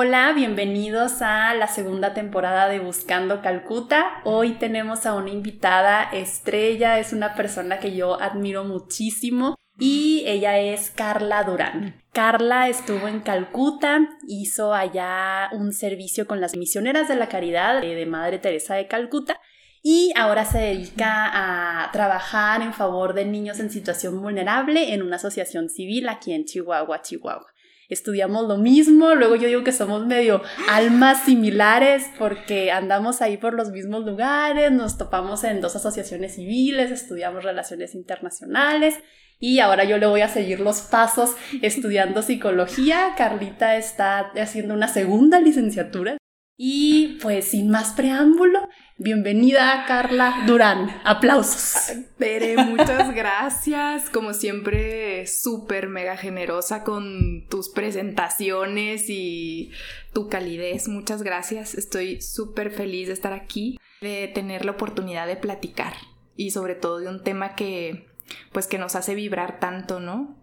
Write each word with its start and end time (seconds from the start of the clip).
Hola, 0.00 0.32
bienvenidos 0.32 1.22
a 1.22 1.52
la 1.54 1.66
segunda 1.66 2.14
temporada 2.14 2.68
de 2.68 2.78
Buscando 2.78 3.42
Calcuta. 3.42 4.20
Hoy 4.22 4.52
tenemos 4.52 5.06
a 5.06 5.14
una 5.14 5.30
invitada 5.30 6.04
estrella, 6.12 7.00
es 7.00 7.12
una 7.12 7.34
persona 7.34 7.80
que 7.80 7.96
yo 7.96 8.22
admiro 8.22 8.62
muchísimo 8.62 9.56
y 9.76 10.22
ella 10.24 10.56
es 10.56 10.92
Carla 10.92 11.42
Durán. 11.42 12.00
Carla 12.12 12.68
estuvo 12.68 13.08
en 13.08 13.18
Calcuta, 13.18 14.08
hizo 14.28 14.72
allá 14.72 15.48
un 15.50 15.72
servicio 15.72 16.28
con 16.28 16.40
las 16.40 16.56
misioneras 16.56 17.08
de 17.08 17.16
la 17.16 17.28
caridad 17.28 17.80
de 17.80 18.06
Madre 18.06 18.38
Teresa 18.38 18.76
de 18.76 18.86
Calcuta 18.86 19.40
y 19.82 20.12
ahora 20.14 20.44
se 20.44 20.58
dedica 20.58 21.82
a 21.84 21.90
trabajar 21.90 22.62
en 22.62 22.72
favor 22.72 23.14
de 23.14 23.24
niños 23.24 23.58
en 23.58 23.68
situación 23.68 24.22
vulnerable 24.22 24.94
en 24.94 25.02
una 25.02 25.16
asociación 25.16 25.68
civil 25.68 26.08
aquí 26.08 26.34
en 26.34 26.44
Chihuahua, 26.44 27.02
Chihuahua 27.02 27.48
estudiamos 27.88 28.46
lo 28.46 28.58
mismo, 28.58 29.14
luego 29.14 29.36
yo 29.36 29.48
digo 29.48 29.64
que 29.64 29.72
somos 29.72 30.06
medio 30.06 30.42
almas 30.68 31.24
similares 31.24 32.04
porque 32.18 32.70
andamos 32.70 33.22
ahí 33.22 33.36
por 33.36 33.54
los 33.54 33.70
mismos 33.70 34.04
lugares, 34.04 34.70
nos 34.70 34.98
topamos 34.98 35.44
en 35.44 35.60
dos 35.60 35.74
asociaciones 35.76 36.34
civiles, 36.34 36.90
estudiamos 36.90 37.44
relaciones 37.44 37.94
internacionales 37.94 38.94
y 39.40 39.60
ahora 39.60 39.84
yo 39.84 39.98
le 39.98 40.06
voy 40.06 40.20
a 40.20 40.28
seguir 40.28 40.60
los 40.60 40.80
pasos 40.80 41.36
estudiando 41.62 42.22
psicología. 42.22 43.14
Carlita 43.16 43.76
está 43.76 44.32
haciendo 44.36 44.74
una 44.74 44.88
segunda 44.88 45.40
licenciatura 45.40 46.18
y 46.56 47.18
pues 47.22 47.44
sin 47.46 47.70
más 47.70 47.92
preámbulo, 47.92 48.68
bienvenida 48.98 49.84
Carla 49.86 50.44
Durán. 50.46 51.00
Aplausos. 51.04 51.92
Pere, 52.18 52.56
muchas 52.64 53.14
gracias. 53.14 54.10
Como 54.10 54.34
siempre, 54.34 55.26
súper 55.26 55.88
mega 55.88 56.16
generosa 56.16 56.84
con 56.84 57.46
tus 57.48 57.68
presentaciones 57.68 59.08
y 59.08 59.70
tu 60.12 60.28
calidez. 60.28 60.88
Muchas 60.88 61.22
gracias. 61.22 61.74
Estoy 61.74 62.20
súper 62.20 62.70
feliz 62.70 63.06
de 63.06 63.14
estar 63.14 63.32
aquí, 63.32 63.78
de 64.00 64.28
tener 64.28 64.64
la 64.64 64.72
oportunidad 64.72 65.26
de 65.26 65.36
platicar 65.36 65.94
y 66.36 66.50
sobre 66.50 66.74
todo 66.74 66.98
de 66.98 67.08
un 67.08 67.22
tema 67.22 67.54
que 67.54 68.06
pues 68.52 68.66
que 68.66 68.78
nos 68.78 68.96
hace 68.96 69.14
vibrar 69.14 69.60
tanto, 69.60 70.00
¿no? 70.00 70.36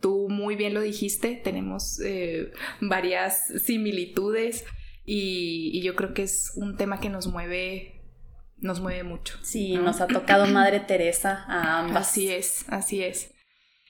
Tú 0.00 0.28
muy 0.28 0.56
bien 0.56 0.74
lo 0.74 0.80
dijiste, 0.80 1.40
tenemos 1.42 2.00
eh, 2.00 2.52
varias 2.80 3.46
similitudes 3.64 4.64
y, 5.04 5.82
yo 5.82 5.96
creo 5.96 6.14
que 6.14 6.22
es 6.22 6.52
un 6.54 6.76
tema 6.76 7.00
que 7.00 7.08
nos 7.08 7.26
mueve, 7.26 7.99
nos 8.60 8.80
mueve 8.80 9.02
mucho. 9.04 9.38
Sí, 9.42 9.74
nos 9.74 10.00
ha 10.00 10.06
tocado 10.06 10.46
Madre 10.46 10.80
Teresa 10.80 11.44
a 11.48 11.80
ambas. 11.80 12.08
Así 12.08 12.30
es, 12.30 12.64
así 12.68 13.02
es. 13.02 13.32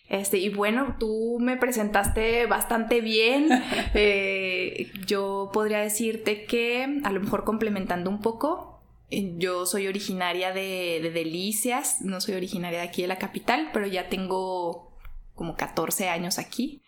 Este, 0.08 0.38
y 0.38 0.48
bueno, 0.48 0.96
tú 0.98 1.38
me 1.40 1.56
presentaste 1.56 2.46
bastante 2.46 3.00
bien. 3.00 3.48
Eh, 3.92 4.92
yo 5.06 5.50
podría 5.52 5.80
decirte 5.80 6.44
que, 6.44 7.00
a 7.02 7.10
lo 7.10 7.20
mejor 7.20 7.44
complementando 7.44 8.08
un 8.08 8.20
poco, 8.20 8.82
eh, 9.10 9.34
yo 9.36 9.66
soy 9.66 9.88
originaria 9.88 10.52
de, 10.52 11.00
de, 11.02 11.10
Delicias, 11.10 12.02
no 12.02 12.20
soy 12.20 12.34
originaria 12.34 12.80
de 12.80 12.88
aquí 12.88 13.02
de 13.02 13.08
la 13.08 13.18
capital, 13.18 13.70
pero 13.72 13.86
ya 13.86 14.08
tengo 14.08 14.97
como 15.34 15.56
14 15.56 16.08
años 16.08 16.38
aquí. 16.38 16.82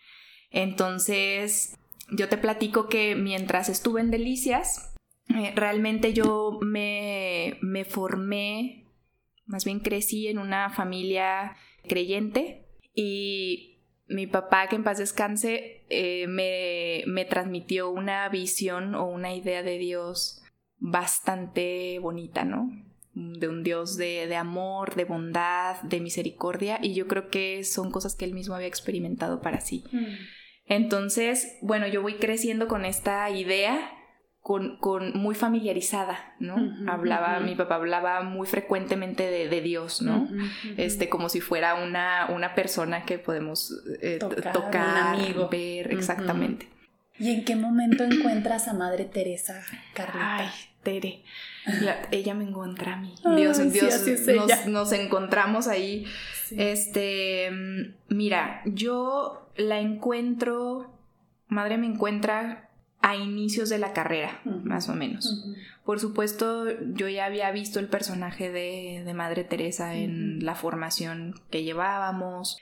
Entonces, 0.49 1.77
yo 2.09 2.29
te 2.29 2.37
platico 2.37 2.87
que 2.87 3.15
mientras 3.15 3.67
estuve 3.67 3.99
en 3.99 4.11
Delicias, 4.11 4.92
eh, 5.29 5.53
realmente 5.55 6.13
yo 6.13 6.59
me, 6.61 7.57
me 7.61 7.85
formé, 7.85 8.91
más 9.45 9.65
bien 9.65 9.79
crecí 9.79 10.27
en 10.27 10.37
una 10.37 10.69
familia 10.69 11.55
creyente 11.87 12.65
y 12.93 13.73
mi 14.07 14.27
papá, 14.27 14.67
que 14.67 14.75
en 14.75 14.83
paz 14.83 14.97
descanse, 14.97 15.85
eh, 15.89 16.27
me, 16.27 17.03
me, 17.07 17.25
transmitió 17.25 17.89
una 17.89 18.27
visión 18.29 18.95
o 18.95 19.05
una 19.05 19.33
idea 19.33 19.63
de 19.63 19.77
Dios 19.77 20.41
bastante 20.77 21.99
bonita, 21.99 22.43
¿no? 22.43 22.69
De 23.13 23.47
un 23.47 23.63
Dios 23.63 23.95
de, 23.95 24.27
de, 24.27 24.35
amor, 24.35 24.95
de 24.95 25.05
bondad, 25.05 25.81
de 25.83 25.99
misericordia, 25.99 26.79
y 26.81 26.93
yo 26.93 27.07
creo 27.07 27.29
que 27.29 27.63
son 27.63 27.91
cosas 27.91 28.15
que 28.15 28.25
él 28.25 28.33
mismo 28.33 28.55
había 28.55 28.67
experimentado 28.67 29.41
para 29.41 29.61
sí. 29.61 29.83
Mm. 29.91 30.05
Entonces, 30.65 31.57
bueno, 31.61 31.87
yo 31.87 32.01
voy 32.01 32.15
creciendo 32.15 32.67
con 32.67 32.85
esta 32.85 33.29
idea, 33.29 33.91
con, 34.43 34.75
con 34.75 35.17
muy 35.17 35.35
familiarizada, 35.35 36.35
¿no? 36.37 36.57
hablaba, 36.91 37.39
mi 37.39 37.55
papá 37.55 37.75
hablaba 37.75 38.23
muy 38.23 38.45
frecuentemente 38.45 39.23
de, 39.23 39.61
Dios, 39.61 40.01
¿no? 40.01 40.27
Este, 40.75 41.07
como 41.07 41.29
si 41.29 41.39
fuera 41.39 41.75
una, 41.75 42.27
una 42.27 42.53
persona 42.53 43.05
que 43.05 43.19
podemos 43.19 43.73
eh, 44.01 44.19
tocar, 44.19 45.15
amigo. 45.15 45.47
ver, 45.47 45.93
exactamente. 45.93 46.67
¿Y 47.17 47.31
en 47.31 47.45
qué 47.45 47.55
momento 47.55 48.03
encuentras 48.03 48.67
a 48.67 48.73
Madre 48.73 49.05
Teresa, 49.05 49.63
Carlita? 49.93 50.37
Ay, 50.37 50.49
Tere. 50.83 51.23
ella 52.11 52.33
me 52.33 52.43
encuentra 52.43 52.95
a 52.95 52.97
mí. 52.97 53.15
Dios, 53.37 53.59
Dios, 53.71 54.27
nos, 54.27 54.67
nos, 54.67 54.91
encontramos 54.91 55.69
ahí. 55.69 56.05
Este, 56.51 57.49
mm, 57.49 58.13
mira, 58.13 58.61
yo 58.65 59.49
la 59.55 59.79
encuentro, 59.79 60.91
madre 61.47 61.77
me 61.77 61.87
encuentra 61.87 62.71
a 63.03 63.17
inicios 63.17 63.67
de 63.67 63.77
la 63.77 63.91
carrera, 63.91 64.39
más 64.45 64.87
o 64.87 64.95
menos. 64.95 65.45
Por 65.83 65.99
supuesto, 65.99 66.65
yo 66.93 67.09
ya 67.09 67.25
había 67.25 67.51
visto 67.51 67.81
el 67.81 67.89
personaje 67.89 68.49
de, 68.49 69.13
Madre 69.13 69.43
Teresa 69.43 69.93
en 69.95 70.43
la 70.45 70.55
formación 70.55 71.35
que 71.51 71.63
llevábamos, 71.63 72.57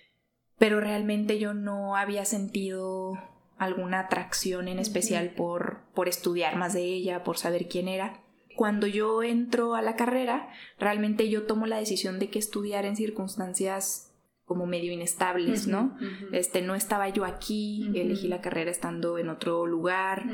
pero 0.58 0.82
realmente 0.82 1.38
yo 1.38 1.54
no 1.54 1.96
había 1.96 2.26
sentido 2.26 3.20
alguna 3.60 4.00
atracción 4.00 4.68
en 4.68 4.80
especial 4.80 5.30
por, 5.30 5.82
por 5.94 6.08
estudiar 6.10 6.56
más 6.56 6.74
de 6.74 6.86
ella, 6.86 7.24
por 7.24 7.38
saber 7.38 7.68
quién 7.68 7.88
era. 7.88 8.24
Cuando 8.56 8.88
yo 8.88 9.22
entro 9.22 9.76
a 9.76 9.84
la 9.84 9.96
carrera, 9.96 10.50
realmente 10.80 11.30
yo 11.30 11.44
tomo 11.44 11.68
la 11.68 11.78
decisión 11.78 12.18
de 12.18 12.32
que 12.32 12.40
estudiar 12.40 12.86
en 12.86 12.96
circunstancias 12.96 14.11
como 14.46 14.66
medio 14.66 14.92
inestables, 14.92 15.68
¿no? 15.68 15.98
Este, 16.32 16.62
no 16.62 16.76
estaba 16.76 17.08
yo 17.10 17.26
aquí, 17.26 17.90
elegí 17.96 18.28
la 18.28 18.42
carrera 18.42 18.70
estando 18.70 19.18
en 19.18 19.30
otro 19.30 19.66
lugar, 19.66 20.26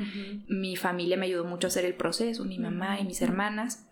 mi 0.47 0.75
familia 0.75 1.17
me 1.17 1.27
ayudó 1.27 1.45
mucho 1.45 1.67
a 1.67 1.69
hacer 1.69 1.85
el 1.85 1.93
proceso, 1.93 2.43
mi 2.45 2.57
mamá 2.57 2.99
y 2.99 3.05
mis 3.05 3.21
hermanas, 3.21 3.87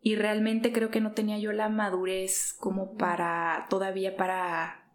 y 0.00 0.16
realmente 0.16 0.72
creo 0.72 0.90
que 0.90 1.00
no 1.00 1.12
tenía 1.12 1.38
yo 1.38 1.52
la 1.52 1.68
madurez 1.68 2.54
como 2.58 2.96
para, 2.96 3.66
todavía 3.68 4.16
para 4.16 4.88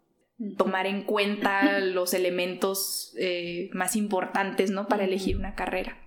tomar 0.56 0.86
en 0.86 1.04
cuenta 1.04 1.78
los 1.80 2.14
elementos 2.14 3.14
eh, 3.18 3.70
más 3.72 3.96
importantes, 3.96 4.70
¿no? 4.70 4.88
Para 4.88 5.04
elegir 5.04 5.36
una 5.36 5.54
carrera. 5.54 5.98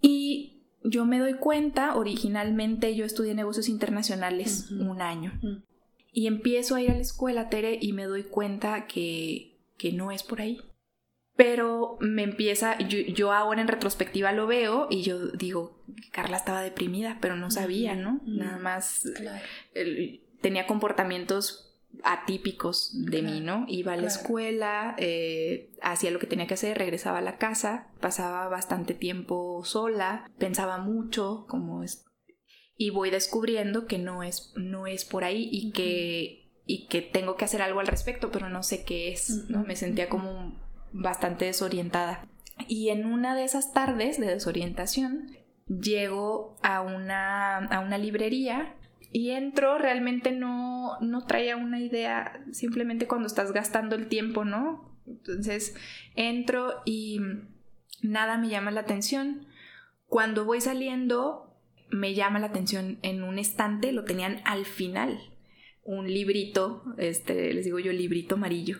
Y 0.00 0.62
yo 0.82 1.04
me 1.06 1.18
doy 1.18 1.34
cuenta, 1.34 1.96
originalmente 1.96 2.94
yo 2.94 3.04
estudié 3.04 3.34
negocios 3.34 3.68
internacionales 3.68 4.70
un 4.70 5.00
año. 5.00 5.32
Y 6.14 6.28
empiezo 6.28 6.76
a 6.76 6.80
ir 6.80 6.90
a 6.90 6.94
la 6.94 7.00
escuela, 7.00 7.48
Tere, 7.50 7.76
y 7.80 7.92
me 7.92 8.04
doy 8.04 8.22
cuenta 8.22 8.86
que, 8.86 9.58
que 9.76 9.92
no 9.92 10.12
es 10.12 10.22
por 10.22 10.40
ahí. 10.40 10.60
Pero 11.36 11.98
me 12.00 12.22
empieza, 12.22 12.78
yo, 12.78 13.32
ahora 13.32 13.60
en 13.60 13.66
retrospectiva 13.66 14.30
lo 14.30 14.46
veo 14.46 14.86
y 14.88 15.02
yo 15.02 15.26
digo, 15.26 15.82
Carla 16.12 16.36
estaba 16.36 16.62
deprimida, 16.62 17.18
pero 17.20 17.34
no 17.34 17.50
sabía, 17.50 17.96
¿no? 17.96 18.20
Nada 18.24 18.58
más 18.58 19.08
tenía 20.40 20.68
comportamientos 20.68 21.74
atípicos 22.04 22.92
de 22.94 23.22
mí, 23.22 23.40
¿no? 23.40 23.64
Iba 23.66 23.94
a 23.94 23.96
la 23.96 24.06
escuela, 24.06 24.94
eh, 24.98 25.72
hacía 25.82 26.12
lo 26.12 26.20
que 26.20 26.28
tenía 26.28 26.46
que 26.46 26.54
hacer, 26.54 26.78
regresaba 26.78 27.18
a 27.18 27.22
la 27.22 27.38
casa, 27.38 27.88
pasaba 28.00 28.46
bastante 28.46 28.94
tiempo 28.94 29.64
sola, 29.64 30.30
pensaba 30.38 30.78
mucho, 30.78 31.46
como 31.48 31.82
es, 31.82 32.04
y 32.76 32.90
voy 32.90 33.10
descubriendo 33.10 33.86
que 33.86 33.98
no 33.98 34.22
es, 34.22 34.52
no 34.56 34.86
es 34.86 35.04
por 35.04 35.24
ahí 35.24 35.48
y 35.50 35.70
que, 35.72 36.50
y 36.66 36.86
que 36.86 37.02
tengo 37.02 37.36
que 37.36 37.44
hacer 37.44 37.62
algo 37.62 37.80
al 37.80 37.86
respecto, 37.86 38.30
pero 38.30 38.48
no 38.48 38.62
sé 38.62 38.84
qué 38.84 39.12
es, 39.12 39.48
¿no? 39.48 39.64
Me 39.64 39.76
sentía 39.76 40.08
como 40.08 40.60
bastante 40.92 41.44
desorientada. 41.44 42.26
Y 42.68 42.88
en 42.90 43.06
una 43.06 43.34
de 43.34 43.44
esas 43.44 43.72
tardes 43.72 44.18
de 44.18 44.26
desorientación, 44.26 45.36
llego 45.66 46.56
a 46.62 46.80
una, 46.80 47.58
a 47.58 47.80
una 47.80 47.98
librería 47.98 48.74
y 49.12 49.30
entro, 49.30 49.78
realmente 49.78 50.32
no, 50.32 50.98
no 51.00 51.24
traía 51.26 51.56
una 51.56 51.80
idea, 51.80 52.44
simplemente 52.52 53.06
cuando 53.06 53.28
estás 53.28 53.52
gastando 53.52 53.94
el 53.94 54.08
tiempo, 54.08 54.44
¿no? 54.44 54.98
Entonces 55.06 55.74
entro 56.16 56.82
y 56.84 57.20
nada 58.02 58.38
me 58.38 58.48
llama 58.48 58.70
la 58.70 58.80
atención. 58.80 59.46
Cuando 60.06 60.44
voy 60.44 60.60
saliendo, 60.60 61.53
me 61.94 62.14
llama 62.14 62.40
la 62.40 62.46
atención 62.46 62.98
en 63.02 63.22
un 63.22 63.38
estante, 63.38 63.92
lo 63.92 64.04
tenían 64.04 64.40
al 64.44 64.64
final, 64.64 65.18
un 65.84 66.12
librito, 66.12 66.82
este, 66.98 67.54
les 67.54 67.64
digo 67.64 67.78
yo, 67.78 67.92
librito 67.92 68.34
amarillo. 68.34 68.78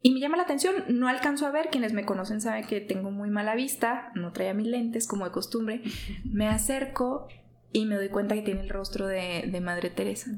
Y 0.00 0.12
me 0.12 0.20
llama 0.20 0.36
la 0.36 0.44
atención, 0.44 0.84
no 0.88 1.08
alcanzo 1.08 1.46
a 1.46 1.50
ver, 1.50 1.68
quienes 1.70 1.92
me 1.92 2.04
conocen 2.04 2.40
saben 2.40 2.66
que 2.66 2.80
tengo 2.80 3.10
muy 3.10 3.28
mala 3.28 3.54
vista, 3.54 4.10
no 4.14 4.32
traía 4.32 4.54
mis 4.54 4.68
lentes 4.68 5.06
como 5.06 5.24
de 5.24 5.32
costumbre, 5.32 5.82
me 6.24 6.48
acerco 6.48 7.28
y 7.72 7.84
me 7.84 7.96
doy 7.96 8.08
cuenta 8.08 8.34
que 8.34 8.42
tiene 8.42 8.60
el 8.60 8.70
rostro 8.70 9.06
de, 9.06 9.44
de 9.50 9.60
Madre 9.60 9.90
Teresa. 9.90 10.30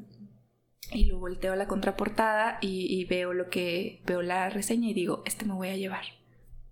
Y 0.91 1.05
lo 1.05 1.19
volteo 1.19 1.53
a 1.53 1.57
la 1.57 1.69
contraportada 1.69 2.59
y, 2.63 2.87
y, 2.89 3.05
veo 3.05 3.35
lo 3.35 3.51
que 3.51 4.03
veo 4.07 4.23
la 4.23 4.49
reseña 4.49 4.89
y 4.89 4.95
digo, 4.95 5.23
este 5.27 5.45
me 5.45 5.53
voy 5.53 5.69
a 5.69 5.77
llevar 5.77 6.05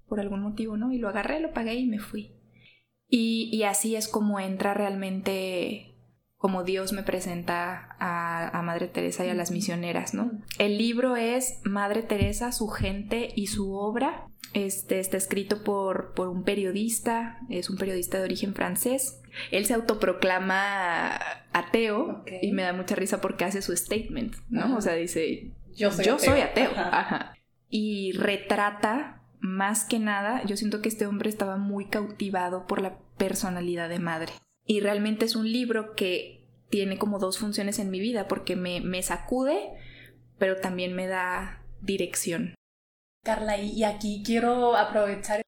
por 0.08 0.20
algún 0.20 0.40
motivo, 0.40 0.78
¿no? 0.78 0.90
Y 0.90 0.98
lo 0.98 1.08
agarré, 1.10 1.38
lo 1.38 1.52
pagué 1.52 1.74
y 1.74 1.86
me 1.86 1.98
fui. 1.98 2.35
Y, 3.08 3.50
y 3.52 3.62
así 3.64 3.96
es 3.96 4.08
como 4.08 4.40
entra 4.40 4.74
realmente 4.74 5.96
como 6.36 6.64
Dios 6.64 6.92
me 6.92 7.02
presenta 7.02 7.96
a, 7.98 8.62
Madre 8.62 8.88
Teresa 8.88 9.24
y 9.24 9.30
a 9.30 9.34
las 9.34 9.50
misioneras, 9.50 10.12
¿no? 10.12 10.30
El 10.58 10.78
libro 10.78 11.16
es 11.16 11.60
Madre 11.64 12.02
Teresa, 12.02 12.52
su 12.52 12.68
gente 12.68 13.30
y 13.34 13.46
su 13.46 13.74
obra. 13.74 14.28
Este 14.52 15.00
está 15.00 15.16
escrito 15.16 15.64
por, 15.64 16.14
por 16.14 16.28
un 16.28 16.44
periodista, 16.44 17.40
es 17.48 17.70
un 17.70 17.76
periodista 17.76 18.18
de 18.18 18.24
origen 18.24 18.54
francés. 18.54 19.20
Él 19.50 19.66
se 19.66 19.74
autoproclama 19.74 21.18
ateo 21.52 22.24
y 22.42 22.52
me 22.52 22.62
da 22.62 22.72
mucha 22.72 22.94
risa 22.94 23.20
porque 23.20 23.44
hace 23.44 23.62
su 23.62 23.76
statement, 23.76 24.36
¿no? 24.48 24.76
O 24.76 24.80
sea, 24.80 24.94
dice, 24.94 25.52
yo 25.74 25.90
soy 25.90 26.40
ateo. 26.40 26.70
Y 27.68 28.12
retrata 28.12 29.22
más 29.40 29.84
que 29.84 29.98
nada, 29.98 30.44
yo 30.44 30.56
siento 30.56 30.82
que 30.82 30.88
este 30.88 31.06
hombre 31.06 31.28
estaba 31.30 31.56
muy 31.56 31.88
cautivado 31.88 32.66
por 32.66 32.80
la 32.80 32.98
personalidad 33.16 33.88
de 33.88 33.98
madre. 33.98 34.32
Y 34.64 34.80
realmente 34.80 35.24
es 35.24 35.36
un 35.36 35.50
libro 35.50 35.94
que 35.94 36.44
tiene 36.68 36.98
como 36.98 37.18
dos 37.18 37.38
funciones 37.38 37.78
en 37.78 37.90
mi 37.90 38.00
vida, 38.00 38.28
porque 38.28 38.56
me, 38.56 38.80
me 38.80 39.02
sacude, 39.02 39.70
pero 40.38 40.56
también 40.56 40.94
me 40.94 41.06
da 41.06 41.62
dirección. 41.80 42.54
Carla, 43.22 43.58
y 43.58 43.84
aquí 43.84 44.22
quiero 44.24 44.76
aprovechar 44.76 45.42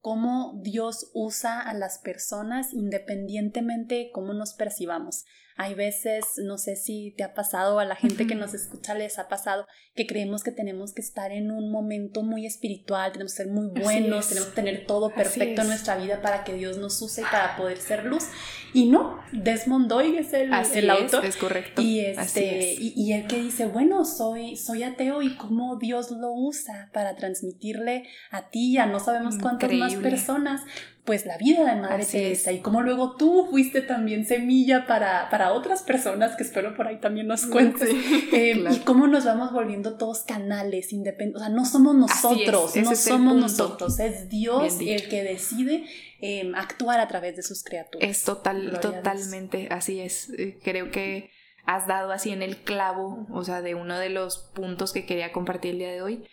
cómo 0.00 0.60
Dios 0.62 1.10
usa 1.14 1.60
a 1.60 1.72
las 1.72 1.98
personas 1.98 2.72
independientemente 2.74 3.94
de 3.94 4.10
cómo 4.12 4.34
nos 4.34 4.52
percibamos. 4.54 5.24
Hay 5.56 5.74
veces, 5.74 6.24
no 6.38 6.58
sé 6.58 6.76
si 6.76 7.14
te 7.16 7.22
ha 7.22 7.34
pasado, 7.34 7.78
a 7.78 7.84
la 7.84 7.94
gente 7.94 8.26
que 8.26 8.34
nos 8.34 8.54
escucha 8.54 8.94
les 8.94 9.18
ha 9.18 9.28
pasado, 9.28 9.66
que 9.94 10.06
creemos 10.06 10.42
que 10.42 10.50
tenemos 10.50 10.92
que 10.92 11.00
estar 11.00 11.30
en 11.30 11.52
un 11.52 11.70
momento 11.70 12.22
muy 12.22 12.46
espiritual, 12.46 13.12
tenemos 13.12 13.32
que 13.32 13.44
ser 13.44 13.52
muy 13.52 13.68
buenos, 13.68 14.28
tenemos 14.28 14.48
que 14.48 14.54
tener 14.56 14.86
todo 14.86 15.10
perfecto 15.14 15.62
en 15.62 15.68
nuestra 15.68 15.96
vida 15.96 16.20
para 16.20 16.42
que 16.42 16.54
Dios 16.54 16.78
nos 16.78 17.00
use 17.00 17.20
y 17.20 17.24
para 17.24 17.56
poder 17.56 17.78
ser 17.78 18.04
luz. 18.04 18.24
Y 18.72 18.86
no, 18.86 19.20
Desmond 19.30 19.88
Doyle 19.88 20.18
es 20.18 20.32
el, 20.32 20.52
el 20.52 20.90
autor. 20.90 21.24
Es, 21.24 21.36
correcto. 21.36 21.80
Y, 21.80 22.00
este, 22.00 22.74
Y, 22.74 22.92
y, 22.96 23.12
él 23.12 23.28
que 23.28 23.40
dice, 23.40 23.66
bueno, 23.66 24.04
soy, 24.04 24.56
soy 24.56 24.82
ateo 24.82 25.22
y 25.22 25.36
cómo 25.36 25.76
Dios 25.76 26.10
lo 26.10 26.32
usa 26.32 26.90
para 26.92 27.14
transmitirle 27.14 28.08
a 28.32 28.50
ti, 28.50 28.76
a 28.78 28.86
no 28.86 28.98
sabemos 28.98 29.38
cuántas 29.38 29.72
más 29.72 29.94
personas, 29.94 30.62
pues 31.04 31.26
la 31.26 31.36
vida 31.36 31.72
de 31.72 31.80
Madre 31.80 32.06
Teresa 32.06 32.50
y 32.50 32.60
cómo 32.60 32.80
luego 32.80 33.16
tú 33.16 33.46
fuiste 33.50 33.82
también 33.82 34.24
semilla 34.24 34.86
para, 34.86 35.28
para 35.30 35.43
otras 35.52 35.82
personas 35.82 36.36
que 36.36 36.42
espero 36.42 36.74
por 36.74 36.86
ahí 36.86 36.98
también 36.98 37.26
nos 37.26 37.46
cuentes 37.46 37.88
eh, 38.32 38.64
y 38.70 38.78
cómo 38.80 39.06
nos 39.06 39.24
vamos 39.24 39.52
volviendo 39.52 39.96
todos 39.96 40.22
canales 40.22 40.92
independientes, 40.92 41.42
o 41.42 41.44
sea, 41.44 41.54
no 41.54 41.64
somos 41.64 41.94
nosotros, 41.94 42.76
no 42.76 42.96
somos 42.96 43.36
nosotros, 43.36 43.98
es 44.00 44.28
Dios 44.28 44.78
el 44.80 45.08
que 45.08 45.22
decide 45.22 45.84
em, 46.20 46.54
actuar 46.54 47.00
a 47.00 47.08
través 47.08 47.36
de 47.36 47.42
sus 47.42 47.62
criaturas. 47.62 48.08
Es 48.08 48.24
total, 48.24 48.78
totalmente, 48.80 49.68
así 49.70 50.00
es, 50.00 50.30
eh, 50.30 50.58
creo 50.62 50.90
que 50.90 51.30
has 51.66 51.86
dado 51.86 52.12
así 52.12 52.30
en 52.30 52.42
el 52.42 52.58
clavo, 52.58 53.26
o 53.30 53.44
sea, 53.44 53.62
de 53.62 53.74
uno 53.74 53.98
de 53.98 54.10
los 54.10 54.38
puntos 54.54 54.92
que 54.92 55.06
quería 55.06 55.32
compartir 55.32 55.72
el 55.72 55.78
día 55.78 55.92
de 55.92 56.02
hoy, 56.02 56.24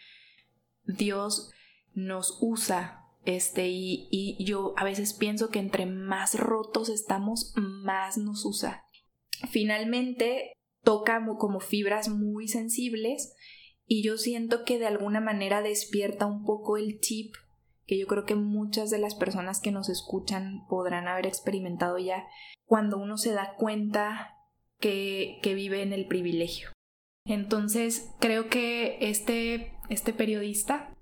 Dios 0.86 1.52
nos 1.94 2.38
usa 2.42 3.02
este, 3.26 3.68
y, 3.70 4.38
yo 4.44 4.74
a 4.78 4.84
veces 4.84 5.14
pienso 5.14 5.50
que 5.50 5.60
entre 5.60 5.86
más 5.86 6.40
rotos 6.40 6.90
estamos, 6.90 7.54
más 7.56 8.18
nos 8.18 8.46
usa. 8.46 8.84
Finalmente, 9.50 10.54
toca 10.84 11.24
como 11.38 11.60
fibras 11.60 12.10
muy 12.10 12.48
sensibles 12.48 13.36
y 13.86 14.04
yo 14.04 14.18
siento 14.18 14.64
que 14.64 14.80
de 14.80 14.88
alguna 14.88 15.20
manera 15.20 15.62
despierta 15.62 16.26
un 16.26 16.44
poco 16.44 16.78
el 16.78 17.00
chip 17.00 17.36
que 17.86 17.98
yo 17.98 18.08
creo 18.08 18.26
que 18.26 18.36
muchas 18.36 18.90
de 18.90 19.00
las 19.00 19.16
personas 19.16 19.60
que 19.60 19.72
nos 19.72 19.90
escuchan 19.90 20.66
podrán 20.70 21.08
haber 21.08 21.26
experimentado 21.28 21.98
ya 21.98 22.26
cuando 22.66 22.98
uno 22.98 23.18
se 23.18 23.34
da 23.34 23.56
cuenta 23.58 24.38
que, 24.80 25.40
que 25.42 25.56
vive 25.56 25.82
en 25.82 25.92
el 25.92 26.08
privilegio. 26.08 26.70
Entonces, 27.26 28.10
creo 28.20 28.48
que 28.48 28.98
este, 29.02 29.74
este 29.90 30.14
periodista 30.14 30.96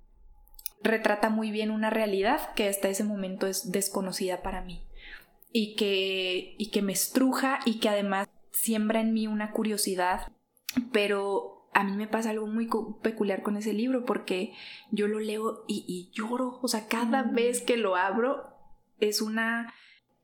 retrata 0.82 1.30
muy 1.30 1.52
bien 1.52 1.70
una 1.70 1.90
realidad 1.90 2.54
que 2.56 2.68
hasta 2.68 2.90
ese 2.90 3.04
momento 3.04 3.46
es 3.46 3.72
desconocida 3.72 4.42
para 4.42 4.62
mí 4.62 4.89
y 5.52 5.76
que, 5.76 6.56
y 6.58 6.70
que 6.72 6.82
me 6.82 6.94
estruja 6.94 7.60
y 7.66 7.80
que 7.80 7.90
además 7.90 8.30
siembra 8.52 9.02
en 9.02 9.14
mí 9.14 9.28
una 9.28 9.52
curiosidad, 9.52 10.32
pero 10.92 11.70
a 11.74 11.84
mí 11.84 11.94
me 11.94 12.08
pasa 12.08 12.32
algo 12.32 12.48
muy 12.48 12.68
peculiar 13.02 13.42
con 13.42 13.58
ese 13.58 13.74
libro 13.74 14.06
porque 14.06 14.54
yo 14.92 15.08
lo 15.08 15.20
leo 15.20 15.64
y, 15.68 16.12
lloro, 16.14 16.60
o 16.62 16.68
sea, 16.68 16.88
cada 16.88 17.24
mm. 17.24 17.36
vez 17.36 17.62
que 17.62 17.78
lo 17.78 17.96
abro 17.96 18.56
es 19.00 19.22
una... 19.22 19.74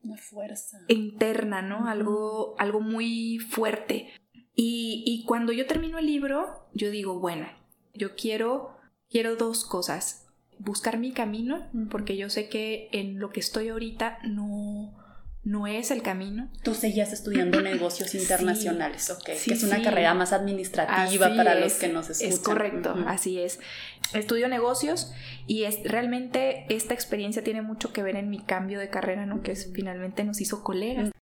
Una 0.02 0.16
fuerza. 0.16 0.78
Interna, 0.88 1.62
¿no? 1.62 1.88
algo, 1.88 2.54
algo 2.58 2.80
muy 2.80 3.38
fuerte. 3.38 4.12
Y, 4.54 5.02
y 5.06 5.24
cuando 5.24 5.52
yo 5.52 5.66
termino 5.66 5.98
el 5.98 6.06
libro, 6.06 6.68
yo 6.74 6.90
digo, 6.90 7.18
bueno, 7.18 7.48
yo 7.92 8.14
quiero, 8.14 8.76
quiero 9.08 9.36
dos 9.36 9.64
cosas 9.64 10.26
buscar 10.58 10.98
mi 10.98 11.12
camino, 11.12 11.68
porque 11.90 12.16
yo 12.16 12.30
sé 12.30 12.48
que 12.48 12.88
en 12.92 13.18
lo 13.18 13.30
que 13.30 13.40
estoy 13.40 13.68
ahorita 13.68 14.18
no, 14.24 14.94
no 15.46 15.68
es 15.68 15.92
el 15.92 16.02
camino. 16.02 16.48
Tú 16.64 16.74
seguías 16.74 17.12
estudiando 17.12 17.62
negocios 17.62 18.16
internacionales, 18.16 19.10
ok, 19.10 19.24
que 19.24 19.54
es 19.54 19.62
una 19.62 19.80
carrera 19.80 20.12
más 20.12 20.32
administrativa 20.32 21.28
para 21.36 21.54
los 21.54 21.74
que 21.74 21.86
nos 21.86 22.10
escuchan. 22.10 22.32
Es 22.32 22.40
correcto, 22.40 22.96
así 23.06 23.38
es. 23.38 23.60
Estudio 24.12 24.48
negocios 24.48 25.12
y 25.46 25.62
es 25.62 25.78
realmente 25.84 26.66
esta 26.68 26.94
experiencia 26.94 27.44
tiene 27.44 27.62
mucho 27.62 27.92
que 27.92 28.02
ver 28.02 28.16
en 28.16 28.28
mi 28.28 28.40
cambio 28.40 28.80
de 28.80 28.90
carrera, 28.90 29.24
¿no? 29.24 29.42
Que 29.42 29.52
es, 29.52 29.70
finalmente 29.72 30.24
nos 30.24 30.40
hizo 30.40 30.64
colegas. 30.64 31.12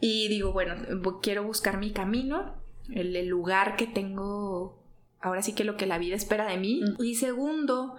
Y 0.00 0.28
digo, 0.28 0.54
bueno, 0.54 0.74
quiero 1.20 1.44
buscar 1.44 1.76
mi 1.76 1.90
camino, 1.90 2.54
el, 2.90 3.14
el, 3.14 3.26
lugar 3.26 3.76
que 3.76 3.86
tengo, 3.86 4.82
ahora 5.20 5.42
sí 5.42 5.52
que 5.52 5.64
lo 5.64 5.76
que 5.76 5.84
la 5.84 5.98
vida 5.98 6.16
espera 6.16 6.46
de 6.46 6.56
mí. 6.56 6.80
Y 6.98 7.16
segundo, 7.16 7.98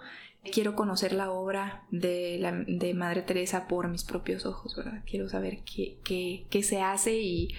quiero 0.50 0.76
conocer 0.76 1.14
la 1.14 1.32
obra 1.32 1.84
de, 1.92 2.38
la, 2.40 2.52
de 2.52 2.94
Madre 2.94 3.22
Teresa 3.22 3.68
por 3.68 3.88
mis 3.88 4.04
propios 4.04 4.46
ojos, 4.46 4.76
¿verdad? 4.76 5.04
Quiero 5.06 5.30
saber 5.30 5.60
qué, 5.64 6.00
qué, 6.04 6.48
qué 6.50 6.64
se 6.64 6.82
hace 6.82 7.18
y, 7.18 7.50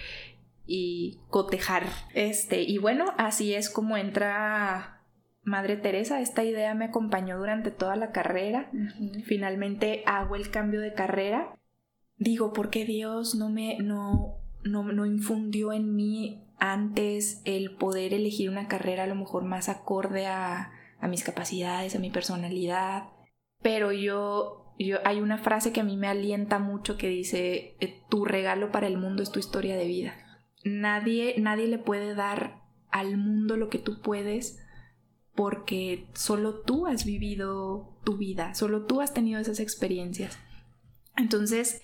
y, 0.65 1.19
cotejar. 1.29 1.87
Este, 2.13 2.61
y 2.61 2.77
bueno, 2.77 3.13
así 3.17 3.53
es 3.53 3.69
como 3.69 3.97
entra 3.97 5.01
Madre 5.43 5.77
Teresa. 5.77 6.19
Esta 6.21 6.43
idea 6.43 6.73
me 6.73 6.85
acompañó 6.85 7.37
durante 7.37 7.71
toda 7.71 7.95
la 7.95 8.11
carrera. 8.11 8.69
Finalmente 9.25 10.03
hago 10.05 10.35
el 10.35 10.49
cambio 10.49 10.81
de 10.81 10.93
carrera. 10.93 11.55
Digo, 12.17 12.53
¿por 12.53 12.69
qué 12.69 12.85
Dios 12.85 13.35
no 13.35 13.49
me 13.49 13.77
no, 13.79 14.37
no, 14.63 14.83
no 14.83 15.05
infundió 15.05 15.73
en 15.73 15.95
mí 15.95 16.43
antes 16.59 17.41
el 17.43 17.75
poder 17.75 18.13
elegir 18.13 18.49
una 18.49 18.67
carrera 18.67 19.03
a 19.03 19.07
lo 19.07 19.15
mejor 19.15 19.43
más 19.43 19.67
acorde 19.67 20.27
a 20.27 20.71
a 21.03 21.09
mis 21.09 21.23
capacidades, 21.25 21.95
a 21.95 21.99
mi 21.99 22.09
personalidad. 22.09 23.09
Pero 23.61 23.91
yo, 23.91 24.73
yo, 24.79 24.99
hay 25.03 25.19
una 25.19 25.37
frase 25.37 25.73
que 25.73 25.81
a 25.81 25.83
mí 25.83 25.97
me 25.97 26.07
alienta 26.07 26.59
mucho 26.59 26.97
que 26.97 27.09
dice, 27.09 27.75
eh, 27.81 28.01
tu 28.09 28.23
regalo 28.23 28.71
para 28.71 28.87
el 28.87 28.97
mundo 28.97 29.21
es 29.21 29.29
tu 29.29 29.37
historia 29.37 29.75
de 29.75 29.85
vida. 29.85 30.15
Nadie, 30.63 31.35
nadie 31.39 31.67
le 31.67 31.77
puede 31.77 32.15
dar 32.15 32.61
al 32.89 33.17
mundo 33.17 33.57
lo 33.57 33.69
que 33.69 33.79
tú 33.79 34.01
puedes 34.01 34.59
porque 35.35 36.07
solo 36.13 36.61
tú 36.61 36.87
has 36.87 37.03
vivido 37.03 37.99
tu 38.05 38.15
vida, 38.15 38.53
solo 38.53 38.85
tú 38.85 39.01
has 39.01 39.13
tenido 39.13 39.41
esas 39.41 39.59
experiencias. 39.59 40.39
Entonces, 41.17 41.81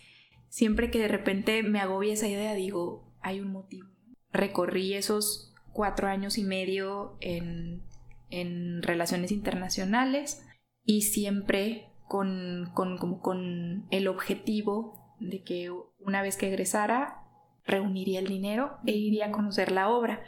siempre 0.47 0.91
que 0.91 0.99
de 0.99 1.09
repente 1.09 1.61
me 1.61 1.81
agobia 1.81 2.13
esa 2.13 2.29
idea, 2.29 2.53
digo, 2.53 3.11
hay 3.21 3.41
un 3.41 3.51
motivo. 3.51 3.89
Recorrí 4.31 4.93
esos 4.93 5.53
cuatro 5.73 6.07
años 6.07 6.37
y 6.37 6.45
medio 6.45 7.17
en 7.19 7.88
en 8.29 8.81
relaciones 8.83 9.31
internacionales 9.31 10.45
y 10.83 11.03
siempre 11.03 11.89
con, 12.07 12.71
con, 12.73 12.97
con 13.19 13.87
el 13.91 14.07
objetivo 14.07 15.15
de 15.19 15.43
que 15.43 15.71
una 15.99 16.21
vez 16.21 16.37
que 16.37 16.47
egresara 16.47 17.23
reuniría 17.65 18.19
el 18.19 18.27
dinero 18.27 18.77
e 18.85 18.93
iría 18.93 19.27
a 19.27 19.31
conocer 19.31 19.71
la 19.71 19.89
obra. 19.89 20.23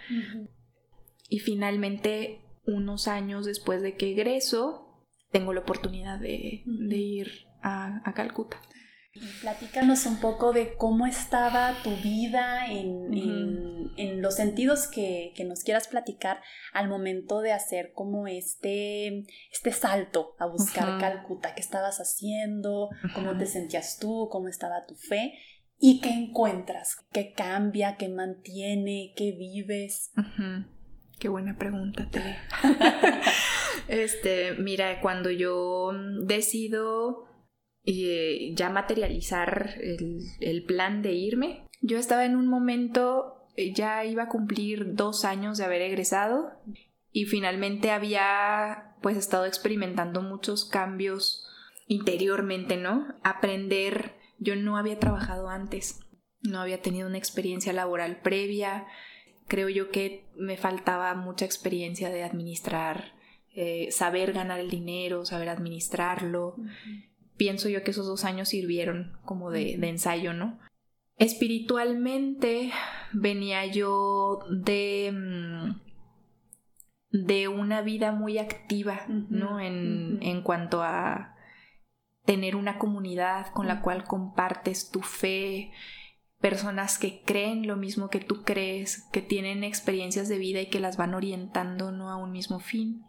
Y 1.28 1.40
finalmente, 1.40 2.42
unos 2.66 3.08
años 3.08 3.46
después 3.46 3.82
de 3.82 3.96
que 3.96 4.12
egreso, 4.12 5.08
tengo 5.32 5.54
la 5.54 5.62
oportunidad 5.62 6.20
de, 6.20 6.64
ir 6.66 7.48
a, 7.62 8.02
a, 8.08 8.14
Calcuta. 8.14 8.62
Platícanos 9.42 10.06
un 10.06 10.22
poco 10.22 10.54
de 10.54 10.76
cómo 10.76 11.06
estaba 11.06 11.76
tu 11.84 11.94
vida 11.98 12.68
en, 12.68 14.22
los 14.22 14.36
sentidos 14.36 14.88
que, 14.88 15.34
nos 15.46 15.64
quieras 15.64 15.90
platicar 15.90 16.42
al 16.72 16.88
momento 16.88 17.42
de 17.42 17.52
hacer 17.52 17.92
como 17.94 18.28
este, 18.28 19.26
este 19.52 19.74
salto 19.74 20.36
a 20.40 20.46
buscar 20.46 20.98
Calcuta. 21.00 21.54
¿Qué 21.56 21.62
estabas 21.62 21.98
haciendo? 21.98 22.90
¿Cómo 23.14 23.38
te 23.38 23.48
sentías 23.48 23.98
tú? 24.00 24.30
¿Cómo 24.32 24.48
estaba 24.48 24.86
tu 24.86 24.96
fe? 24.96 25.34
¿Y 25.78 26.00
qué 26.00 26.12
encuentras? 26.12 26.96
¿Qué 27.12 27.34
cambia? 27.34 27.98
¿Qué 27.98 28.08
mantiene? 28.08 29.14
¿Qué 29.18 29.34
vives? 29.34 30.14
Qué 31.20 31.28
buena 31.28 31.58
pregunta, 31.58 32.08
Tere. 32.10 32.38
este, 33.90 34.54
mira, 34.54 35.02
cuando 35.02 35.32
yo 35.32 35.92
decido 36.24 37.31
y 37.84 38.54
ya 38.56 38.70
materializar 38.70 39.76
el, 40.40 40.64
plan 40.64 41.02
de 41.02 41.14
irme. 41.14 41.68
Yo 41.82 41.98
estaba 41.98 42.26
en 42.26 42.36
un 42.36 42.48
momento, 42.48 43.48
eh, 43.56 43.74
ya 43.74 44.06
iba 44.06 44.24
a 44.24 44.30
cumplir 44.30 44.94
dos 44.94 45.26
años 45.26 45.58
de 45.58 45.66
haber 45.66 45.82
egresado 45.82 46.52
y 47.12 47.26
finalmente 47.26 47.92
había 47.92 48.96
pues 49.02 49.18
estado 49.18 49.46
experimentando 49.46 50.22
muchos 50.22 50.66
cambios 50.66 51.48
interiormente, 51.88 52.78
¿no? 52.78 53.16
Aprender, 53.24 54.14
yo 54.38 54.56
no 54.56 54.78
había 54.78 55.00
trabajado 55.00 55.50
antes, 55.50 56.00
no 56.42 56.62
había 56.62 56.82
tenido 56.82 57.08
una 57.08 57.18
experiencia 57.18 57.74
laboral 57.74 58.22
previa, 58.22 58.86
creo 59.48 59.70
yo 59.70 59.90
que 59.90 60.30
me 60.38 60.56
faltaba 60.56 61.14
mucha 61.16 61.46
experiencia 61.46 62.10
de 62.12 62.24
administrar, 62.24 63.14
eh, 63.54 63.92
saber 63.92 64.34
ganar 64.34 64.60
el 64.60 64.70
dinero, 64.70 65.26
saber 65.26 65.50
administrarlo 65.50 66.56
pienso 67.42 67.70
yo 67.70 67.84
que 67.84 67.90
esos 67.90 68.06
dos 68.06 68.24
años 68.24 68.50
sirvieron 68.50 69.18
como 69.26 69.50
de, 69.50 69.74
ensayo, 69.82 70.32
¿no? 70.32 70.60
Espiritualmente 71.18 72.72
venía 73.14 73.66
yo 73.66 74.46
de, 74.52 75.12
mm, 75.12 75.80
de 77.10 77.48
una 77.48 77.82
vida 77.82 78.12
muy 78.12 78.38
activa, 78.38 79.08
¿no? 79.08 79.60
En, 79.60 80.20
en, 80.22 80.44
cuanto 80.44 80.84
a 80.84 81.36
tener 82.26 82.56
una 82.56 82.78
comunidad 82.78 83.48
con 83.54 83.68
la 83.68 83.82
cual 83.82 84.04
compartes 84.04 84.92
tu 84.92 85.02
fe, 85.02 85.72
personas 86.42 87.00
que 87.00 87.24
creen 87.24 87.66
lo 87.66 87.76
mismo 87.76 88.12
que 88.12 88.20
tú 88.20 88.44
crees, 88.44 89.10
que 89.12 89.24
tienen 89.24 89.64
experiencias 89.64 90.30
de 90.30 90.38
vida 90.38 90.62
y 90.62 90.70
que 90.70 90.80
las 90.80 90.96
van 90.96 91.16
orientando, 91.16 91.92
¿no? 91.92 92.12
A 92.12 92.18
un 92.18 92.34
mismo 92.34 92.60
fin. 92.60 93.04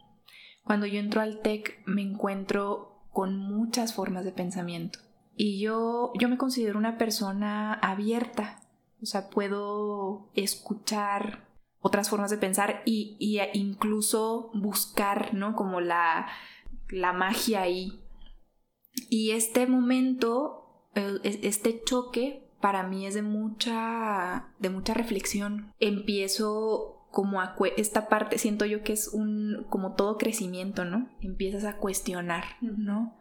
Cuando 0.65 0.87
yo 0.87 1.01
entro 1.01 1.21
al 1.21 1.43
TEC 1.43 1.83
me 1.85 2.01
encuentro 2.01 2.92
con 3.13 3.37
muchas 3.37 3.95
formas 3.95 4.25
de 4.25 4.33
pensamiento. 4.33 4.99
Y 5.37 5.61
yo, 5.61 6.13
yo 6.19 6.29
me 6.29 6.39
considero 6.39 6.79
una 6.79 6.99
persona 6.99 7.75
abierta, 7.75 8.61
o 9.03 9.07
sea, 9.07 9.31
puedo 9.31 10.31
escuchar 10.35 11.49
otras 11.81 12.09
formas 12.09 12.31
de 12.31 12.39
pensar 12.39 12.83
y, 12.85 13.17
incluso 13.55 14.51
buscar, 14.55 15.35
¿no? 15.35 15.57
Como 15.57 15.81
la, 15.81 16.29
la 16.91 17.13
magia 17.13 17.63
ahí. 17.63 18.01
Y 19.11 19.33
este 19.33 19.67
momento, 19.67 20.87
este 20.95 21.83
choque, 21.83 22.49
para 22.61 22.85
mí 22.85 23.07
es 23.07 23.15
de 23.15 23.23
mucha, 23.23 24.53
de 24.61 24.71
mucha 24.71 24.95
reflexión. 24.95 25.73
Empiezo 25.81 27.02
como 27.13 27.41
a 27.43 27.55
esta 27.77 28.09
parte, 28.09 28.39
siento 28.39 28.65
yo 28.65 28.83
que 28.83 28.95
es 28.95 29.09
un, 29.09 29.67
como 29.69 29.95
todo 29.95 30.17
crecimiento, 30.17 30.85
¿no? 30.85 31.11
Empiezas 31.21 31.65
a 31.65 31.77
cuestionar, 31.77 32.45
¿no? 32.63 33.19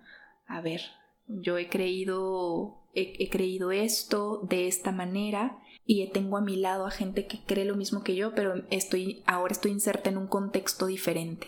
A 0.48 0.62
ver, 0.62 0.82
yo 1.28 1.58
he 1.58 1.68
creído, 1.68 2.88
he, 2.96 3.30
creído 3.30 3.72
esto 3.72 4.40
de 4.50 4.68
esta 4.68 4.94
manera 4.94 5.60
y 5.86 6.08
tengo 6.08 6.38
a 6.38 6.42
mi 6.42 6.56
lado 6.56 6.86
a 6.86 6.92
gente 6.92 7.28
que 7.28 7.44
cree 7.46 7.66
lo 7.66 7.76
mismo 7.76 8.02
que 8.02 8.16
yo, 8.16 8.34
pero 8.34 8.64
estoy, 8.70 9.24
ahora 9.26 9.52
estoy 9.52 9.72
inserta 9.72 10.10
en 10.10 10.18
un 10.18 10.28
contexto 10.28 10.88
diferente. 10.88 11.48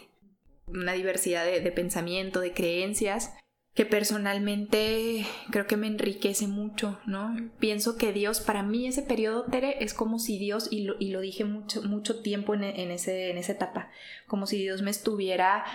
Una 0.67 0.93
diversidad 0.93 1.45
de 1.45 1.71
pensamiento, 1.71 2.41
de 2.41 2.53
creencias 2.53 3.33
que 3.73 3.85
personalmente 3.85 5.25
creo 5.49 5.65
que 5.65 5.77
me 5.77 5.87
enriquece 5.87 6.47
mucho, 6.47 6.99
¿no? 7.07 7.35
Pienso 7.57 7.97
que 7.97 8.13
Dios, 8.13 8.39
para 8.39 8.61
mí 8.61 8.85
ese 8.85 9.01
periodo, 9.01 9.45
Tere, 9.45 9.83
es 9.83 9.95
como 9.95 10.19
si 10.19 10.37
Dios, 10.37 10.67
y 10.69 10.83
lo, 10.83 10.95
y 10.99 11.09
lo 11.09 11.21
dije 11.21 11.43
mucho, 11.43 11.81
mucho 11.81 12.21
tiempo 12.21 12.53
en, 12.53 12.63
en, 12.63 12.91
ese, 12.91 13.31
en 13.31 13.37
esa 13.39 13.53
etapa, 13.53 13.89
como 14.27 14.45
si 14.45 14.59
Dios 14.59 14.83
me 14.83 14.91
estuviera 14.91 15.65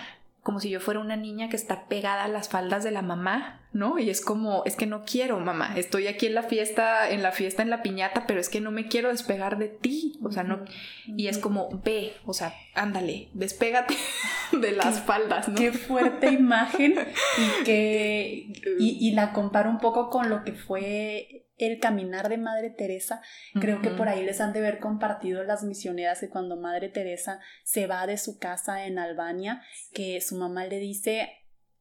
como 0.43 0.59
si 0.59 0.69
yo 0.69 0.79
fuera 0.79 0.99
una 0.99 1.15
niña 1.15 1.49
que 1.49 1.55
está 1.55 1.87
pegada 1.87 2.23
a 2.23 2.27
las 2.27 2.49
faldas 2.49 2.83
de 2.83 2.91
la 2.91 3.01
mamá, 3.01 3.61
¿no? 3.73 3.99
Y 3.99 4.09
es 4.09 4.21
como, 4.21 4.63
es 4.65 4.75
que 4.75 4.85
no 4.85 5.03
quiero, 5.03 5.39
mamá, 5.39 5.77
estoy 5.77 6.07
aquí 6.07 6.27
en 6.27 6.35
la 6.35 6.43
fiesta, 6.43 7.09
en 7.09 7.21
la 7.21 7.31
fiesta, 7.31 7.61
en 7.61 7.69
la 7.69 7.83
piñata, 7.83 8.25
pero 8.25 8.39
es 8.39 8.49
que 8.49 8.61
no 8.61 8.71
me 8.71 8.87
quiero 8.87 9.09
despegar 9.09 9.57
de 9.57 9.67
ti, 9.67 10.17
o 10.23 10.31
sea, 10.31 10.43
no, 10.43 10.63
y 11.05 11.27
es 11.27 11.37
como, 11.37 11.81
ve, 11.83 12.13
o 12.25 12.33
sea, 12.33 12.53
ándale, 12.73 13.29
despégate 13.33 13.95
de 14.53 14.71
las 14.71 15.01
faldas, 15.01 15.49
¿no? 15.49 15.55
Qué 15.55 15.71
fuerte 15.71 16.31
imagen 16.31 16.95
y 17.37 17.63
que, 17.63 18.53
y 18.79 19.11
la 19.11 19.33
comparo 19.33 19.69
un 19.69 19.79
poco 19.79 20.09
con 20.09 20.29
lo 20.29 20.43
que 20.43 20.53
fue 20.53 21.48
el 21.59 21.79
caminar 21.79 22.29
de 22.29 22.37
Madre 22.37 22.69
Teresa, 22.69 23.21
creo 23.59 23.81
que 23.81 23.89
por 23.89 24.07
ahí 24.07 24.23
les 24.23 24.41
han 24.41 24.53
de 24.53 24.59
haber 24.59 24.79
compartido 24.79 25.43
las 25.43 25.63
misioneras 25.63 26.19
que 26.19 26.29
cuando 26.29 26.57
Madre 26.57 26.89
Teresa 26.89 27.39
se 27.63 27.85
va 27.85 28.07
de 28.07 28.17
su 28.17 28.39
casa 28.39 28.85
en 28.85 28.97
Albania, 28.97 29.61
que 29.93 30.19
su 30.21 30.35
mamá 30.35 30.65
le 30.65 30.79
dice, 30.79 31.38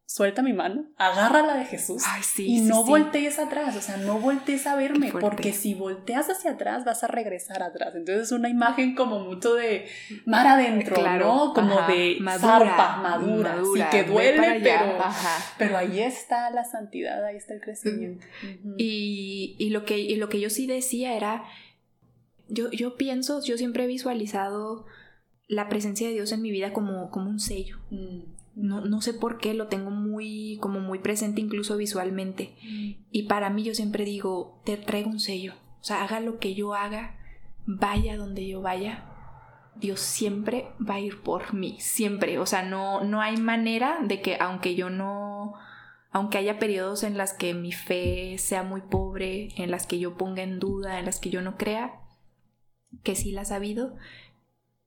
suelta 0.09 0.41
mi 0.41 0.55
mano, 0.55 0.87
agárrala 0.97 1.55
de 1.55 1.67
Jesús 1.67 2.03
y 2.39 2.63
no 2.63 2.83
voltees 2.83 3.39
atrás, 3.39 3.77
o 3.77 3.83
sea, 3.83 3.99
no 3.99 4.19
voltees 4.19 4.67
a 4.67 4.75
verme, 4.75 5.13
porque 5.13 5.53
si 5.53 5.75
volteas 5.75 6.31
hacia 6.31 6.53
atrás 6.53 6.87
vas 6.87 7.05
a 7.05 7.09
regresar 7.09 7.63
atrás. 7.63 7.95
Entonces 7.95 8.25
es 8.25 8.33
una 8.33 8.49
imagen 8.49 8.95
como 8.95 9.21
mucho 9.21 9.55
de 9.55 9.87
mar 10.25 10.47
adentro, 10.47 10.97
¿no? 11.19 11.53
Como 11.53 11.83
de 11.87 12.17
madura, 12.21 12.97
madura, 13.03 13.59
sí 13.75 13.83
que 13.91 14.05
duele, 14.05 14.61
pero, 14.63 14.97
pero 15.59 15.77
ahí 15.77 16.01
está 16.01 16.49
la 16.53 16.65
santidad, 16.65 17.23
ahí 17.27 17.37
está 17.37 17.53
el 17.53 17.61
crecimiento. 17.61 18.27
y, 18.79 19.69
lo 19.71 19.85
que, 19.85 20.17
lo 20.17 20.31
que 20.31 20.41
yo 20.41 20.49
sí 20.49 20.67
decía 20.67 21.15
era, 21.15 21.45
yo, 22.49 22.71
yo 22.71 22.97
pienso, 22.97 23.45
yo 23.45 23.59
siempre 23.59 23.85
he 23.85 23.87
visualizado 23.87 24.87
la 25.49 25.69
presencia 25.69 26.09
de 26.09 26.15
Dios 26.15 26.33
en 26.33 26.41
mi 26.41 26.51
vida 26.51 26.73
como, 26.73 27.11
como 27.11 27.29
un 27.29 27.41
sello. 27.41 27.77
Mm. 27.91 28.38
No, 28.59 29.01
sé 29.01 29.15
por 29.15 29.39
qué 29.39 29.55
lo 29.55 29.69
tengo 29.69 29.91
muy, 29.91 30.59
como 30.61 30.81
muy 30.81 30.99
presente 30.99 31.41
incluso 31.41 31.77
visualmente. 31.77 32.57
Mm. 32.63 32.91
Y 33.13 33.23
para 33.25 33.51
mí 33.51 33.63
yo 33.63 33.75
siempre 33.75 34.05
digo, 34.05 34.61
te 34.65 34.77
traigo 34.77 35.11
un 35.11 35.21
sello. 35.21 35.55
O 35.81 35.85
sea, 35.85 36.03
haga 36.03 36.19
lo 36.19 36.39
que 36.39 36.55
yo 36.55 36.75
haga, 36.75 37.19
vaya 37.67 38.17
donde 38.17 38.49
yo 38.49 38.61
vaya, 38.61 39.05
Dios 39.77 40.01
siempre 40.01 40.73
va 40.87 40.95
a 40.95 41.01
ir 41.01 41.23
por 41.23 41.55
mí, 41.55 41.77
siempre. 41.79 42.39
O 42.39 42.47
sea, 42.47 42.63
no, 42.63 43.05
no 43.05 43.21
hay 43.21 43.37
manera 43.37 43.99
de 44.03 44.21
que 44.21 44.37
aunque 44.41 44.75
yo 44.75 44.91
no, 44.91 45.55
aunque 46.11 46.39
haya 46.39 46.59
periodos 46.59 47.05
en 47.05 47.17
las 47.17 47.33
que 47.33 47.55
mi 47.55 47.73
fe 47.73 48.39
sea 48.39 48.65
muy 48.65 48.81
pobre, 48.81 49.51
en 49.57 49.71
las 49.71 49.87
que 49.87 49.99
yo 49.99 50.17
ponga 50.17 50.43
en 50.43 50.59
duda, 50.59 50.99
en 50.99 51.05
las 51.05 51.21
que 51.21 51.31
yo 51.31 51.43
no 51.43 51.57
crea, 51.57 52.01
que 53.05 53.15
sí 53.15 53.31
la 53.31 53.43
ha 53.43 53.45
sabido, 53.45 53.95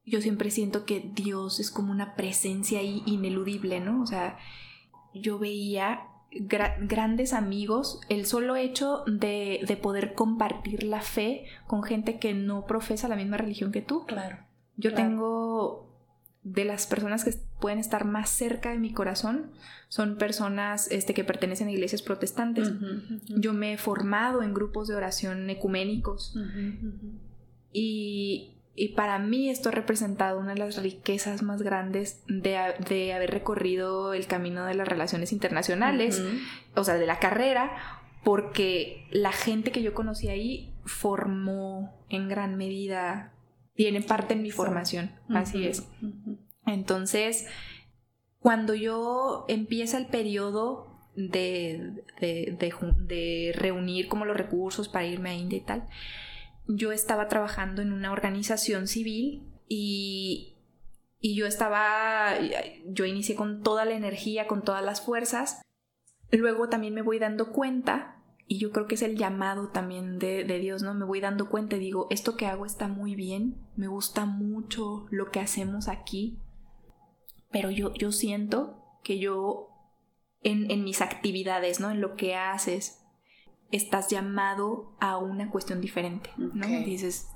yo 0.05 0.21
siempre 0.21 0.51
siento 0.51 0.85
que 0.85 1.11
Dios 1.13 1.59
es 1.59 1.71
como 1.71 1.91
una 1.91 2.15
presencia 2.15 2.79
ahí 2.79 3.03
ineludible, 3.05 3.79
¿no? 3.79 4.01
O 4.01 4.05
sea, 4.05 4.37
yo 5.13 5.39
veía 5.39 6.07
grandes 6.31 7.33
amigos, 7.33 7.99
el 8.07 8.25
solo 8.25 8.55
hecho 8.55 9.03
de, 9.05 9.59
de, 9.67 9.77
poder 9.77 10.13
compartir 10.13 10.83
la 10.83 11.01
fe 11.01 11.45
con 11.67 11.83
gente 11.83 12.19
que 12.19 12.33
no 12.33 12.65
profesa 12.65 13.09
la 13.09 13.17
misma 13.17 13.37
religión 13.37 13.71
que 13.71 13.81
tú. 13.81 14.05
Claro. 14.05 14.37
Yo 14.77 14.93
tengo 14.93 15.91
de 16.43 16.65
las 16.65 16.87
personas 16.87 17.23
que 17.23 17.33
pueden 17.59 17.77
estar 17.77 18.05
más 18.05 18.29
cerca 18.29 18.71
de 18.71 18.79
mi 18.79 18.91
corazón 18.91 19.51
son 19.89 20.17
personas 20.17 20.89
este, 20.89 21.13
que 21.13 21.23
pertenecen 21.23 21.67
a 21.67 21.71
iglesias 21.71 22.01
protestantes. 22.01 22.71
Yo 23.27 23.53
me 23.53 23.73
he 23.73 23.77
formado 23.77 24.41
en 24.41 24.53
grupos 24.53 24.87
de 24.87 24.95
oración 24.95 25.49
ecuménicos 25.49 26.35
y 27.73 28.55
y 28.75 28.89
para 28.89 29.19
mí 29.19 29.49
esto 29.49 29.69
ha 29.69 29.73
representado 29.73 30.39
una 30.39 30.53
de 30.53 30.59
las 30.59 30.81
riquezas 30.81 31.43
más 31.43 31.61
grandes 31.61 32.23
de, 32.27 33.13
haber 33.13 33.31
recorrido 33.31 34.13
el 34.13 34.27
camino 34.27 34.65
de 34.65 34.75
las 34.75 34.87
relaciones 34.87 35.33
internacionales, 35.33 36.23
o 36.75 36.83
sea, 36.83 36.95
de 36.95 37.05
la 37.05 37.19
carrera, 37.19 37.71
porque 38.23 39.07
la 39.11 39.33
gente 39.33 39.71
que 39.71 39.81
yo 39.81 39.93
conocí 39.93 40.29
ahí 40.29 40.73
formó 40.85 42.05
en 42.09 42.29
gran 42.29 42.55
medida, 42.55 43.33
tiene 43.75 44.01
parte 44.01 44.35
en 44.35 44.41
mi 44.41 44.51
formación, 44.51 45.11
así 45.29 45.67
es. 45.67 45.87
Entonces, 46.65 47.47
cuando 48.39 48.73
yo 48.73 49.45
empieza 49.49 49.97
el 49.97 50.07
periodo 50.07 50.97
de, 51.15 52.03
de, 52.19 53.53
reunir 53.53 54.07
como 54.07 54.23
los 54.23 54.37
recursos 54.37 54.87
para 54.87 55.05
irme 55.05 55.31
a 55.31 55.35
India 55.35 55.57
y 55.57 55.61
tal, 55.61 55.87
yo 56.67 56.91
estaba 56.91 57.27
trabajando 57.27 57.81
en 57.81 57.91
una 57.91 58.11
organización 58.11 58.87
civil 58.87 59.43
y, 59.67 60.57
y 61.19 61.35
yo 61.35 61.45
estaba, 61.45 62.33
yo 62.85 63.05
inicié 63.05 63.35
con 63.35 63.63
toda 63.63 63.85
la 63.85 63.93
energía, 63.93 64.47
con 64.47 64.63
todas 64.63 64.83
las 64.83 65.01
fuerzas. 65.01 65.61
Luego 66.31 66.69
también 66.69 66.93
me 66.93 67.01
voy 67.01 67.19
dando 67.19 67.51
cuenta 67.51 68.21
y 68.47 68.57
yo 68.57 68.71
creo 68.71 68.85
que 68.85 68.95
es 68.95 69.01
el 69.01 69.17
llamado 69.17 69.69
también 69.69 70.19
de, 70.19 70.43
de, 70.43 70.59
Dios, 70.59 70.81
¿no? 70.83 70.93
Me 70.93 71.05
voy 71.05 71.21
dando 71.21 71.49
cuenta 71.49 71.77
y 71.77 71.79
digo, 71.79 72.07
esto 72.09 72.35
que 72.35 72.47
hago 72.47 72.65
está 72.65 72.87
muy 72.87 73.15
bien, 73.15 73.55
me 73.77 73.87
gusta 73.87 74.25
mucho 74.25 75.07
lo 75.09 75.31
que 75.31 75.39
hacemos 75.39 75.87
aquí, 75.87 76.37
pero 77.49 77.71
yo, 77.71 77.93
yo 77.93 78.11
siento 78.11 78.81
que 79.03 79.19
yo 79.19 79.69
en, 80.43 80.69
en 80.69 80.83
mis 80.83 81.01
actividades, 81.01 81.79
¿no? 81.79 81.91
En 81.91 82.01
lo 82.01 82.15
que 82.15 82.35
haces, 82.35 83.00
estás 83.71 84.09
llamado 84.09 84.93
a 84.99 85.17
una 85.17 85.49
cuestión 85.49 85.81
diferente, 85.81 86.29
¿no? 86.37 86.67
Dices, 86.67 87.29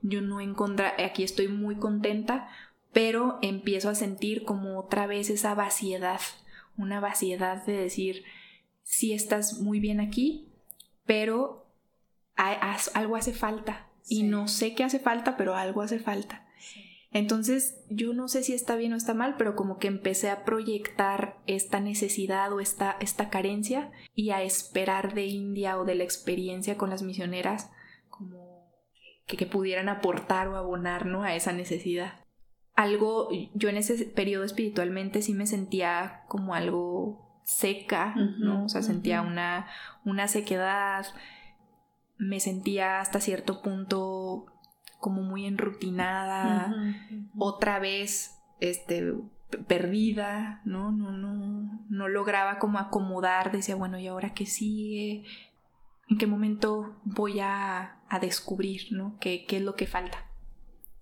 yo 0.00 0.20
no 0.20 0.40
encontré, 0.40 0.86
aquí 1.04 1.22
estoy 1.22 1.48
muy 1.48 1.76
contenta, 1.76 2.48
pero 2.92 3.38
empiezo 3.42 3.88
a 3.88 3.94
sentir 3.94 4.44
como 4.44 4.78
otra 4.78 5.06
vez 5.06 5.30
esa 5.30 5.54
vaciedad, 5.54 6.20
una 6.76 7.00
vaciedad 7.00 7.64
de 7.64 7.72
decir, 7.72 8.24
sí 8.82 9.12
estás 9.12 9.60
muy 9.60 9.80
bien 9.80 10.00
aquí, 10.00 10.48
pero 11.04 11.66
algo 12.36 13.16
hace 13.16 13.32
falta. 13.32 13.88
Y 14.08 14.24
no 14.24 14.48
sé 14.48 14.74
qué 14.74 14.84
hace 14.84 14.98
falta, 14.98 15.36
pero 15.36 15.54
algo 15.54 15.82
hace 15.82 15.98
falta. 15.98 16.41
Entonces, 17.12 17.84
yo 17.90 18.14
no 18.14 18.26
sé 18.26 18.42
si 18.42 18.54
está 18.54 18.74
bien 18.74 18.94
o 18.94 18.96
está 18.96 19.12
mal, 19.12 19.34
pero 19.36 19.54
como 19.54 19.78
que 19.78 19.86
empecé 19.86 20.30
a 20.30 20.44
proyectar 20.44 21.36
esta 21.46 21.78
necesidad 21.78 22.50
o 22.52 22.60
esta, 22.60 22.96
esta 23.00 23.28
carencia 23.28 23.90
y 24.14 24.30
a 24.30 24.42
esperar 24.42 25.12
de 25.12 25.26
India 25.26 25.78
o 25.78 25.84
de 25.84 25.94
la 25.94 26.04
experiencia 26.04 26.78
con 26.78 26.88
las 26.88 27.02
misioneras 27.02 27.70
como 28.08 28.72
que, 29.26 29.46
pudieran 29.46 29.88
aportar 29.88 30.48
o 30.48 30.56
abonar 30.56 31.06
a 31.06 31.34
esa 31.34 31.52
necesidad. 31.52 32.20
Algo, 32.74 33.28
yo 33.54 33.68
en 33.68 33.76
ese 33.76 34.06
periodo 34.06 34.44
espiritualmente 34.44 35.20
sí 35.20 35.34
me 35.34 35.46
sentía 35.46 36.22
como 36.28 36.54
algo 36.54 37.42
seca, 37.44 38.14
¿no? 38.38 38.64
O 38.64 38.68
sea, 38.68 38.82
sentía 38.82 39.20
una, 39.20 39.66
una 40.04 40.28
sequedad, 40.28 41.04
me 42.16 42.40
sentía 42.40 43.00
hasta 43.00 43.20
cierto 43.20 43.60
punto 43.62 44.51
como 45.02 45.20
muy 45.20 45.46
enrutinada, 45.46 46.72
otra 47.36 47.80
vez, 47.80 48.38
este, 48.60 49.14
perdida, 49.66 50.62
¿no? 50.64 50.92
No, 50.92 51.10
no, 51.10 51.84
no 51.90 52.08
lograba 52.08 52.60
como 52.60 52.78
acomodar, 52.78 53.50
decía, 53.50 53.74
bueno, 53.74 53.98
¿y 53.98 54.06
ahora 54.06 54.32
qué 54.32 54.46
sigue? 54.46 55.24
¿En 56.08 56.18
qué 56.18 56.28
momento 56.28 57.00
voy 57.04 57.40
a, 57.40 57.96
a 58.08 58.20
descubrir, 58.20 58.92
¿no? 58.92 59.16
¿Qué, 59.20 59.44
¿Qué 59.44 59.56
es 59.56 59.62
lo 59.62 59.74
que 59.74 59.88
falta? 59.88 60.28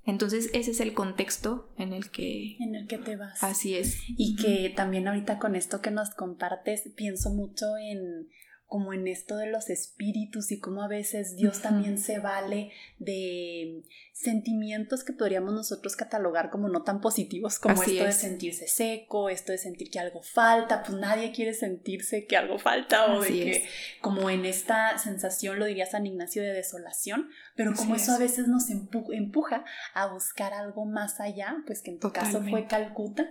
Entonces 0.07 0.49
ese 0.55 0.71
es 0.71 0.81
el 0.81 0.95
contexto 0.95 1.71
en 1.77 1.93
el 1.93 2.11
que... 2.11 2.57
En 2.59 2.75
el 2.75 2.87
que 2.87 2.97
te 2.97 3.17
vas. 3.17 3.45
Así 3.45 3.77
es. 3.77 4.01
Y 4.09 4.35
que 4.37 4.73
también 4.75 5.07
ahorita 5.07 5.39
con 5.39 5.57
esto 5.57 5.83
que 5.83 5.91
nos 5.91 6.09
compartes, 6.15 6.91
pienso 6.97 7.31
mucho 7.35 7.77
en 7.77 8.29
como 8.71 8.93
en 8.93 9.09
esto 9.09 9.37
de 9.37 9.49
los 9.49 9.69
espíritus 9.69 10.53
y 10.53 10.61
cómo 10.61 10.85
a 10.85 10.89
veces 10.89 11.35
Dios 11.35 11.61
también 11.61 11.99
se 11.99 12.21
vale 12.21 12.71
de 13.01 13.83
sentimientos 14.13 15.03
que 15.03 15.13
podríamos 15.13 15.53
nosotros 15.53 15.97
catalogar 15.97 16.51
como 16.51 16.69
no 16.69 16.83
tan 16.83 17.01
positivos 17.01 17.59
como 17.59 17.83
esto 17.83 18.05
de 18.05 18.13
sentirse 18.13 18.69
seco, 18.69 19.29
esto 19.29 19.51
de 19.51 19.59
sentir 19.59 19.91
que 19.91 19.99
algo 19.99 20.23
falta, 20.23 20.85
pues 20.85 20.97
nadie 20.97 21.33
quiere 21.33 21.53
sentirse 21.53 22.27
que 22.27 22.37
algo 22.37 22.61
falta 22.61 23.13
o 23.13 23.23
de 23.23 23.29
que 23.29 23.69
como 24.01 24.31
en 24.31 24.45
esta 24.45 24.97
sensación, 24.99 25.59
lo 25.59 25.65
diría 25.65 25.87
San 25.87 26.07
Ignacio, 26.07 26.41
de 26.41 26.53
desolación, 26.53 27.29
pero 27.57 27.75
como 27.75 27.97
eso 27.97 28.13
a 28.13 28.19
veces 28.19 28.47
nos 28.47 28.71
empuja 28.71 29.65
a 29.95 30.07
buscar 30.07 30.55
algo 30.55 30.85
más 30.85 31.19
allá, 31.19 31.57
pues 31.67 31.83
que 31.83 31.91
en 31.91 31.99
tu 31.99 32.13
caso 32.13 32.41
fue 32.49 32.69
Calcuta 32.69 33.29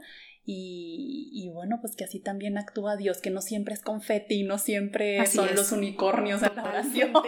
y, 0.51 1.51
bueno, 1.53 1.77
pues 1.79 1.95
que 1.95 2.03
así 2.03 2.19
también 2.19 2.57
actúa 2.57 2.95
Dios, 2.95 3.19
que 3.19 3.29
no 3.29 3.39
siempre 3.39 3.75
es 3.75 3.81
confeti, 3.81 4.41
no 4.41 4.57
siempre 4.57 5.23
son 5.27 5.53
los 5.55 5.71
unicornios 5.71 6.41
en 6.41 6.55
la 6.55 6.63
oración. 6.63 7.13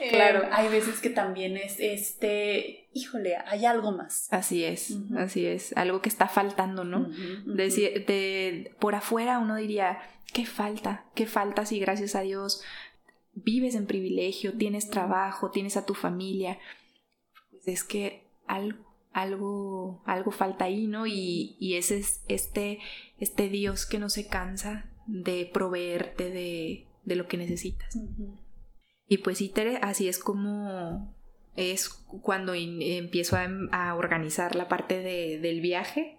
Eh, 0.00 0.10
claro. 0.10 0.48
hay 0.52 0.68
veces 0.68 1.00
que 1.00 1.10
también 1.10 1.56
es 1.56 1.80
este, 1.80 2.88
híjole, 2.92 3.36
hay 3.46 3.64
algo 3.66 3.90
más. 3.90 4.28
Así 4.32 4.62
es, 4.62 4.96
así 5.16 5.44
es, 5.44 5.76
algo 5.76 6.00
que 6.00 6.08
está 6.08 6.28
faltando, 6.28 6.84
¿no? 6.84 7.08
de, 7.46 8.72
por 8.78 8.94
afuera 8.94 9.40
uno 9.40 9.56
diría, 9.56 9.98
¿qué 10.32 10.46
falta? 10.46 11.06
¿Qué 11.16 11.26
falta 11.26 11.66
si 11.66 11.80
gracias 11.80 12.14
a 12.14 12.20
Dios 12.20 12.62
vives 13.34 13.74
en 13.74 13.86
privilegio, 13.86 14.52
tienes 14.52 14.88
trabajo, 14.88 15.50
tienes 15.50 15.76
a 15.76 15.84
tu 15.84 15.94
familia? 15.94 16.60
Pues 17.50 17.66
es 17.66 17.82
que 17.82 18.22
algo 18.46 18.87
algo, 19.12 20.02
algo 20.04 20.30
falta 20.30 20.66
ahí, 20.66 20.86
¿no? 20.86 21.06
Y, 21.06 21.56
y 21.58 21.74
ese 21.74 21.98
es 21.98 22.22
este, 22.28 22.78
este 23.18 23.48
Dios 23.48 23.86
que 23.86 23.98
no 23.98 24.08
se 24.08 24.26
cansa 24.26 24.90
de 25.06 25.50
proveerte 25.52 26.30
de, 26.30 26.86
de 27.04 27.16
lo 27.16 27.26
que 27.26 27.36
necesitas. 27.36 27.98
Y 29.08 29.18
pues 29.18 29.40
Itere, 29.40 29.78
así 29.78 30.08
es 30.08 30.18
como 30.18 31.14
es 31.56 31.88
cuando 32.22 32.54
empiezo 32.54 33.36
a, 33.72 33.94
organizar 33.96 34.54
la 34.54 34.68
parte 34.68 35.02
de, 35.02 35.40
del 35.40 35.60
viaje, 35.60 36.16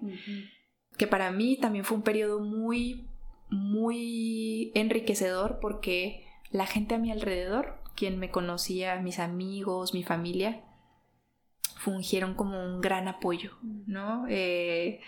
que 0.97 1.07
para 1.07 1.31
mí 1.31 1.55
también 1.55 1.85
fue 1.85 1.95
un 1.95 2.03
periodo 2.03 2.41
muy, 2.41 3.07
muy 3.49 4.71
enriquecedor 4.75 5.59
porque 5.61 6.25
la 6.51 6.65
gente 6.65 6.95
a 6.95 6.97
mi 6.97 7.09
alrededor, 7.09 7.77
quien 7.95 8.19
me 8.19 8.31
conocía, 8.31 8.99
mis 8.99 9.19
amigos, 9.19 9.93
mi 9.93 10.03
familia, 10.03 10.61
fungieron 11.79 12.35
como 12.35 12.61
un 12.61 12.81
gran 12.81 13.07
apoyo, 13.07 13.57
¿no? 13.61 14.25
Eh, 14.27 14.99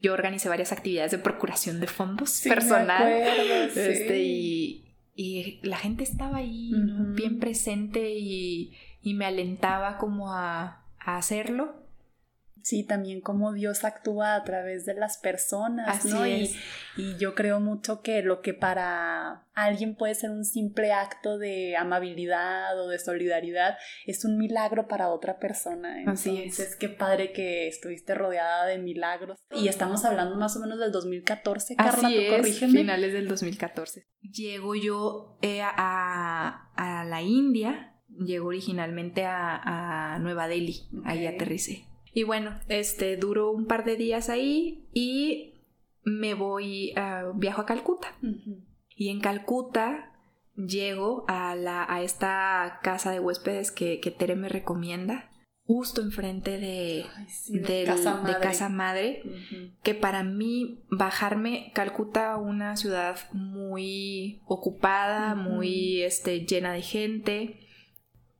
yo 0.00 0.12
organicé 0.12 0.48
varias 0.48 0.70
actividades 0.70 1.10
de 1.10 1.18
procuración 1.18 1.80
de 1.80 1.88
fondos 1.88 2.40
personal. 2.42 3.10
Este, 3.74 4.22
y, 4.22 4.82
la 5.62 5.76
gente 5.76 6.04
estaba 6.04 6.38
ahí, 6.38 6.72
bien 7.14 7.40
presente 7.40 8.14
y, 8.16 8.72
me 9.02 9.26
alentaba 9.26 9.98
como 9.98 10.32
a 10.32 10.84
hacerlo. 10.98 11.85
Sí, 12.66 12.82
también 12.82 13.20
cómo 13.20 13.52
Dios 13.52 13.84
actúa 13.84 14.34
a 14.34 14.42
través 14.42 14.84
de 14.86 14.94
las 14.94 15.18
personas, 15.18 16.04
¿no? 16.04 16.26
Y, 16.26 16.50
yo 17.16 17.36
creo 17.36 17.60
mucho 17.60 18.02
que 18.02 18.22
lo 18.22 18.40
que 18.40 18.54
para 18.54 19.44
alguien 19.54 19.94
puede 19.94 20.16
ser 20.16 20.30
un 20.30 20.44
simple 20.44 20.92
acto 20.92 21.38
de 21.38 21.76
amabilidad 21.76 22.76
o 22.80 22.88
de 22.88 22.98
solidaridad 22.98 23.76
es 24.04 24.24
un 24.24 24.36
milagro 24.36 24.88
para 24.88 25.10
otra 25.10 25.38
persona. 25.38 26.02
Así 26.08 26.42
es. 26.42 26.58
es 26.58 26.74
qué 26.74 26.88
padre 26.88 27.32
que 27.32 27.68
estuviste 27.68 28.16
rodeada 28.16 28.66
de 28.66 28.78
milagros. 28.78 29.38
Y 29.52 29.68
estamos 29.68 30.04
hablando 30.04 30.34
más 30.34 30.56
o 30.56 30.58
menos 30.58 30.80
del 30.80 30.90
2014, 30.90 31.76
Carla, 31.76 32.08
Así 32.08 32.16
es, 32.16 32.58
finales 32.58 33.12
del 33.12 33.28
2014. 33.28 34.08
Llego 34.22 34.74
yo 34.74 35.38
eh, 35.40 35.60
a, 35.62 36.72
a, 36.74 37.04
la 37.04 37.22
India, 37.22 37.94
llego 38.08 38.48
originalmente 38.48 39.24
a, 39.24 40.18
Nueva 40.20 40.48
Delhi, 40.48 40.88
ahí 41.04 41.28
aterricé. 41.28 41.86
Y 42.16 42.22
bueno, 42.22 42.58
este 42.68 43.18
duró 43.18 43.50
un 43.50 43.66
par 43.66 43.84
de 43.84 43.94
días 43.94 44.30
ahí 44.30 44.88
y 44.94 45.52
me 46.02 46.32
voy, 46.32 46.94
uh, 46.96 47.34
viajo 47.34 47.60
a 47.60 47.66
Calcuta. 47.66 48.16
Y 48.96 49.10
en 49.10 49.20
Calcuta 49.20 50.14
llego 50.54 51.26
a, 51.28 51.54
la, 51.54 51.84
a 51.86 52.00
esta 52.00 52.80
casa 52.82 53.10
de 53.10 53.20
huéspedes 53.20 53.70
que, 53.70 54.00
que 54.00 54.10
Tere 54.10 54.34
me 54.34 54.48
recomienda, 54.48 55.30
justo 55.66 56.00
enfrente 56.00 56.52
de, 56.58 57.04
de, 57.48 57.84
casa 58.40 58.70
Madre, 58.70 59.22
que 59.82 59.94
para 59.94 60.22
mí 60.22 60.86
bajarme 60.88 61.70
Calcuta, 61.74 62.38
una 62.38 62.78
ciudad 62.78 63.18
muy 63.34 64.40
ocupada, 64.46 65.34
muy 65.34 66.00
este, 66.00 66.46
llena 66.46 66.72
de 66.72 66.80
gente, 66.80 67.60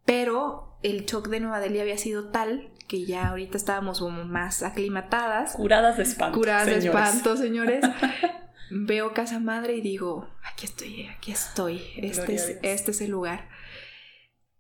pero 0.07 0.79
el 0.83 1.05
shock 1.05 1.29
de 1.29 1.41
Nueva 1.41 1.61
Delhi 1.61 1.81
había 1.81 1.99
sido 1.99 2.31
tal 2.31 2.71
que 2.87 3.05
ya 3.05 3.29
ahorita 3.29 3.57
estábamos 3.57 4.01
como 4.01 4.25
más 4.25 4.63
aclimatadas. 4.63 5.53
Curadas 5.53 5.97
de 5.97 6.05
espanto. 6.05 6.39
Curadas 6.39 6.67
de 6.67 6.79
espanto, 6.79 7.37
señores. 7.37 7.85
Veo 8.71 9.15
Casa 9.15 9.39
Madre 9.39 9.77
y 9.77 9.81
digo, 9.81 10.29
aquí 10.43 10.67
estoy, 10.67 11.07
aquí 11.07 11.31
estoy, 11.31 11.83
este 11.97 12.35
es, 12.35 12.59
este 12.63 12.91
es 12.91 13.01
el 13.01 13.11
lugar. 13.11 13.49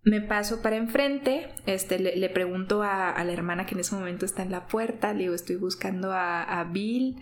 Me 0.03 0.21
paso 0.21 0.63
para 0.63 0.77
enfrente, 0.77 1.49
este, 1.67 1.99
le, 1.99 2.29
pregunto 2.29 2.85
a, 2.85 3.23
la 3.25 3.33
hermana 3.33 3.67
que 3.67 3.75
en 3.75 3.81
ese 3.81 3.97
momento 3.97 4.25
está 4.25 4.45
en 4.45 4.53
la 4.53 4.69
puerta, 4.69 5.13
le 5.13 5.25
digo, 5.25 5.35
estoy 5.35 5.57
buscando 5.57 6.13
a, 6.13 6.45
a 6.45 6.63
Bill. 6.63 7.17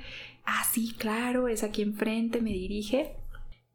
Ah, 0.44 0.64
sí, 0.70 0.94
claro, 0.98 1.48
es 1.48 1.62
aquí 1.62 1.80
enfrente, 1.80 2.42
me 2.42 2.50
dirige. 2.50 3.16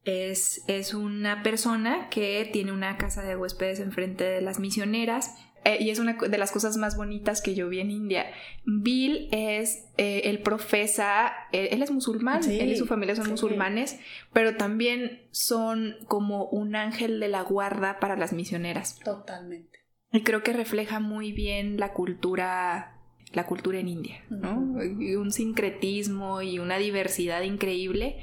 Es, 0.06 0.64
es, 0.68 0.94
una 0.94 1.42
persona 1.42 2.08
que 2.10 2.48
tiene 2.54 2.72
una 2.72 2.98
casa 2.98 3.24
de 3.24 3.36
huéspedes 3.36 3.80
enfrente 3.80 4.24
de 4.24 4.42
las 4.42 4.60
misioneras 4.60 5.36
eh, 5.66 5.78
y 5.80 5.90
es 5.90 6.00
una 6.00 6.14
de 6.14 6.38
las 6.38 6.52
cosas 6.52 6.78
más 6.78 6.96
bonitas 6.96 7.42
que 7.42 7.56
yo 7.56 7.70
vi 7.70 7.80
en 7.80 7.92
India. 7.92 8.26
Bill 8.66 9.28
es, 9.32 9.86
eh, 9.98 10.22
él 10.26 10.40
profesa, 10.42 11.32
él, 11.52 11.82
es 11.82 11.92
musulmán, 11.92 12.44
él 12.50 12.72
y 12.72 12.78
su 12.78 12.86
familia 12.86 13.16
son 13.16 13.30
musulmanes, 13.30 14.00
pero 14.34 14.56
también 14.56 15.22
son 15.32 15.96
como 16.08 16.46
un 16.46 16.76
ángel 16.76 17.20
de 17.20 17.28
la 17.28 17.42
guarda 17.42 18.00
para 18.00 18.16
las 18.16 18.34
misioneras. 18.34 19.00
Totalmente. 19.00 19.80
Y 20.12 20.24
creo 20.24 20.44
que 20.44 20.54
refleja 20.54 21.00
muy 21.00 21.32
bien 21.32 21.78
la 21.78 21.94
cultura 21.94 22.96
la 23.32 23.46
cultura 23.46 23.80
en 23.80 23.88
India, 23.88 24.24
¿no? 24.30 24.58
Un 24.58 25.32
sincretismo 25.32 26.42
y 26.42 26.58
una 26.58 26.78
diversidad 26.78 27.44
increíble. 27.44 28.18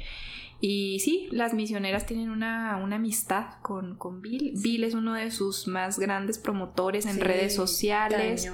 Y 0.61 1.01
sí, 1.01 1.29
las 1.33 1.53
misioneras 1.55 2.07
tienen 2.07 2.31
una, 2.31 2.77
amistad 2.77 3.61
con, 3.63 3.97
con, 3.97 4.23
Bill. 4.23 4.53
Bill 4.57 4.85
es 4.85 4.95
uno 4.95 5.15
de 5.15 5.31
sus 5.31 5.69
más 5.69 5.99
grandes 5.99 6.39
promotores 6.39 7.07
en 7.07 7.21
redes 7.21 7.55
sociales. 7.55 8.51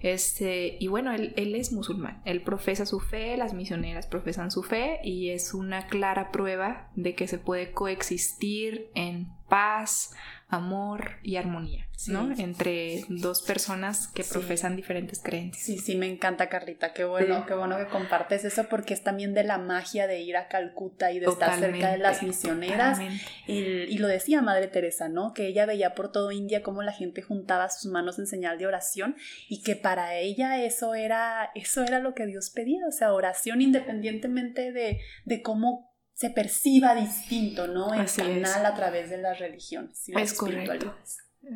Este, 0.00 0.76
y 0.78 0.86
bueno, 0.86 1.12
él, 1.12 1.32
él, 1.36 1.56
es 1.56 1.72
musulmán, 1.72 2.22
él 2.24 2.42
profesa 2.42 2.86
su 2.86 3.00
fe, 3.00 3.36
las 3.36 3.52
misioneras 3.52 4.06
profesan 4.06 4.52
su 4.52 4.62
fe 4.62 5.00
y 5.02 5.30
es 5.30 5.54
una 5.54 5.88
clara 5.88 6.30
prueba 6.30 6.88
de 6.94 7.16
que 7.16 7.26
se 7.26 7.38
puede 7.38 7.72
coexistir 7.72 8.90
en 8.94 9.32
paz, 9.48 10.14
amor 10.50 11.18
y 11.22 11.36
armonía, 11.36 11.86
¿no? 12.06 12.32
Entre 12.38 13.04
dos 13.08 13.42
personas 13.42 14.08
que 14.08 14.24
profesan 14.24 14.76
diferentes 14.76 15.20
creencias. 15.22 15.62
Sí, 15.62 15.78
sí, 15.78 15.94
me 15.94 16.06
encanta, 16.06 16.48
Carlita. 16.48 16.94
Qué 16.94 17.04
bueno, 17.04 17.44
qué 17.46 17.52
bueno 17.52 17.76
que 17.76 17.84
compartes 17.86 18.46
eso 18.46 18.64
porque 18.70 18.94
es 18.94 19.02
también 19.02 19.34
de 19.34 19.44
la 19.44 19.58
magia 19.58 20.06
de 20.06 20.20
ir 20.20 20.38
a 20.38 20.48
Calcuta 20.48 21.12
y 21.12 21.20
de 21.20 21.26
estar 21.26 21.58
cerca 21.58 21.92
de 21.92 21.98
las 21.98 22.22
misioneras. 22.22 22.98
Y, 23.46 23.58
y, 23.58 23.98
lo 23.98 24.08
decía 24.08 24.40
Madre 24.40 24.68
Teresa, 24.68 25.10
¿no? 25.10 25.34
Que 25.34 25.46
ella 25.46 25.66
veía 25.66 25.94
por 25.94 26.12
todo 26.12 26.32
India 26.32 26.62
cómo 26.62 26.82
la 26.82 26.92
gente 26.92 27.20
juntaba 27.20 27.68
sus 27.68 27.92
manos 27.92 28.18
en 28.18 28.26
señal 28.26 28.56
de 28.56 28.66
oración 28.66 29.16
y 29.50 29.62
que 29.62 29.76
para 29.76 30.16
ella 30.16 30.62
eso 30.64 30.94
era, 30.94 31.50
eso 31.54 31.82
era 31.82 31.98
lo 31.98 32.14
que 32.14 32.24
Dios 32.24 32.50
pedía, 32.50 32.86
o 32.88 32.92
sea, 32.92 33.12
oración 33.12 33.60
independientemente 33.60 34.72
de, 34.72 35.00
de 35.26 35.42
cómo 35.42 35.88
se 36.18 36.30
perciba 36.30 36.96
distinto, 36.96 37.68
¿no? 37.68 37.94
El 37.94 38.06
canal 38.12 38.66
a 38.66 38.74
través 38.74 39.08
de 39.08 39.18
las 39.18 39.38
religiones. 39.38 40.02
es 40.08 40.34
correcto. 40.34 40.92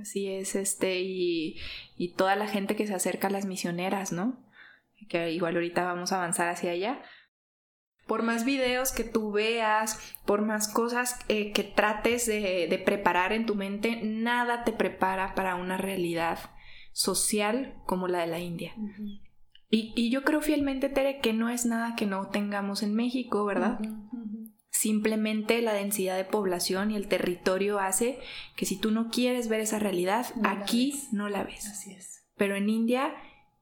Así 0.00 0.28
es, 0.28 0.54
este, 0.54 1.00
y, 1.00 1.58
y 1.96 2.14
toda 2.14 2.36
la 2.36 2.46
gente 2.46 2.76
que 2.76 2.86
se 2.86 2.94
acerca 2.94 3.26
a 3.26 3.30
las 3.30 3.44
misioneras, 3.44 4.12
¿no? 4.12 4.40
Que 5.08 5.32
igual 5.32 5.56
ahorita 5.56 5.82
vamos 5.82 6.12
a 6.12 6.18
avanzar 6.18 6.48
hacia 6.48 6.70
allá. 6.70 7.02
Por 8.06 8.22
más 8.22 8.44
videos 8.44 8.92
que 8.92 9.02
tú 9.02 9.32
veas, 9.32 9.98
por 10.26 10.42
más 10.42 10.72
cosas 10.72 11.18
eh, 11.26 11.50
que 11.50 11.64
trates 11.64 12.26
de, 12.26 12.80
preparar 12.86 13.32
en 13.32 13.46
tu 13.46 13.56
mente, 13.56 13.98
nada 14.04 14.62
te 14.62 14.70
prepara 14.70 15.34
para 15.34 15.56
una 15.56 15.76
realidad 15.76 16.38
social 16.92 17.74
como 17.84 18.06
la 18.06 18.20
de 18.20 18.26
la 18.28 18.38
India. 18.38 18.74
y, 19.68 19.92
y, 19.96 20.08
yo 20.10 20.22
creo 20.22 20.40
fielmente, 20.40 20.88
Tere, 20.88 21.18
que 21.18 21.32
no 21.32 21.48
es 21.48 21.66
nada 21.66 21.96
que 21.96 22.06
no 22.06 22.28
tengamos 22.28 22.84
en 22.84 22.94
México, 22.94 23.44
¿verdad? 23.44 23.80
Simplemente 24.82 25.62
la 25.62 25.74
densidad 25.74 26.16
de 26.16 26.24
población 26.24 26.90
y 26.90 26.96
el 26.96 27.06
territorio 27.06 27.78
hace 27.78 28.18
que 28.56 28.66
si 28.66 28.76
tú 28.76 28.90
no 28.90 29.10
quieres 29.10 29.46
ver 29.46 29.60
esa 29.60 29.78
realidad, 29.78 30.26
aquí 30.42 30.92
no 31.12 31.28
la 31.28 31.44
ves. 31.44 31.68
Así 31.68 31.92
es. 31.92 32.24
Pero 32.36 32.56
en 32.56 32.68
India, 32.68 33.14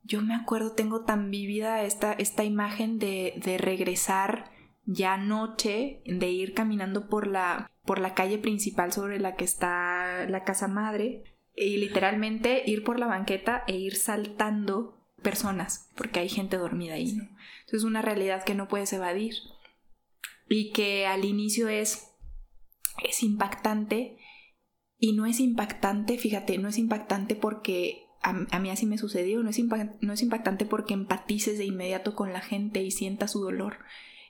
yo 0.02 0.22
me 0.22 0.34
acuerdo, 0.34 0.72
tengo 0.72 1.04
tan 1.04 1.30
vívida 1.30 1.82
esta, 1.82 2.14
esta 2.14 2.42
imagen 2.44 2.98
de, 2.98 3.34
de 3.44 3.58
regresar 3.58 4.50
ya 4.86 5.18
noche, 5.18 6.00
de 6.06 6.30
ir 6.30 6.54
caminando 6.54 7.10
por 7.10 7.26
la, 7.26 7.70
por 7.84 7.98
la 7.98 8.14
calle 8.14 8.38
principal 8.38 8.90
sobre 8.90 9.20
la 9.20 9.34
que 9.34 9.44
está 9.44 10.24
la 10.26 10.44
casa 10.44 10.68
madre 10.68 11.24
y 11.54 11.76
literalmente 11.76 12.62
ir 12.64 12.82
por 12.82 12.98
la 12.98 13.08
banqueta 13.08 13.62
e 13.66 13.76
ir 13.76 13.96
saltando 13.96 14.98
personas, 15.20 15.90
porque 15.98 16.20
hay 16.20 16.30
gente 16.30 16.56
dormida 16.56 16.94
ahí. 16.94 17.12
¿no? 17.12 17.24
Entonces 17.24 17.80
es 17.80 17.84
una 17.84 18.00
realidad 18.00 18.42
que 18.42 18.54
no 18.54 18.68
puedes 18.68 18.90
evadir 18.94 19.34
y 20.50 20.72
que 20.72 21.06
al 21.06 21.24
inicio 21.24 21.68
es, 21.68 22.08
es 23.08 23.22
impactante 23.22 24.18
y 24.98 25.12
no 25.12 25.24
es 25.24 25.38
impactante, 25.40 26.18
fíjate, 26.18 26.58
no 26.58 26.68
es 26.68 26.76
impactante 26.76 27.36
porque 27.36 28.08
a, 28.20 28.58
mí 28.58 28.68
así 28.68 28.84
me 28.84 28.98
sucedió, 28.98 29.42
no 29.42 29.48
es, 29.48 29.58
no 30.00 30.12
es 30.12 30.22
impactante 30.22 30.66
porque 30.66 30.92
empatices 30.92 31.56
de 31.56 31.64
inmediato 31.64 32.16
con 32.16 32.32
la 32.32 32.40
gente 32.40 32.82
y 32.82 32.90
sientas 32.90 33.30
su 33.32 33.40
dolor. 33.40 33.78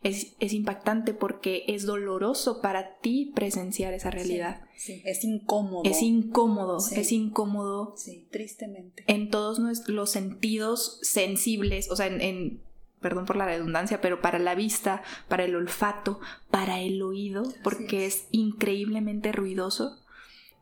Es, 0.03 0.37
es, 0.41 0.53
impactante 0.53 1.13
porque 1.13 1.65
es 1.69 1.85
doloroso 1.85 2.63
para 2.63 2.99
ti 3.01 3.33
presenciar 3.35 3.93
esa 3.93 4.11
realidad. 4.11 4.63
Sí, 4.75 5.03
es 5.05 5.25
incómodo. 5.25 5.83
Es 5.85 6.01
incómodo, 6.01 6.79
es 6.79 7.13
incómodo. 7.13 7.95
Sí, 7.97 8.29
tristemente. 8.31 9.05
En 9.09 9.31
todos 9.31 9.59
los 9.89 10.11
sentidos 10.11 11.01
sensibles, 11.03 11.91
o 11.91 11.97
sea, 11.97 12.07
en 12.07 12.63
perdón 13.01 13.27
por 13.27 13.37
la 13.37 13.47
redundancia, 13.47 14.01
pero 14.01 14.21
para 14.21 14.39
la 14.39 14.55
vista, 14.55 15.03
para 15.29 15.45
el 15.45 15.57
olfato, 15.57 16.21
para 16.51 16.81
el 16.81 17.03
oído, 17.03 17.45
porque 17.63 18.07
es. 18.07 18.29
increíblemente 18.31 19.33
ruidoso. 19.33 19.99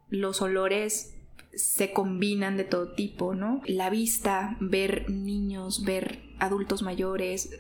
Los 0.09 0.41
olores 0.41 1.15
se 1.55 1.93
combinan 1.93 2.57
de 2.57 2.65
todo 2.65 2.93
tipo, 2.95 3.35
¿no? 3.35 3.63
La 3.67 3.91
vista, 3.91 4.57
ver 4.61 5.11
niños, 5.11 5.85
ver 5.85 6.23
adultos 6.39 6.83
mayores, 6.83 7.59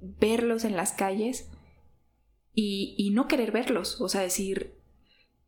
verlos 0.00 0.64
en 0.64 0.76
las 0.76 0.92
calles 0.92 1.48
y, 2.54 2.94
y 2.98 3.10
no 3.10 3.28
querer 3.28 3.52
verlos, 3.52 4.00
o 4.00 4.08
sea, 4.08 4.20
decir, 4.20 4.74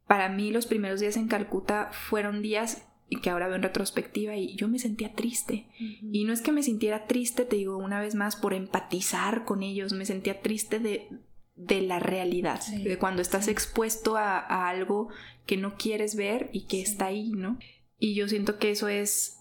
para 0.06 0.28
mí 0.28 0.50
los 0.50 0.66
primeros 0.66 1.00
días 1.00 1.16
en 1.16 1.28
Calcuta 1.28 1.90
fueron 1.92 2.42
días 2.42 2.86
y 3.08 3.20
que 3.20 3.30
ahora 3.30 3.46
veo 3.46 3.56
en 3.56 3.62
retrospectiva 3.62 4.36
y 4.36 4.54
yo 4.56 4.68
me 4.68 4.78
sentía 4.78 5.12
triste. 5.12 5.66
Y 5.78 6.24
no 6.24 6.32
es 6.32 6.40
que 6.40 6.52
me 6.52 6.62
sintiera 6.62 7.06
triste, 7.06 7.44
te 7.44 7.56
digo 7.56 7.76
una 7.76 8.00
vez 8.00 8.14
más, 8.14 8.36
por 8.36 8.54
empatizar 8.54 9.44
con 9.44 9.62
ellos, 9.62 9.92
me 9.92 10.06
sentía 10.06 10.40
triste 10.40 10.78
de, 10.78 11.08
de 11.54 11.82
la 11.82 11.98
realidad, 11.98 12.60
de 12.66 12.98
cuando 12.98 13.22
estás 13.22 13.48
expuesto 13.48 14.16
a, 14.16 14.68
algo 14.68 15.08
que 15.46 15.56
no 15.56 15.76
quieres 15.76 16.16
ver 16.16 16.48
y 16.52 16.66
que 16.66 16.80
está 16.80 17.06
ahí, 17.06 17.30
¿no? 17.30 17.58
Y 17.98 18.14
yo 18.14 18.28
siento 18.28 18.58
que 18.58 18.70
eso 18.70 18.88
es 18.88 19.38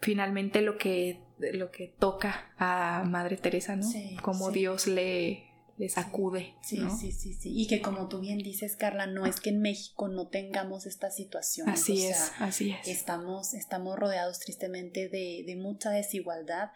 finalmente 0.00 0.60
lo 0.60 0.76
que, 0.76 1.20
lo 1.38 1.70
que 1.70 1.94
toca 1.98 2.52
a 2.58 3.04
Madre 3.06 3.36
Teresa, 3.36 3.76
¿no? 3.76 3.86
Como 4.22 4.50
Dios 4.50 4.86
le, 4.86 5.45
les 5.78 5.98
acude. 5.98 6.54
Sí, 6.62 6.80
sí, 6.98 7.12
sí, 7.12 7.34
sí. 7.34 7.52
Y 7.54 7.66
que 7.66 7.80
como 7.82 8.08
tú 8.08 8.20
bien 8.20 8.38
dices, 8.38 8.76
Carla, 8.76 9.06
no 9.06 9.26
es 9.26 9.40
que 9.40 9.50
en 9.50 9.60
México 9.60 10.08
no 10.08 10.28
tengamos 10.28 10.86
esta 10.86 11.10
situación. 11.10 11.68
Así 11.68 12.06
es, 12.06 12.32
así 12.38 12.70
es. 12.72 12.88
Estamos, 12.88 13.54
estamos 13.54 13.98
rodeados 13.98 14.40
tristemente 14.40 15.08
de, 15.08 15.44
de 15.46 15.56
mucha 15.56 15.90
desigualdad 15.90 16.70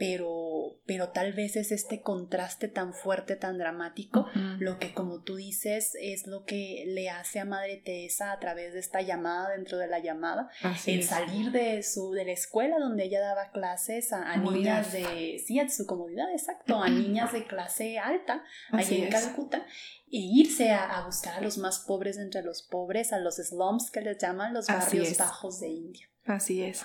pero, 0.00 0.80
pero 0.86 1.10
tal 1.10 1.34
vez 1.34 1.56
es 1.56 1.72
este 1.72 2.00
contraste 2.00 2.68
tan 2.68 2.94
fuerte, 2.94 3.36
tan 3.36 3.58
dramático, 3.58 4.26
lo 4.58 4.78
que 4.78 4.94
como 4.94 5.22
tú 5.22 5.36
dices 5.36 5.94
es 6.00 6.26
lo 6.26 6.46
que 6.46 6.84
le 6.86 7.10
hace 7.10 7.38
a 7.38 7.44
Madre 7.44 7.82
Teresa 7.84 8.32
a 8.32 8.38
través 8.38 8.72
de 8.72 8.80
esta 8.80 9.02
llamada 9.02 9.50
dentro 9.50 9.76
de 9.76 9.88
la 9.88 9.98
llamada, 9.98 10.48
el 10.86 11.04
salir 11.04 11.50
de 11.50 11.82
su 11.82 12.12
de 12.12 12.24
la 12.24 12.32
escuela 12.32 12.78
donde 12.78 13.04
ella 13.04 13.20
daba 13.20 13.50
clases 13.50 14.14
a, 14.14 14.38
niñas 14.38 14.90
de 14.90 15.38
sí, 15.46 15.60
a 15.60 15.68
su 15.68 15.84
comodidad, 15.84 16.32
exacto, 16.32 16.82
a 16.82 16.88
niñas 16.88 17.34
de 17.34 17.46
clase 17.46 17.98
alta 17.98 18.42
allí 18.72 19.02
en 19.02 19.10
Calcuta 19.10 19.66
e 20.10 20.16
irse 20.16 20.70
a, 20.70 21.04
buscar 21.04 21.34
a 21.34 21.40
los 21.42 21.58
más 21.58 21.80
pobres 21.80 22.16
entre 22.16 22.42
los 22.42 22.62
pobres, 22.62 23.12
a 23.12 23.18
los 23.18 23.36
slums 23.36 23.90
que 23.90 24.00
les 24.00 24.16
llaman 24.16 24.54
los 24.54 24.66
barrios 24.66 25.18
bajos 25.18 25.60
de 25.60 25.68
India. 25.68 26.08
Así 26.24 26.62
es. 26.62 26.84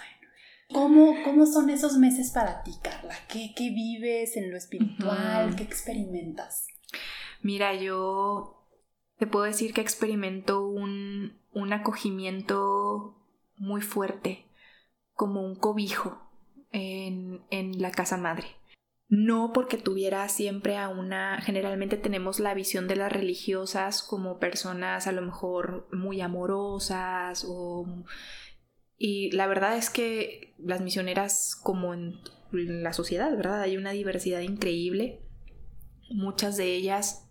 ¿Cómo, 0.71 1.15
¿Cómo, 1.23 1.45
son 1.45 1.69
esos 1.69 1.97
meses 1.97 2.31
para 2.31 2.63
ti, 2.63 2.71
Carla? 2.81 3.15
¿Qué, 3.27 3.53
qué 3.55 3.69
vives 3.69 4.35
en 4.35 4.51
lo 4.51 4.57
espiritual? 4.57 5.55
¿Qué 5.55 5.63
experimentas? 5.63 6.67
Mira, 7.41 7.75
yo 7.75 8.65
te 9.17 9.27
puedo 9.27 9.45
decir 9.45 9.73
que 9.73 9.81
experimento 9.81 10.65
un, 10.67 11.37
un 11.53 11.73
acogimiento 11.73 13.15
muy 13.57 13.81
fuerte, 13.81 14.45
como 15.13 15.41
un 15.45 15.55
cobijo 15.55 16.19
en, 16.71 17.41
en 17.51 17.81
la 17.81 17.91
casa 17.91 18.17
madre. 18.17 18.47
No 19.07 19.51
porque 19.53 19.77
tuviera 19.77 20.27
siempre 20.29 20.77
a 20.77 20.89
una, 20.89 21.39
generalmente 21.41 21.95
tenemos 21.95 22.39
la 22.39 22.55
visión 22.55 22.87
de 22.87 22.95
las 22.95 23.11
religiosas 23.11 24.01
como 24.01 24.39
personas 24.39 25.05
a 25.05 25.11
lo 25.11 25.21
mejor 25.21 25.87
muy 25.91 26.21
amorosas 26.21 27.45
o 27.47 27.85
y 28.97 29.31
la 29.31 29.47
verdad 29.47 29.77
es 29.77 29.89
que 29.89 30.53
las 30.57 30.81
misioneras, 30.81 31.55
como 31.55 31.93
en 31.93 32.19
la 32.51 32.93
sociedad, 32.93 33.35
¿verdad? 33.35 33.61
Hay 33.61 33.77
una 33.77 33.91
diversidad 33.91 34.39
increíble. 34.39 35.21
Muchas 36.09 36.55
de 36.55 36.73
ellas 36.73 37.24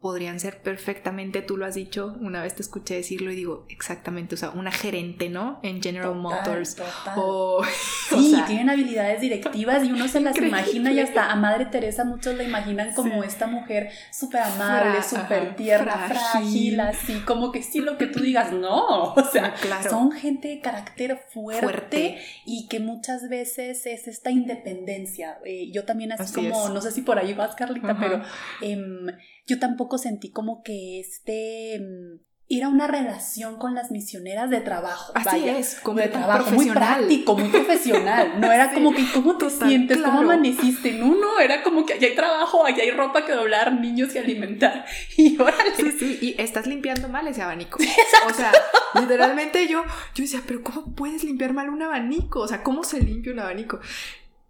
podrían 0.00 0.38
ser 0.38 0.60
perfectamente, 0.60 1.40
tú 1.40 1.56
lo 1.56 1.64
has 1.64 1.74
dicho, 1.74 2.16
una 2.20 2.42
vez 2.42 2.54
te 2.54 2.62
escuché 2.62 2.94
decirlo 2.94 3.32
y 3.32 3.34
digo, 3.34 3.64
exactamente, 3.70 4.34
o 4.34 4.38
sea, 4.38 4.50
una 4.50 4.70
gerente, 4.70 5.30
¿no? 5.30 5.58
En 5.62 5.82
General 5.82 6.14
Motors. 6.14 6.76
O, 7.16 7.62
sí, 7.64 8.36
tienen 8.46 8.68
habilidades 8.68 9.20
directivas 9.20 9.84
y 9.84 9.92
uno 9.92 10.06
se 10.06 10.20
las 10.20 10.36
imagina 10.36 10.92
y 10.92 11.00
hasta 11.00 11.30
a 11.30 11.36
Madre 11.36 11.66
Teresa 11.66 12.04
muchos 12.04 12.34
la 12.34 12.42
imaginan 12.42 12.92
como 12.94 13.24
esta 13.24 13.46
mujer 13.46 13.90
súper 14.12 14.42
amable, 14.42 15.02
súper 15.02 15.56
tierna, 15.56 16.08
frágil. 16.08 16.78
así, 16.80 17.20
como 17.20 17.52
que 17.52 17.62
sí 17.62 17.80
lo 17.80 17.96
que 17.96 18.06
tú 18.06 18.20
digas, 18.20 18.52
no, 18.52 19.14
o 19.14 19.24
sea, 19.32 19.54
son 19.88 20.12
gente 20.12 20.48
de 20.48 20.60
carácter 20.60 21.24
fuerte, 21.32 22.18
y 22.44 22.68
que 22.68 22.80
muchas 22.80 23.28
veces 23.28 23.86
es 23.86 24.08
esta 24.08 24.30
independencia. 24.30 25.38
Eh, 25.44 25.70
yo 25.72 25.84
también 25.84 26.12
así, 26.12 26.32
como, 26.34 26.68
no 26.68 26.80
sé 26.80 26.90
si 26.90 27.02
por 27.02 27.18
ahí 27.18 27.32
vas, 27.34 27.54
Carlita, 27.54 27.96
pero... 27.98 28.22
Em, 28.60 29.06
yo 29.46 29.58
tampoco 29.58 29.98
sentí 29.98 30.30
como 30.30 30.62
que 30.62 31.00
este, 31.00 31.78
mm, 31.80 32.26
era 32.48 32.68
una 32.68 32.86
relación 32.86 33.56
con 33.56 33.74
las 33.74 33.90
misioneras 33.90 34.50
de 34.50 34.60
trabajo. 34.60 35.12
Así 35.16 35.48
es, 35.48 35.80
como 35.82 35.98
de 35.98 36.08
trabajo 36.08 36.52
muy 36.52 36.70
práctico, 36.70 37.36
muy 37.36 37.48
profesional. 37.48 38.40
No 38.40 38.52
era 38.52 38.72
como 38.72 38.94
que 38.94 39.04
cómo 39.12 39.36
te 39.36 39.50
sientes, 39.50 39.98
cómo 39.98 40.20
amaneciste. 40.20 40.92
No, 40.92 41.14
no, 41.14 41.40
era 41.40 41.64
como 41.64 41.84
que 41.84 41.94
allá 41.94 42.06
hay 42.06 42.14
trabajo, 42.14 42.64
allá 42.64 42.84
hay 42.84 42.92
ropa 42.92 43.24
que 43.24 43.32
doblar, 43.32 43.72
niños 43.72 44.12
que 44.12 44.20
alimentar. 44.20 44.84
Y 45.16 45.40
órale. 45.40 45.74
Sí, 45.76 45.92
sí, 45.98 46.18
y 46.20 46.40
estás 46.40 46.66
limpiando 46.66 47.08
mal 47.08 47.26
ese 47.26 47.42
abanico. 47.42 47.78
O 48.28 48.32
sea, 48.32 48.52
literalmente 48.94 49.66
yo, 49.68 49.82
yo 50.14 50.22
decía, 50.22 50.42
pero 50.46 50.62
¿cómo 50.62 50.94
puedes 50.94 51.24
limpiar 51.24 51.52
mal 51.52 51.68
un 51.68 51.82
abanico? 51.82 52.40
O 52.40 52.48
sea, 52.48 52.62
¿cómo 52.62 52.84
se 52.84 53.00
limpia 53.00 53.32
un 53.32 53.40
abanico? 53.40 53.80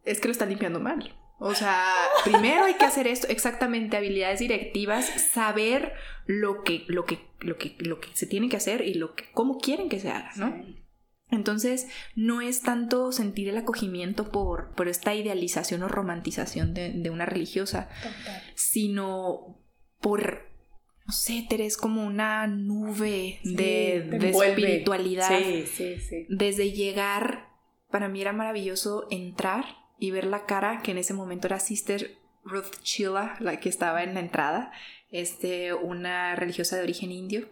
Es 0.04 0.20
que 0.20 0.28
lo 0.28 0.32
estás 0.32 0.48
limpiando 0.48 0.80
mal. 0.80 1.14
O 1.38 1.54
sea, 1.54 1.92
primero 2.24 2.64
hay 2.64 2.74
que 2.74 2.86
hacer 2.86 3.06
esto, 3.06 3.26
exactamente, 3.28 3.96
habilidades 3.96 4.38
directivas, 4.38 5.06
saber 5.32 5.92
lo 6.24 6.62
que, 6.62 6.84
lo 6.88 7.04
que, 7.04 7.20
lo 7.40 7.58
que, 7.58 7.76
lo 7.78 8.00
que 8.00 8.08
se 8.14 8.26
tiene 8.26 8.48
que 8.48 8.56
hacer 8.56 8.82
y 8.82 8.94
lo 8.94 9.14
que, 9.14 9.24
cómo 9.32 9.58
quieren 9.58 9.88
que 9.88 10.00
se 10.00 10.10
haga, 10.10 10.30
¿no? 10.36 10.64
Entonces, 11.30 11.88
no 12.14 12.40
es 12.40 12.62
tanto 12.62 13.12
sentir 13.12 13.48
el 13.48 13.58
acogimiento 13.58 14.30
por, 14.30 14.74
por 14.74 14.88
esta 14.88 15.14
idealización 15.14 15.82
o 15.82 15.88
romantización 15.88 16.72
de, 16.72 17.10
una 17.10 17.26
religiosa, 17.26 17.90
sino 18.54 19.60
por, 20.00 20.48
no 21.04 21.12
sé, 21.12 21.46
eres 21.50 21.76
como 21.76 22.06
una 22.06 22.46
nube 22.46 23.40
de, 23.42 24.06
de 24.08 24.30
espiritualidad. 24.30 25.38
Sí, 25.38 25.66
sí, 25.66 25.98
sí. 25.98 26.26
Desde 26.30 26.70
llegar, 26.70 27.48
para 27.90 28.08
mí 28.08 28.20
era 28.22 28.32
maravilloso 28.32 29.06
entrar 29.10 29.85
y 29.98 30.10
ver 30.10 30.26
la 30.26 30.46
cara 30.46 30.82
que 30.82 30.90
en 30.90 30.98
ese 30.98 31.14
momento 31.14 31.46
era 31.46 31.60
Sister 31.60 32.18
Ruth 32.44 32.80
Chilla, 32.82 33.36
la 33.40 33.58
que 33.60 33.68
estaba 33.68 34.02
en 34.02 34.14
la 34.14 34.20
entrada, 34.20 34.72
este, 35.10 35.74
una 35.74 36.36
religiosa 36.36 36.76
de 36.76 36.82
origen 36.82 37.12
indio. 37.12 37.48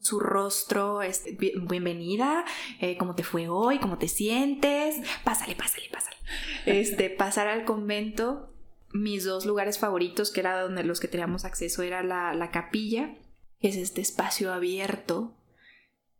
Su 0.00 0.20
rostro 0.20 1.02
es 1.02 1.24
bienvenida, 1.38 2.44
eh, 2.80 2.96
¿cómo 2.96 3.14
te 3.14 3.24
fue 3.24 3.48
hoy? 3.48 3.78
¿Cómo 3.78 3.98
te 3.98 4.08
sientes? 4.08 4.96
Pásale, 5.24 5.56
pásale, 5.56 5.88
pásale. 5.90 6.16
Este, 6.64 7.10
pasar 7.18 7.48
al 7.48 7.64
convento, 7.64 8.52
mis 8.92 9.24
dos 9.24 9.46
lugares 9.46 9.78
favoritos, 9.78 10.30
que 10.30 10.40
era 10.40 10.60
donde 10.60 10.84
los 10.84 11.00
que 11.00 11.08
teníamos 11.08 11.44
acceso, 11.44 11.82
era 11.82 12.02
la, 12.02 12.34
la 12.34 12.50
capilla, 12.50 13.16
que 13.60 13.68
es 13.68 13.76
este 13.76 14.00
espacio 14.00 14.52
abierto. 14.52 15.34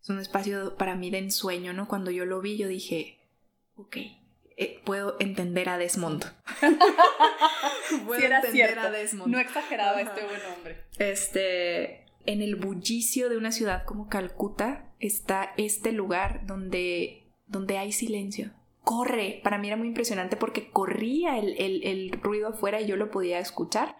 Es 0.02 0.10
un 0.10 0.20
espacio 0.20 0.76
para 0.76 0.94
mí 0.96 1.10
de 1.10 1.18
ensueño, 1.18 1.72
¿no? 1.72 1.86
Cuando 1.86 2.10
yo 2.10 2.24
lo 2.24 2.40
vi, 2.40 2.56
yo 2.56 2.68
dije, 2.68 3.18
ok, 3.74 3.96
eh, 4.56 4.80
puedo 4.84 5.16
entender 5.20 5.68
a 5.68 5.76
Desmond. 5.76 6.24
puedo 8.06 8.20
entender 8.20 8.78
a 8.78 8.90
Desmond. 8.90 9.30
No 9.30 9.38
exageraba 9.38 10.00
este 10.00 10.24
buen 10.24 10.40
hombre. 10.54 10.84
Este, 10.98 12.06
en 12.24 12.40
el 12.40 12.56
bullicio 12.56 13.28
de 13.28 13.36
una 13.36 13.52
ciudad 13.52 13.84
como 13.84 14.08
Calcuta 14.08 14.94
está 14.98 15.52
este 15.58 15.92
lugar 15.92 16.46
donde, 16.46 17.30
donde 17.46 17.76
hay 17.76 17.92
silencio. 17.92 18.52
Corre. 18.82 19.40
Para 19.44 19.58
mí 19.58 19.66
era 19.66 19.76
muy 19.76 19.88
impresionante 19.88 20.36
porque 20.36 20.70
corría 20.70 21.38
el, 21.38 21.54
el 21.58 22.12
ruido 22.22 22.48
afuera 22.48 22.80
y 22.80 22.86
yo 22.86 22.96
lo 22.96 23.10
podía 23.10 23.40
escuchar, 23.40 23.96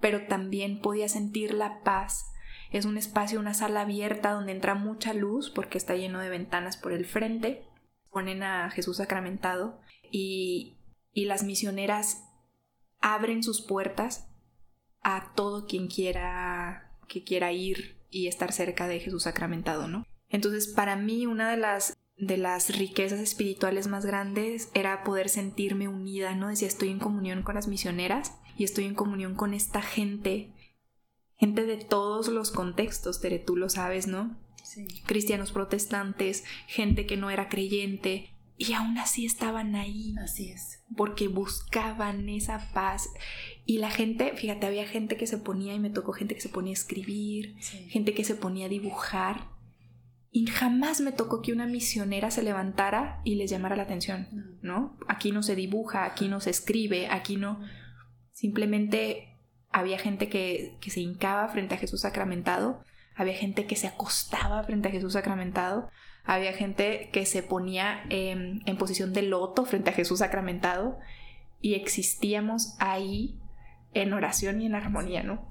pero 0.00 0.26
también 0.26 0.80
podía 0.80 1.08
sentir 1.08 1.54
la 1.54 1.80
paz. 1.84 2.32
Es 2.72 2.86
un 2.86 2.96
espacio, 2.96 3.38
una 3.38 3.54
sala 3.54 3.82
abierta 3.82 4.32
donde 4.32 4.52
entra 4.52 4.74
mucha 4.74 5.12
luz 5.12 5.50
porque 5.50 5.78
está 5.78 5.94
lleno 5.94 6.18
de 6.18 6.30
ventanas 6.30 6.76
por 6.76 6.92
el 6.92 7.04
frente. 7.04 7.62
Ponen 8.10 8.42
a 8.42 8.70
Jesús 8.70 8.96
sacramentado 8.96 9.80
y, 10.12 10.78
las 11.14 11.42
misioneras 11.42 12.24
abren 13.00 13.42
sus 13.42 13.60
puertas 13.60 14.28
a 15.02 15.32
todo 15.34 15.66
quien 15.66 15.88
quiera 15.88 16.96
que 17.08 17.24
quiera 17.24 17.52
ir 17.52 18.00
y 18.10 18.28
estar 18.28 18.52
cerca 18.52 18.86
de 18.86 19.00
Jesús 19.00 19.24
sacramentado, 19.24 19.88
¿no? 19.88 20.06
Entonces, 20.28 20.68
para 20.68 20.96
mí 20.96 21.26
una 21.26 21.50
de 21.50 21.56
las 21.56 21.98
de 22.16 22.36
las 22.36 22.76
riquezas 22.78 23.18
espirituales 23.18 23.88
más 23.88 24.06
grandes 24.06 24.70
era 24.74 25.02
poder 25.02 25.28
sentirme 25.28 25.88
unida, 25.88 26.34
¿no? 26.34 26.48
Decía, 26.48 26.68
estoy 26.68 26.90
en 26.90 27.00
comunión 27.00 27.42
con 27.42 27.56
las 27.56 27.66
misioneras 27.66 28.38
y 28.56 28.64
estoy 28.64 28.84
en 28.84 28.94
comunión 28.94 29.34
con 29.34 29.54
esta 29.54 29.82
gente, 29.82 30.52
gente 31.34 31.64
de 31.64 31.78
todos 31.78 32.28
los 32.28 32.50
contextos, 32.50 33.20
Tere, 33.20 33.38
tú 33.38 33.56
lo 33.56 33.68
sabes, 33.68 34.06
¿no? 34.06 34.38
Sí. 34.62 34.86
Cristianos 35.06 35.52
protestantes, 35.52 36.44
gente 36.68 37.06
que 37.06 37.16
no 37.16 37.30
era 37.30 37.48
creyente, 37.48 38.31
y 38.56 38.74
aún 38.74 38.98
así 38.98 39.26
estaban 39.26 39.74
ahí. 39.74 40.14
Así 40.22 40.50
es. 40.50 40.82
Porque 40.96 41.28
buscaban 41.28 42.28
esa 42.28 42.70
paz. 42.72 43.08
Y 43.64 43.78
la 43.78 43.90
gente, 43.90 44.32
fíjate, 44.36 44.66
había 44.66 44.86
gente 44.86 45.16
que 45.16 45.26
se 45.26 45.38
ponía, 45.38 45.74
y 45.74 45.80
me 45.80 45.90
tocó 45.90 46.12
gente 46.12 46.34
que 46.34 46.40
se 46.40 46.48
ponía 46.48 46.72
a 46.72 46.74
escribir, 46.74 47.56
gente 47.88 48.14
que 48.14 48.24
se 48.24 48.34
ponía 48.34 48.66
a 48.66 48.70
dibujar. 48.70 49.48
Y 50.30 50.46
jamás 50.46 51.00
me 51.00 51.12
tocó 51.12 51.42
que 51.42 51.52
una 51.52 51.66
misionera 51.66 52.30
se 52.30 52.42
levantara 52.42 53.20
y 53.24 53.34
les 53.34 53.50
llamara 53.50 53.76
la 53.76 53.82
atención, 53.82 54.58
¿no? 54.62 54.96
Aquí 55.06 55.30
no 55.30 55.42
se 55.42 55.54
dibuja, 55.54 56.04
aquí 56.04 56.28
no 56.28 56.40
se 56.40 56.50
escribe, 56.50 57.08
aquí 57.08 57.36
no. 57.36 57.60
Simplemente 58.32 59.38
había 59.70 59.98
gente 59.98 60.30
que, 60.30 60.78
que 60.80 60.90
se 60.90 61.00
hincaba 61.00 61.48
frente 61.48 61.74
a 61.74 61.78
Jesús 61.78 62.00
sacramentado, 62.00 62.82
había 63.14 63.34
gente 63.34 63.66
que 63.66 63.76
se 63.76 63.86
acostaba 63.86 64.62
frente 64.64 64.88
a 64.88 64.90
Jesús 64.90 65.12
sacramentado, 65.12 65.90
había 66.24 66.52
gente 66.52 67.10
que 67.12 67.26
se 67.26 67.42
ponía 67.42 68.04
en 68.08 68.76
posición 68.78 69.12
de 69.12 69.22
loto 69.22 69.64
frente 69.64 69.90
a 69.90 69.94
Jesús 69.94 70.20
sacramentado 70.20 70.98
y 71.60 71.74
existíamos 71.74 72.74
ahí 72.78 73.38
en 73.94 74.12
oración 74.12 74.60
y 74.60 74.66
en 74.66 74.74
armonía, 74.74 75.22
¿no? 75.22 75.48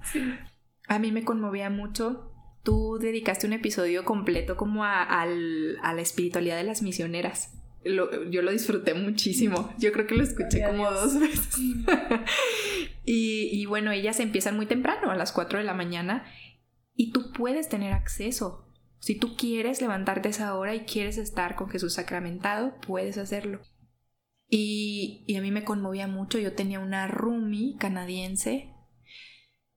A 0.88 1.00
mí 1.00 1.12
me 1.12 1.24
conmovía 1.24 1.70
mucho. 1.70 2.32
Tú 2.64 3.00
dedicaste 3.00 3.48
un 3.48 3.54
episodio 3.54 4.04
completo 4.04 4.58
como 4.58 4.84
a, 4.84 5.26
la 5.26 6.02
espiritualidad 6.02 6.58
de 6.58 6.64
las 6.64 6.82
misioneras. 6.82 7.54
yo 7.84 8.42
lo 8.42 8.52
disfruté 8.52 8.94
muchísimo. 8.94 9.74
Yo 9.80 9.92
creo 9.92 10.06
que 10.06 10.16
lo 10.16 10.24
escuché 10.24 10.64
como 10.64 10.92
dos 10.92 11.20
veces. 11.20 11.58
y, 13.06 13.50
y, 13.52 13.66
bueno, 13.66 13.92
ellas 13.92 14.20
empiezan 14.20 14.56
muy 14.56 14.66
temprano, 14.66 15.12
a 15.12 15.16
las 15.16 15.32
4 15.32 15.60
de 15.60 15.66
la 15.66 15.74
mañana, 15.74 16.26
y 16.94 17.12
tú 17.12 17.32
puedes 17.32 17.70
tener 17.70 17.94
acceso 17.94 18.68
si 19.02 19.16
tú 19.16 19.36
quieres 19.36 19.82
levantarte 19.82 20.30
esa 20.30 20.56
hora 20.56 20.76
y 20.76 20.82
quieres 20.82 21.18
estar 21.18 21.56
con 21.56 21.70
Jesús 21.70 21.96
sacramentado, 21.96 22.80
puedes 22.86 23.18
hacerlo. 23.18 23.60
Y, 24.48 25.26
a 25.36 25.42
mí 25.42 25.50
me 25.50 25.64
conmovía 25.64 26.08
mucho. 26.08 26.38
Yo 26.38 26.54
tenía 26.54 26.80
una 26.80 27.08
roomie 27.08 27.78
canadiense. 27.80 28.76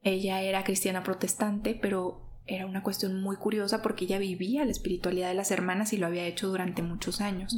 Ella 0.02 0.42
era 0.42 0.62
cristiana 0.62 1.02
protestante, 1.02 1.74
pero 1.74 2.42
era 2.44 2.66
una 2.66 2.82
cuestión 2.82 3.18
muy 3.22 3.36
curiosa 3.36 3.80
porque 3.80 4.04
ella 4.04 4.18
vivía 4.18 4.66
la 4.66 4.72
espiritualidad 4.72 5.28
de 5.28 5.34
las 5.34 5.50
hermanas 5.50 5.94
y 5.94 5.96
lo 5.96 6.06
había 6.06 6.26
hecho 6.26 6.48
durante 6.48 6.82
muchos 6.82 7.22
años. 7.22 7.56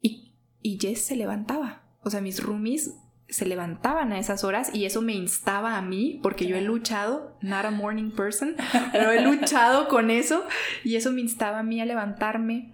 Y, 0.00 0.38
y 0.62 0.78
Jess 0.80 1.02
se 1.02 1.16
levantaba. 1.16 1.98
O 2.00 2.08
sea, 2.08 2.22
mis 2.22 2.42
roomies 2.42 2.94
se 3.28 3.46
levantaban 3.46 4.12
a 4.12 4.18
esas 4.18 4.44
horas 4.44 4.74
y 4.74 4.84
eso 4.84 5.00
me 5.00 5.14
instaba 5.14 5.76
a 5.76 5.82
mí 5.82 6.20
porque 6.22 6.46
yo 6.46 6.56
he 6.56 6.60
luchado, 6.60 7.36
not 7.40 7.64
a 7.64 7.70
morning 7.70 8.10
person, 8.10 8.54
pero 8.92 9.10
he 9.10 9.22
luchado 9.22 9.88
con 9.88 10.10
eso 10.10 10.44
y 10.84 10.96
eso 10.96 11.10
me 11.12 11.20
instaba 11.20 11.60
a 11.60 11.62
mí 11.62 11.80
a 11.80 11.86
levantarme. 11.86 12.72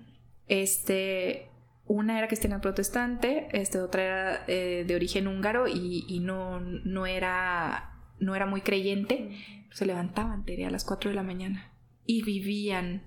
Este, 0.49 1.49
una 1.87 2.19
era 2.19 2.27
cristiana 2.27 2.61
protestante, 2.61 3.49
este, 3.53 3.81
otra 3.81 4.03
era 4.03 4.45
eh, 4.49 4.85
de 4.87 4.95
origen 4.97 5.29
húngaro 5.29 5.69
y, 5.69 6.21
no, 6.21 6.61
no, 6.61 7.07
era, 7.07 7.95
no 8.19 8.35
era 8.35 8.47
muy 8.47 8.61
creyente. 8.61 9.31
Se 9.73 9.87
levantaban, 9.87 10.45
a 10.67 10.71
las 10.71 10.85
4 10.85 11.11
de 11.11 11.17
la 11.17 11.23
mañana 11.23 11.73
y 12.05 12.23
vivían 12.23 13.05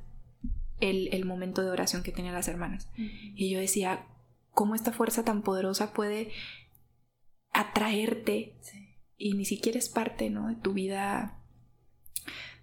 el, 0.79 1.10
el 1.12 1.25
momento 1.25 1.62
de 1.62 1.71
oración 1.71 2.03
que 2.03 2.13
tenían 2.13 2.34
las 2.34 2.47
hermanas. 2.47 2.89
Y 2.95 3.49
yo 3.49 3.60
decía, 3.60 4.06
¿cómo 4.51 4.75
esta 4.75 4.93
fuerza 4.93 5.25
tan 5.25 5.41
poderosa 5.41 5.93
puede 5.93 6.32
atraerte 7.53 8.55
y 9.17 9.33
ni 9.33 9.45
siquiera 9.45 9.79
es 9.79 9.89
parte, 9.89 10.29
¿no? 10.29 10.49
De 10.49 10.55
tu 10.55 10.73
vida. 10.73 11.39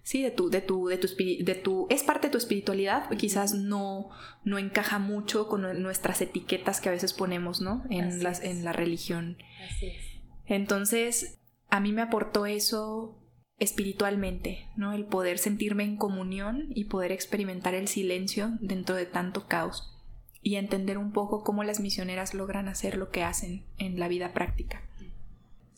Sí, 0.03 0.21
de 0.21 0.31
tu, 0.31 0.49
de 0.49 0.61
tu, 0.61 0.87
de 0.87 0.97
tu, 0.97 1.07
de 1.07 1.55
tu, 1.55 1.87
es 1.89 2.03
parte 2.03 2.27
de 2.27 2.31
tu 2.31 2.37
espiritualidad, 2.37 3.09
quizás 3.17 3.53
no, 3.53 4.09
no 4.43 4.57
encaja 4.57 4.99
mucho 4.99 5.47
con 5.47 5.81
nuestras 5.81 6.21
etiquetas 6.21 6.81
que 6.81 6.89
a 6.89 6.91
veces 6.91 7.13
ponemos, 7.13 7.61
¿no? 7.61 7.83
En, 7.89 8.21
las, 8.23 8.41
en 8.41 8.63
la 8.63 8.73
religión. 8.73 9.37
Así 9.69 9.87
es. 9.87 10.05
Entonces, 10.45 11.39
a 11.69 11.79
mí 11.79 11.93
me 11.93 12.01
aportó 12.01 12.45
eso 12.45 13.17
espiritualmente, 13.57 14.67
¿no? 14.75 14.91
El 14.91 15.05
poder 15.05 15.37
sentirme 15.37 15.83
en 15.83 15.97
comunión 15.97 16.71
y 16.73 16.85
poder 16.85 17.11
experimentar 17.11 17.75
el 17.75 17.87
silencio 17.87 18.57
dentro 18.59 18.95
de 18.95 19.05
tanto 19.05 19.47
caos 19.47 20.00
y 20.41 20.55
entender 20.55 20.97
un 20.97 21.11
poco 21.11 21.43
cómo 21.43 21.63
las 21.63 21.79
misioneras 21.79 22.33
logran 22.33 22.67
hacer 22.67 22.97
lo 22.97 23.09
que 23.09 23.23
hacen 23.23 23.63
en 23.77 23.99
la 23.99 24.07
vida 24.07 24.33
práctica. 24.33 24.81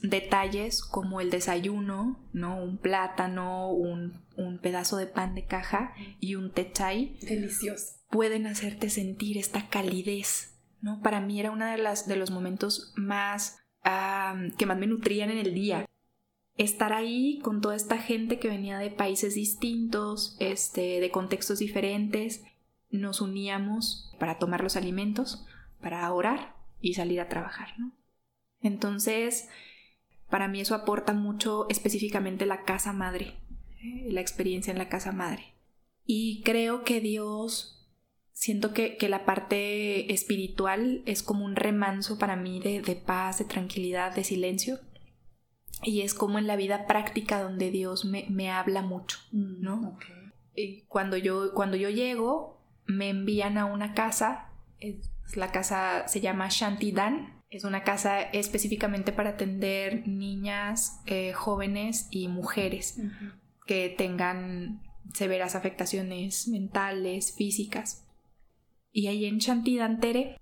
Detalles 0.01 0.83
como 0.83 1.21
el 1.21 1.29
desayuno, 1.29 2.19
¿no? 2.33 2.61
Un 2.61 2.77
plátano, 2.77 3.71
un, 3.71 4.21
pedazo 4.61 4.97
de 4.97 5.07
pan 5.07 5.35
de 5.35 5.45
caja 5.45 5.93
y 6.19 6.35
un 6.35 6.51
té 6.51 6.71
chai. 6.71 7.17
Delicioso. 7.21 7.95
Pueden 8.09 8.47
hacerte 8.47 8.89
sentir 8.89 9.37
esta 9.37 9.69
calidez, 9.69 10.55
¿no? 10.81 11.01
Para 11.01 11.21
mí 11.21 11.39
era 11.39 11.51
uno 11.51 11.65
de, 11.65 11.77
las, 11.77 12.07
de 12.07 12.17
los 12.17 12.31
momentos 12.31 12.93
más 12.95 13.63
que 14.57 14.65
más 14.65 14.77
me 14.77 14.87
nutrían 14.87 15.29
en 15.29 15.37
el 15.37 15.53
día. 15.53 15.85
estar 16.55 16.93
ahí 16.93 17.39
con 17.39 17.61
toda 17.61 17.75
esta 17.75 17.97
gente 17.97 18.37
que 18.39 18.47
venía 18.47 18.77
de 18.77 18.91
países 18.91 19.33
distintos, 19.33 20.37
este, 20.39 20.99
de 20.99 21.09
contextos 21.09 21.59
diferentes, 21.59 22.43
nos 22.93 23.21
uníamos 23.21 24.15
para 24.19 24.37
tomar 24.37 24.61
los 24.61 24.75
alimentos, 24.75 25.45
para 25.81 26.11
orar 26.13 26.55
y 26.79 26.93
salir 26.93 27.19
a 27.19 27.29
trabajar, 27.29 27.69
¿no? 27.77 27.93
Entonces, 28.61 29.49
para 30.29 30.47
mí 30.47 30.61
eso 30.61 30.73
aporta 30.73 31.13
mucho 31.13 31.67
específicamente 31.69 32.45
la 32.45 32.63
casa 32.63 32.93
madre, 32.93 33.35
¿eh? 33.81 34.07
la 34.09 34.21
experiencia 34.21 34.71
en 34.71 34.77
la 34.77 34.89
casa 34.89 35.11
madre. 35.11 35.53
Y 36.05 36.41
creo 36.43 36.83
que 36.83 37.01
Dios, 37.01 37.89
siento 38.31 38.73
que, 38.73 38.97
la 39.09 39.25
parte 39.25 40.11
espiritual 40.13 41.03
es 41.05 41.23
como 41.23 41.45
un 41.45 41.55
remanso 41.55 42.17
para 42.17 42.35
mí 42.35 42.59
de, 42.59 42.95
paz, 42.95 43.39
de 43.39 43.45
tranquilidad, 43.45 44.15
de 44.15 44.23
silencio. 44.23 44.79
Y 45.83 46.01
es 46.01 46.13
como 46.13 46.39
en 46.39 46.47
la 46.47 46.55
vida 46.55 46.87
práctica 46.87 47.41
donde 47.41 47.69
Dios 47.69 48.05
me, 48.05 48.51
habla 48.51 48.81
mucho, 48.81 49.19
¿no? 49.31 49.97
Y 50.55 50.83
cuando 50.83 51.17
yo, 51.17 51.53
cuando 51.53 51.75
yo 51.75 51.89
llego, 51.89 52.62
me 52.85 53.09
envían 53.09 53.57
a 53.57 53.65
una 53.65 53.93
casa, 53.93 54.49
la 55.35 55.51
casa 55.51 56.07
se 56.07 56.21
llama 56.21 56.47
Shantidan, 56.49 57.43
es 57.49 57.63
una 57.63 57.83
casa 57.83 58.21
específicamente 58.21 59.11
para 59.11 59.31
atender 59.31 60.07
niñas, 60.07 61.01
eh, 61.05 61.33
jóvenes 61.33 62.07
y 62.09 62.27
mujeres 62.27 62.99
que 63.67 63.89
tengan 63.89 64.81
severas 65.13 65.55
afectaciones 65.55 66.47
mentales, 66.47 67.35
físicas. 67.35 68.07
Y 68.91 69.07
ahí 69.07 69.25
en 69.25 69.39
Chantidantere, 69.39 70.37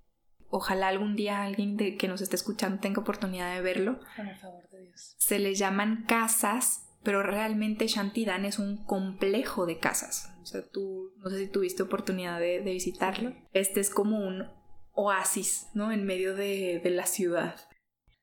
ojalá 0.48 0.88
algún 0.88 1.14
día 1.14 1.42
alguien 1.42 1.76
que 1.76 2.08
nos 2.08 2.20
esté 2.22 2.36
escuchando 2.36 2.80
tenga 2.80 3.02
oportunidad 3.02 3.54
de 3.54 3.60
verlo. 3.60 4.00
Con 4.16 4.28
el 4.28 4.36
favor 4.36 4.68
de 4.70 4.80
Dios. 4.86 5.14
Se 5.18 5.38
les 5.38 5.58
llaman 5.58 6.04
casas, 6.06 6.88
pero 7.02 7.22
realmente 7.22 7.86
Shantidan 7.86 8.44
es 8.44 8.58
un 8.58 8.84
complejo 8.84 9.66
de 9.66 9.78
casas. 9.78 10.34
O 10.42 10.46
sea, 10.46 10.66
tú, 10.68 11.12
no 11.18 11.30
sé 11.30 11.38
si 11.38 11.46
tuviste 11.48 11.82
oportunidad 11.82 12.40
de, 12.40 12.60
visitarlo. 12.60 13.34
Este 13.52 13.80
es 13.80 13.90
como 13.90 14.18
un 14.18 14.48
oasis, 14.92 15.68
¿no? 15.74 15.92
En 15.92 16.04
medio 16.04 16.34
de, 16.34 16.80
de 16.82 16.90
la 16.90 17.06
ciudad. 17.06 17.56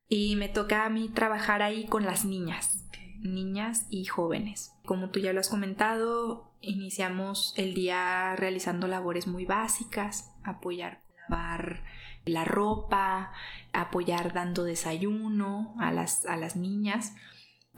Y 0.07 0.35
me 0.35 0.49
toca 0.49 0.85
a 0.85 0.89
mí 0.89 1.09
trabajar 1.09 1.61
ahí 1.61 1.85
con 1.85 2.03
las 2.05 2.25
niñas 2.25 2.85
niñas 3.21 3.85
y 3.89 4.05
jóvenes. 4.05 4.73
Como 4.85 5.09
tú 5.09 5.19
ya 5.19 5.33
lo 5.33 5.39
has 5.39 5.49
comentado, 5.49 6.53
iniciamos 6.61 7.53
el 7.57 7.73
día 7.73 8.35
realizando 8.35 8.87
labores 8.87 9.27
muy 9.27 9.45
básicas, 9.45 10.31
apoyar 10.43 11.01
lavar 11.29 11.83
la 12.25 12.45
ropa, 12.45 13.31
apoyar 13.73 14.33
dando 14.33 14.63
desayuno 14.63 15.75
a 15.79 15.91
las, 15.91 16.25
a 16.25 16.37
las 16.37 16.55
niñas, 16.55 17.15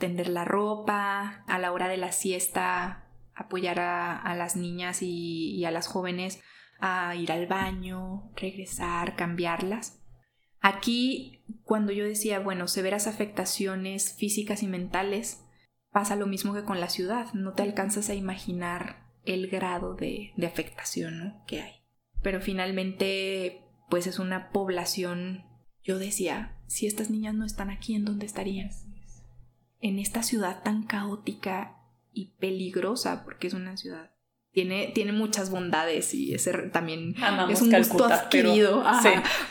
tender 0.02 0.28
la 0.28 0.44
ropa, 0.44 1.46
a 1.48 1.60
la 1.60 1.72
hora 1.72 1.88
de 1.88 1.96
la 1.96 2.12
siesta, 2.12 3.08
apoyar 3.36 3.80
a, 3.80 4.36
las 4.36 4.58
niñas 4.58 5.02
y, 5.02 5.64
a 5.64 5.72
las 5.72 5.88
jóvenes 5.88 6.42
a 6.80 7.16
ir 7.16 7.32
al 7.32 7.48
baño, 7.48 8.32
regresar, 8.36 9.16
cambiarlas. 9.16 10.02
Aquí, 10.60 11.44
cuando 11.64 11.94
yo 11.94 12.04
decía, 12.04 12.40
bueno, 12.40 12.68
severas 12.68 13.08
afectaciones 13.08 14.16
físicas 14.18 14.64
y 14.64 14.68
mentales, 14.68 15.46
pasa 15.92 16.16
lo 16.16 16.26
mismo 16.26 16.54
que 16.54 16.64
con 16.64 16.80
la 16.80 16.90
ciudad, 16.90 17.32
no 17.34 17.54
te 17.54 17.64
alcanzas 17.64 18.10
a 18.10 18.16
imaginar 18.16 19.08
el 19.24 19.48
grado 19.48 19.94
de, 19.94 20.34
afectación 20.44 21.36
que 21.46 21.62
hay. 21.62 21.74
Pero 22.24 22.42
finalmente, 22.42 23.64
pues 23.90 24.08
es 24.08 24.18
una 24.18 24.50
población, 24.52 25.46
yo 25.84 26.00
decía, 26.00 26.58
si 26.68 26.88
estas 26.88 27.12
niñas 27.12 27.36
no 27.36 27.46
están 27.46 27.70
aquí, 27.70 27.94
¿en 27.94 28.06
dónde 28.06 28.26
estarían? 28.26 28.72
En 29.82 30.00
esta 30.00 30.24
ciudad 30.24 30.63
tan 30.63 30.84
caótica 30.84 31.78
y 32.13 32.34
peligrosa, 32.39 33.24
porque 33.24 33.48
es 33.48 33.54
una 33.54 33.78
ciudad 33.78 34.12
tiene, 34.52 34.88
tiene 34.94 35.13
muchas 35.13 35.50
bondades 35.50 36.13
y 36.13 36.34
ese 36.34 36.52
también 36.70 37.15
es 37.50 37.62
un 37.62 37.72
gusto 37.72 38.06
adquirido, 38.06 38.84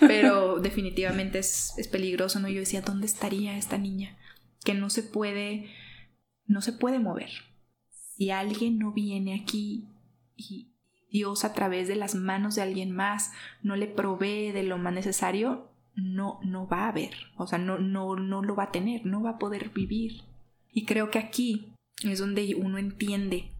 pero, 0.01 0.59
definitivamente 0.59 1.39
es, 1.39 1.73
es, 1.79 1.89
peligroso, 1.89 2.39
¿no? 2.39 2.49
Yo 2.49 2.61
decía, 2.61 2.83
¿dónde 2.83 3.07
estaría 3.07 3.57
esta 3.57 3.79
niña? 3.79 4.19
Que 4.63 4.75
no 4.75 4.91
se 4.91 5.03
puede, 5.03 5.71
no 6.47 6.61
se 6.61 6.73
puede 6.73 6.99
mover. 6.99 7.31
Si 8.17 8.31
alguien 8.31 8.79
no 8.79 8.93
viene 8.93 9.41
aquí 9.41 9.89
y 10.37 10.75
Dios 11.11 11.45
a 11.45 11.55
través 11.55 11.89
de 11.89 11.97
las 11.97 12.15
manos 12.15 12.55
de 12.57 12.63
alguien 12.63 12.91
más 12.91 13.33
no 13.63 13.77
le 13.77 13.87
provee 13.87 14.53
de 14.53 14.65
lo 14.65 14.77
más 14.77 14.93
necesario, 14.93 15.70
no, 15.95 16.41
no 16.43 16.67
va 16.67 16.85
a 16.85 16.89
haber, 16.89 17.15
o 17.37 17.47
sea, 17.47 17.59
no, 17.59 17.79
no, 17.79 18.17
no 18.17 18.43
lo 18.43 18.55
va 18.55 18.65
a 18.65 18.73
tener, 18.73 19.07
no 19.07 19.23
va 19.23 19.31
a 19.31 19.39
poder 19.39 19.71
vivir. 19.71 20.23
Y 20.73 20.85
creo 20.85 21.11
que 21.11 21.19
aquí 21.19 21.73
es 22.05 22.19
donde 22.19 22.55
uno 22.55 22.79
entiende 22.79 23.51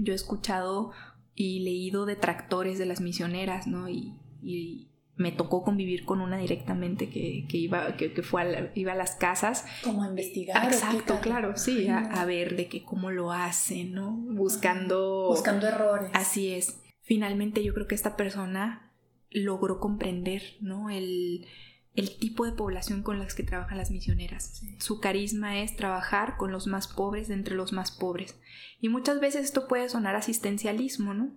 yo 0.00 0.12
he 0.12 0.16
escuchado 0.16 0.92
y 1.34 1.60
leído 1.60 2.06
detractores 2.06 2.78
de 2.78 2.86
las 2.86 3.00
misioneras, 3.00 3.66
¿no? 3.66 3.88
Y, 3.88 4.90
me 5.16 5.30
tocó 5.30 5.62
convivir 5.62 6.04
con 6.04 6.20
una 6.20 6.36
directamente 6.38 7.08
que, 7.08 7.46
iba, 7.52 7.96
que, 7.96 8.10
fue 8.24 8.42
a 8.42 8.72
iba 8.74 8.92
a 8.92 8.96
las 8.96 9.14
casas. 9.14 9.64
Como 9.84 10.02
a 10.02 10.08
investigar. 10.08 10.64
Exacto, 10.64 11.20
claro, 11.22 11.56
sí, 11.56 11.86
a, 11.88 12.24
ver 12.24 12.56
de 12.56 12.66
que 12.66 12.82
cómo 12.82 13.12
lo 13.12 13.30
hacen, 13.30 13.92
¿no? 13.92 14.10
Buscando... 14.10 15.28
Buscando 15.28 15.68
errores. 15.68 16.10
Así 16.14 16.50
es. 16.50 16.80
Finalmente 17.00 17.62
yo 17.62 17.72
creo 17.74 17.86
que 17.86 17.94
esta 17.94 18.16
persona 18.16 18.92
logró 19.34 19.80
comprender, 19.80 20.42
¿no? 20.60 20.88
El, 20.88 21.46
el 21.94 22.16
tipo 22.18 22.46
de 22.46 22.52
población 22.52 23.02
con 23.02 23.18
las 23.18 23.34
que 23.34 23.42
trabajan 23.42 23.78
las 23.78 23.90
misioneras. 23.90 24.62
Su 24.78 25.00
carisma 25.00 25.60
es 25.60 25.76
trabajar 25.76 26.36
con 26.36 26.50
los 26.50 26.66
más 26.66 26.88
pobres 26.88 27.28
de 27.28 27.34
entre 27.34 27.54
los 27.54 27.72
más 27.72 27.90
pobres. 27.90 28.38
Y 28.80 28.88
muchas 28.88 29.20
veces 29.20 29.44
esto 29.44 29.68
puede 29.68 29.88
sonar 29.88 30.16
asistencialismo, 30.16 31.14
¿no? 31.14 31.32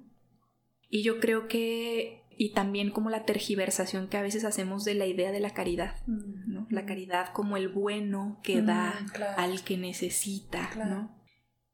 Y 0.90 1.04
yo 1.04 1.20
creo 1.20 1.48
que, 1.48 2.24
y 2.38 2.54
también 2.54 2.92
como 2.92 3.10
la 3.10 3.26
tergiversación 3.26 4.08
que 4.08 4.18
a 4.18 4.22
veces 4.22 4.46
hacemos 4.46 4.86
de 4.86 4.94
la 4.96 5.06
idea 5.06 5.32
de 5.32 5.40
la 5.40 5.54
caridad, 5.54 5.96
mm. 6.08 6.54
¿no? 6.54 6.68
La 6.70 6.86
caridad 6.86 7.34
como 7.34 7.58
el 7.58 7.68
bueno 7.68 8.40
que 8.42 8.62
mm, 8.62 8.66
da 8.66 8.94
al 9.38 9.64
que 9.64 9.78
necesita, 9.78 10.70
¿no? 10.76 11.16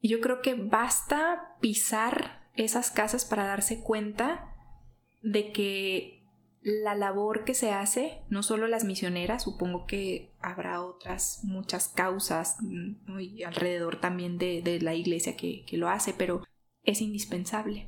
Y 0.02 0.10
yo 0.10 0.20
creo 0.20 0.42
que 0.42 0.56
basta 0.56 1.56
pisar 1.62 2.44
esas 2.56 2.92
casas 2.92 3.24
para 3.24 3.46
darse 3.46 3.82
cuenta 3.82 4.53
de 5.24 5.52
que 5.52 6.24
la 6.62 6.96
labor 6.96 7.44
que 7.44 7.54
se 7.54 7.72
hace, 7.72 8.22
no 8.30 8.44
solo 8.44 8.68
las 8.68 8.84
misioneras, 8.84 9.44
supongo 9.44 9.86
que 9.86 10.34
habrá 10.40 10.82
otras 10.82 11.42
muchas 11.44 11.90
causas 11.90 12.58
y 13.20 13.44
alrededor 13.44 14.00
también 14.00 14.38
de, 14.38 14.80
la 14.82 14.94
iglesia 14.94 15.36
que, 15.36 15.66
lo 15.74 15.90
hace, 15.90 16.14
pero 16.14 16.44
es 16.84 17.02
indispensable. 17.02 17.88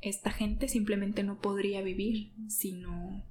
Esta 0.00 0.30
gente 0.30 0.68
simplemente 0.68 1.22
no 1.22 1.38
podría 1.40 1.82
vivir 1.82 2.32
si 2.48 2.72
no... 2.72 3.24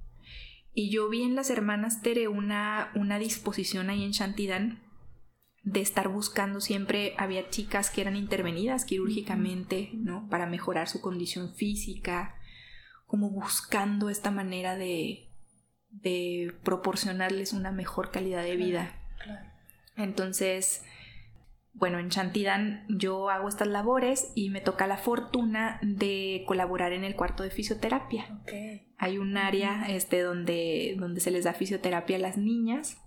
Y 0.76 0.90
yo 0.90 1.08
vi 1.08 1.22
en 1.22 1.36
las 1.36 1.50
hermanas 1.50 2.02
Tere 2.02 2.26
una, 2.26 2.90
una 2.96 3.20
disposición 3.20 3.90
ahí 3.90 4.02
en 4.02 4.10
Shantidán 4.10 4.82
de 5.62 5.80
estar 5.80 6.08
buscando 6.08 6.60
siempre, 6.60 7.14
había 7.16 7.48
chicas 7.48 7.90
que 7.90 8.00
eran 8.00 8.16
intervenidas 8.16 8.84
quirúrgicamente, 8.84 9.90
¿no? 9.94 10.28
Para 10.28 10.46
mejorar 10.46 10.88
su 10.88 11.00
condición 11.00 11.54
física, 11.54 12.34
como 13.14 13.30
buscando 13.30 14.10
esta 14.10 14.32
manera 14.32 14.74
de, 14.74 15.28
de 15.88 16.52
proporcionarles 16.64 17.52
una 17.52 17.70
mejor 17.70 18.10
calidad 18.10 18.42
de 18.42 18.56
vida. 18.56 18.92
Entonces, 19.96 20.82
bueno, 21.74 22.00
en 22.00 22.10
Chantidan 22.10 22.84
yo 22.88 23.30
hago 23.30 23.48
estas 23.48 23.68
labores 23.68 24.32
y 24.34 24.50
me 24.50 24.60
toca 24.60 24.88
la 24.88 24.96
fortuna 24.96 25.78
de 25.80 26.42
colaborar 26.48 26.92
en 26.92 27.04
el 27.04 27.14
cuarto 27.14 27.44
de 27.44 27.50
fisioterapia. 27.50 28.42
Hay 28.98 29.18
un 29.18 29.36
área 29.36 29.84
este, 29.90 30.20
donde, 30.22 30.96
donde 30.98 31.20
se 31.20 31.30
les 31.30 31.44
da 31.44 31.52
fisioterapia 31.52 32.16
a 32.16 32.18
las 32.18 32.36
niñas 32.36 33.00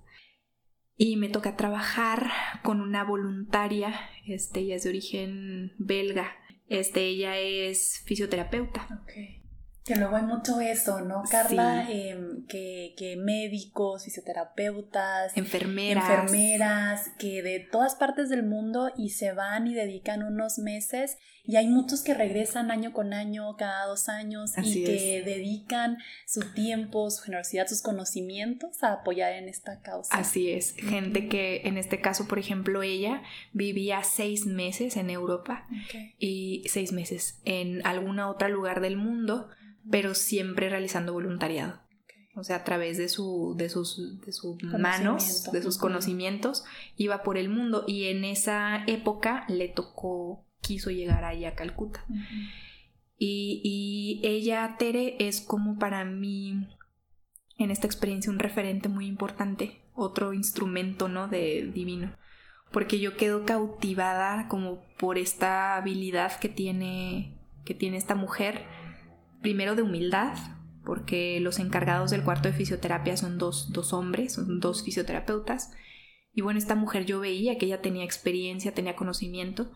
y 0.96 1.18
me 1.18 1.28
toca 1.28 1.58
trabajar 1.58 2.30
con 2.64 2.80
una 2.80 3.04
voluntaria, 3.04 3.94
este, 4.26 4.62
ella 4.62 4.76
es 4.78 4.84
de 4.86 4.90
origen 4.90 5.74
belga, 5.80 6.32
este, 6.70 7.02
ella 7.08 7.38
es 7.38 8.04
fisioterapeuta. 8.06 9.04
Que 9.88 9.96
luego 9.96 10.18
hay 10.18 10.24
mucho 10.24 10.60
eso, 10.60 11.00
¿no, 11.00 11.24
Carla? 11.32 11.90
Em, 11.90 12.46
que, 12.48 12.94
que, 12.98 13.16
médicos, 13.16 14.04
fisioterapeutas, 14.04 15.36
enfermeras. 15.38 16.10
enfermeras, 16.10 17.12
que 17.18 17.42
de 17.42 17.62
todas 17.62 17.96
partes 17.96 18.28
del 18.28 18.44
mundo 18.44 18.92
y 18.98 19.12
se 19.12 19.32
van 19.32 19.66
y 19.68 19.74
dedican 19.74 20.24
unos 20.24 20.58
meses. 20.60 21.18
Y 21.46 21.56
hay 21.56 21.68
muchos 21.68 22.02
que 22.04 22.14
regresan 22.14 22.72
año 22.72 22.92
con 22.92 23.14
año, 23.14 23.56
cada 23.56 23.86
dos 23.86 24.10
años, 24.10 24.52
y 24.62 24.84
que 24.84 25.24
dedican 25.24 25.98
su 26.26 26.42
tiempo, 26.52 27.10
su 27.10 27.22
generosidad, 27.24 27.68
sus 27.68 27.82
conocimientos 27.82 28.84
a 28.84 28.92
apoyar 28.92 29.32
en 29.32 29.48
esta 29.48 29.80
causa. 29.80 30.14
Así 30.14 30.52
es. 30.52 30.76
Gente 30.76 31.30
que, 31.30 31.62
en 31.64 31.78
este 31.78 32.02
caso, 32.02 32.28
por 32.28 32.38
ejemplo, 32.38 32.84
ella 32.84 33.22
vivía 33.54 34.04
seis 34.04 34.46
meses 34.46 34.98
en 34.98 35.10
Europa 35.10 35.66
y 36.20 36.64
seis 36.68 36.92
meses 36.92 37.40
en 37.46 37.86
algún 37.88 38.20
otro 38.20 38.50
lugar 38.50 38.82
del 38.82 38.98
mundo 38.98 39.48
pero 39.92 40.14
siempre 40.14 40.70
realizando 40.70 41.14
voluntariado. 41.14 41.82
o 42.36 42.44
sea, 42.44 42.58
a 42.58 42.64
través 42.64 42.98
de, 42.98 43.10
su, 43.10 43.56
de 43.58 43.70
sus, 43.70 44.22
de 44.22 44.32
sus 44.32 44.62
manos, 44.64 45.50
de 45.52 45.62
sus 45.62 45.78
conocimientos, 45.78 46.64
iba 46.96 47.24
por 47.24 47.38
el 47.38 47.50
mundo 47.50 47.84
y 47.88 48.06
en 48.06 48.26
esa 48.26 48.84
época 48.86 49.46
le 49.48 49.70
tocó, 49.70 50.46
quiso 50.62 50.92
llegar 50.92 51.26
ahí 51.26 51.46
a 51.46 51.56
Calcuta. 51.56 52.06
y, 53.18 53.62
y 53.64 54.28
ella, 54.28 54.76
Tere, 54.78 55.16
es 55.20 55.42
como 55.42 55.80
para 55.80 56.06
mí 56.06 56.68
en 57.58 57.72
esta 57.72 57.88
experiencia 57.88 58.32
un 58.32 58.40
referente 58.40 58.88
muy 58.90 59.08
importante, 59.08 59.82
otro 59.94 60.34
instrumento, 60.34 61.08
¿no? 61.08 61.28
De 61.28 61.72
divino. 61.74 62.16
Porque 62.72 63.00
yo 63.00 63.16
quedo 63.18 63.46
cautivada 63.46 64.48
como 64.48 64.84
por 65.00 65.18
esta 65.18 65.76
habilidad 65.76 66.40
que 66.40 66.50
tiene, 66.50 67.36
que 67.66 67.74
tiene 67.74 67.98
esta 67.98 68.14
mujer, 68.14 68.66
primero 69.42 69.76
de 69.76 69.82
humildad, 69.82 70.38
porque 70.84 71.40
los 71.42 71.60
encargados 71.60 72.12
del 72.12 72.24
cuarto 72.24 72.48
de 72.50 72.56
fisioterapia 72.56 73.18
son 73.18 73.38
dos, 73.38 73.72
dos 73.74 73.94
hombres, 73.94 74.34
son 74.34 74.60
dos 74.60 74.84
fisioterapeutas. 74.84 75.72
Y 76.34 76.42
bueno, 76.42 76.60
esta 76.60 76.76
mujer 76.76 77.06
yo 77.06 77.20
veía 77.20 77.58
que 77.58 77.66
ella 77.66 77.82
tenía 77.82 78.06
experiencia, 78.06 78.74
tenía 78.74 78.96
conocimiento, 78.96 79.72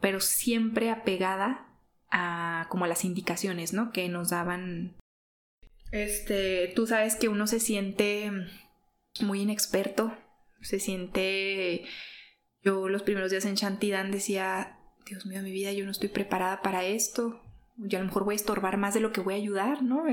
pero 0.00 0.20
siempre 0.20 0.90
apegada 0.90 1.68
a 2.10 2.66
como 2.70 2.86
las 2.86 3.04
indicaciones, 3.04 3.72
¿no? 3.72 3.92
Que 3.92 4.08
nos 4.08 4.30
daban. 4.30 4.96
Este, 5.92 6.72
tú 6.74 6.86
sabes 6.86 7.16
que 7.16 7.28
uno 7.28 7.46
se 7.46 7.60
siente 7.60 8.32
muy 9.20 9.42
inexperto, 9.42 10.16
se 10.60 10.80
siente. 10.80 11.84
Yo 12.62 12.88
los 12.88 13.02
primeros 13.02 13.30
días 13.30 13.44
en 13.44 13.54
Chantidan 13.54 14.10
decía, 14.10 14.78
Dios 15.06 15.26
mío, 15.26 15.42
mi 15.42 15.52
vida, 15.52 15.72
yo 15.72 15.84
no 15.84 15.90
estoy 15.90 16.08
preparada 16.08 16.62
para 16.62 16.84
esto. 16.84 17.40
Yo 17.78 17.98
a 17.98 18.00
lo 18.00 18.06
mejor 18.06 18.24
voy 18.24 18.34
a 18.34 18.36
estorbar 18.36 18.76
más 18.76 18.94
de 18.94 19.00
lo 19.00 19.12
que 19.12 19.20
voy 19.20 19.34
a 19.34 19.36
ayudar, 19.36 19.82
¿no? 19.82 20.04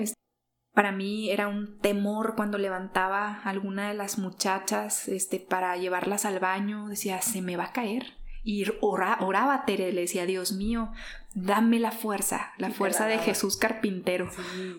Para 0.74 0.92
mí 0.92 1.32
era 1.32 1.48
un 1.48 1.80
temor 1.80 2.36
cuando 2.36 2.58
levantaba 2.58 3.40
a 3.44 3.50
alguna 3.50 3.88
de 3.88 3.94
las 3.94 4.20
muchachas 4.20 5.08
este, 5.08 5.40
para 5.40 5.76
llevarlas 5.78 6.26
al 6.26 6.40
baño. 6.40 6.88
Decía, 6.90 7.22
se 7.22 7.42
me 7.42 7.58
va 7.58 7.66
a 7.66 7.72
caer. 7.72 8.18
Y 8.44 8.66
oraba 8.82 9.66
Tere, 9.66 9.92
le 9.92 10.02
decía, 10.02 10.28
Dios 10.28 10.52
mío, 10.52 10.92
dame 11.34 11.80
la 11.80 11.92
fuerza, 11.92 12.52
la 12.58 12.70
fuerza 12.70 13.08
de 13.08 13.18
Jesús 13.18 13.58
carpintero. 13.58 14.30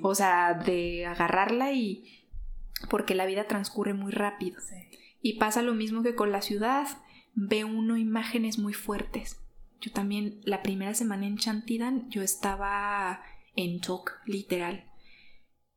O 0.02 0.14
sea, 0.14 0.54
de 0.54 1.06
agarrarla 1.06 1.72
y... 1.72 2.24
porque 2.88 3.16
la 3.16 3.26
vida 3.26 3.48
transcurre 3.48 3.94
muy 3.94 4.12
rápido. 4.12 4.60
Y 5.20 5.38
pasa 5.38 5.62
lo 5.62 5.74
mismo 5.74 6.02
que 6.02 6.14
con 6.14 6.30
la 6.30 6.42
ciudad. 6.42 6.86
Ve 7.34 7.64
uno 7.64 7.96
imágenes 7.96 8.58
muy 8.58 8.74
fuertes. 8.74 9.40
Yo 9.80 9.92
también, 9.92 10.40
la 10.44 10.62
primera 10.62 10.94
semana 10.94 11.26
en 11.26 11.36
Chantidan, 11.36 12.08
yo 12.10 12.22
estaba 12.22 13.22
en 13.54 13.78
shock, 13.78 14.12
literal 14.26 14.84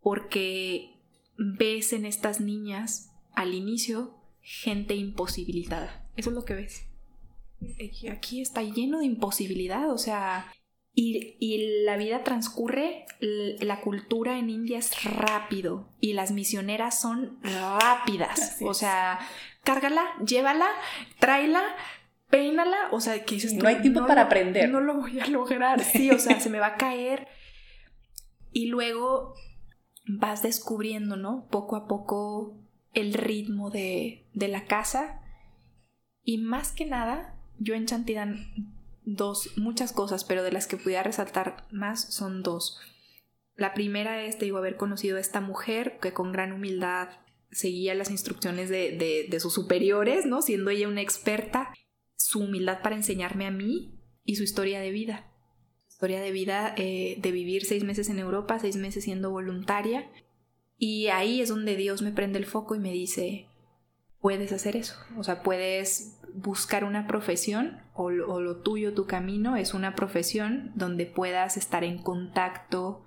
porque 0.01 0.95
ves 1.37 1.93
en 1.93 2.05
estas 2.05 2.39
niñas 2.39 3.11
al 3.33 3.53
inicio 3.53 4.15
gente 4.41 4.95
imposibilitada. 4.95 6.09
Eso 6.15 6.29
es 6.29 6.35
lo 6.35 6.45
que 6.45 6.55
ves. 6.55 6.85
Aquí 8.11 8.41
está 8.41 8.63
lleno 8.63 8.99
de 8.99 9.05
imposibilidad, 9.05 9.91
o 9.91 9.97
sea, 9.97 10.51
y, 10.93 11.83
la 11.85 11.97
vida 11.97 12.23
transcurre, 12.23 13.05
la 13.19 13.81
cultura 13.81 14.37
en 14.39 14.49
India 14.49 14.79
es 14.79 15.03
rápido 15.03 15.93
y 15.99 16.13
las 16.13 16.31
misioneras 16.31 16.99
son 16.99 17.39
rápidas. 17.43 18.57
O 18.61 18.73
sea, 18.73 19.19
cárgala, 19.63 20.05
llévala, 20.25 20.69
tráela, 21.19 21.63
peínala, 22.29 22.89
o 22.91 23.01
sea, 23.01 23.23
que 23.25 23.37
no 23.55 23.67
hay 23.67 23.81
tiempo 23.81 24.05
para 24.05 24.23
aprender. 24.23 24.69
No 24.69 24.81
lo 24.81 24.95
voy 24.95 25.19
a 25.19 25.27
lograr, 25.27 25.83
sí, 25.83 26.11
o 26.11 26.19
sea, 26.19 26.39
se 26.39 26.49
me 26.49 26.59
va 26.59 26.67
a 26.67 26.77
caer. 26.77 27.27
Y 28.51 28.67
luego 28.67 29.35
vas 30.07 30.41
descubriendo, 30.41 31.15
¿no? 31.17 31.47
Poco 31.49 31.75
a 31.75 31.87
poco 31.87 32.57
el 32.93 33.13
ritmo 33.13 33.69
de, 33.69 34.25
de 34.33 34.47
la 34.47 34.65
casa. 34.65 35.21
Y 36.23 36.37
más 36.37 36.71
que 36.71 36.85
nada, 36.85 37.35
yo 37.57 37.75
en 37.75 37.85
Chantidán 37.85 38.73
dos, 39.03 39.57
muchas 39.57 39.91
cosas, 39.91 40.23
pero 40.23 40.43
de 40.43 40.51
las 40.51 40.67
que 40.67 40.77
pudiera 40.77 41.03
resaltar 41.03 41.67
más 41.71 42.13
son 42.13 42.43
dos. 42.43 42.79
La 43.55 43.73
primera 43.73 44.23
es, 44.23 44.37
te 44.37 44.45
digo, 44.45 44.57
haber 44.57 44.77
conocido 44.77 45.17
a 45.17 45.21
esta 45.21 45.41
mujer 45.41 45.99
que 45.99 46.13
con 46.13 46.31
gran 46.31 46.53
humildad 46.53 47.09
seguía 47.51 47.95
las 47.95 48.11
instrucciones 48.11 48.69
de, 48.69 48.91
de, 48.97 49.27
de 49.29 49.39
sus 49.39 49.53
superiores, 49.53 50.25
¿no? 50.25 50.41
Siendo 50.41 50.69
ella 50.69 50.87
una 50.87 51.01
experta, 51.01 51.73
su 52.19 52.41
humildad 52.41 52.81
para 52.81 52.95
enseñarme 52.95 53.47
a 53.47 53.51
mí 53.51 53.99
y 54.23 54.35
su 54.35 54.43
historia 54.43 54.79
de 54.79 54.91
vida 54.91 55.29
historia 55.99 56.21
de 56.21 56.31
vida 56.31 56.73
eh, 56.77 57.17
de 57.19 57.31
vivir 57.33 57.65
seis 57.65 57.83
meses 57.83 58.07
en 58.07 58.19
Europa, 58.19 58.57
seis 58.57 58.77
meses 58.77 59.03
siendo 59.03 59.31
voluntaria. 59.31 60.09
Y 60.77 61.07
ahí 61.07 61.41
es 61.41 61.49
donde 61.49 61.75
Dios 61.75 62.01
me 62.01 62.13
prende 62.13 62.39
el 62.39 62.45
foco 62.45 62.73
y 62.73 62.79
me 62.79 62.93
dice, 62.93 63.49
puedes 64.21 64.53
hacer 64.53 64.77
eso. 64.77 64.95
O 65.17 65.25
sea, 65.25 65.43
puedes 65.43 66.17
buscar 66.33 66.85
una 66.85 67.05
profesión 67.05 67.81
o 67.93 68.11
lo, 68.11 68.61
tuyo, 68.61 68.93
tu 68.93 69.07
camino 69.07 69.57
es 69.57 69.73
una 69.73 69.93
profesión 69.93 70.71
donde 70.73 71.05
puedas 71.05 71.57
estar 71.57 71.83
en 71.83 72.01
contacto 72.01 73.03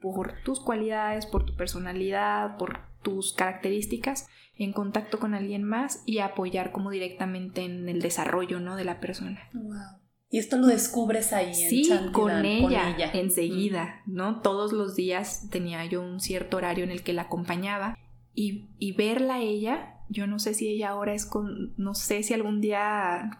por 0.00 0.42
tus 0.42 0.58
cualidades, 0.58 1.26
por 1.26 1.44
tu 1.44 1.54
personalidad, 1.54 2.56
por 2.56 2.80
tus 3.02 3.34
características, 3.34 4.26
en 4.64 4.72
contacto 4.72 5.18
con 5.18 5.34
alguien 5.34 5.62
más 5.62 6.02
y 6.06 6.18
apoyar 6.18 6.72
como 6.72 6.90
directamente 6.90 7.64
en 7.64 7.88
el 7.88 8.00
desarrollo 8.00 8.60
¿no? 8.60 8.76
de 8.76 8.84
la 8.84 9.00
persona. 9.00 9.48
Wow. 9.52 10.02
Y 10.32 10.38
esto 10.38 10.56
lo 10.56 10.66
descubres 10.66 11.34
ahí 11.34 11.54
sí, 11.54 11.92
en 11.92 12.10
con 12.10 12.46
ella, 12.46 12.96
enseguida, 13.12 14.00
¿no? 14.06 14.40
Todos 14.40 14.72
los 14.72 14.96
días 14.96 15.50
tenía 15.50 15.84
yo 15.84 16.00
un 16.00 16.20
cierto 16.20 16.56
horario 16.56 16.84
en 16.84 16.90
el 16.90 17.02
que 17.02 17.12
la 17.12 17.22
acompañaba 17.22 17.98
y, 18.34 18.70
y 18.78 18.92
verla 18.92 19.34
a 19.34 19.40
ella, 19.40 19.96
yo 20.08 20.26
no 20.26 20.38
sé 20.38 20.54
si 20.54 20.68
ella 20.68 20.88
ahora 20.88 21.12
es 21.12 21.26
con, 21.26 21.74
no 21.76 21.94
sé 21.94 22.22
si 22.22 22.32
algún 22.32 22.62
día, 22.62 23.38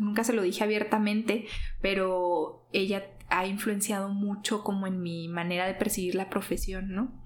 nunca 0.00 0.24
se 0.24 0.32
lo 0.32 0.42
dije 0.42 0.64
abiertamente, 0.64 1.46
pero 1.80 2.66
ella 2.72 3.04
ha 3.28 3.46
influenciado 3.46 4.08
mucho 4.08 4.64
como 4.64 4.88
en 4.88 5.00
mi 5.00 5.28
manera 5.28 5.66
de 5.66 5.74
percibir 5.74 6.16
la 6.16 6.28
profesión, 6.28 6.92
¿no? 6.92 7.22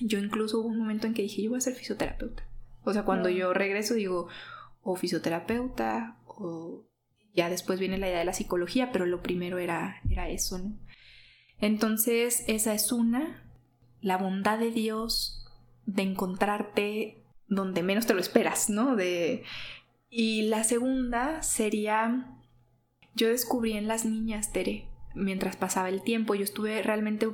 Yo 0.00 0.18
incluso 0.18 0.60
hubo 0.60 0.68
un 0.68 0.78
momento 0.78 1.06
en 1.06 1.12
que 1.12 1.22
dije, 1.22 1.42
yo 1.42 1.50
voy 1.50 1.58
a 1.58 1.60
ser 1.60 1.74
fisioterapeuta. 1.74 2.42
O 2.84 2.92
sea, 2.92 3.04
cuando 3.04 3.28
yo 3.28 3.52
regreso 3.52 3.94
digo, 3.94 4.28
o 4.82 4.96
fisioterapeuta, 4.96 6.16
o 6.26 6.86
ya 7.34 7.50
después 7.50 7.78
viene 7.78 7.98
la 7.98 8.08
idea 8.08 8.18
de 8.18 8.24
la 8.24 8.32
psicología, 8.32 8.90
pero 8.92 9.06
lo 9.06 9.22
primero 9.22 9.58
era, 9.58 10.00
era 10.08 10.28
eso, 10.28 10.58
¿no? 10.58 10.78
Entonces, 11.60 12.44
esa 12.48 12.74
es 12.74 12.90
una, 12.90 13.44
la 14.00 14.16
bondad 14.16 14.58
de 14.58 14.70
Dios 14.70 15.46
de 15.84 16.02
encontrarte 16.02 17.22
donde 17.46 17.82
menos 17.82 18.06
te 18.06 18.14
lo 18.14 18.20
esperas, 18.20 18.70
¿no? 18.70 18.96
De... 18.96 19.44
Y 20.08 20.42
la 20.42 20.64
segunda 20.64 21.42
sería, 21.42 22.34
yo 23.14 23.28
descubrí 23.28 23.72
en 23.72 23.88
las 23.88 24.04
niñas, 24.04 24.52
Tere, 24.52 24.88
mientras 25.14 25.56
pasaba 25.56 25.88
el 25.88 26.02
tiempo, 26.02 26.34
yo 26.34 26.44
estuve 26.44 26.82
realmente 26.82 27.28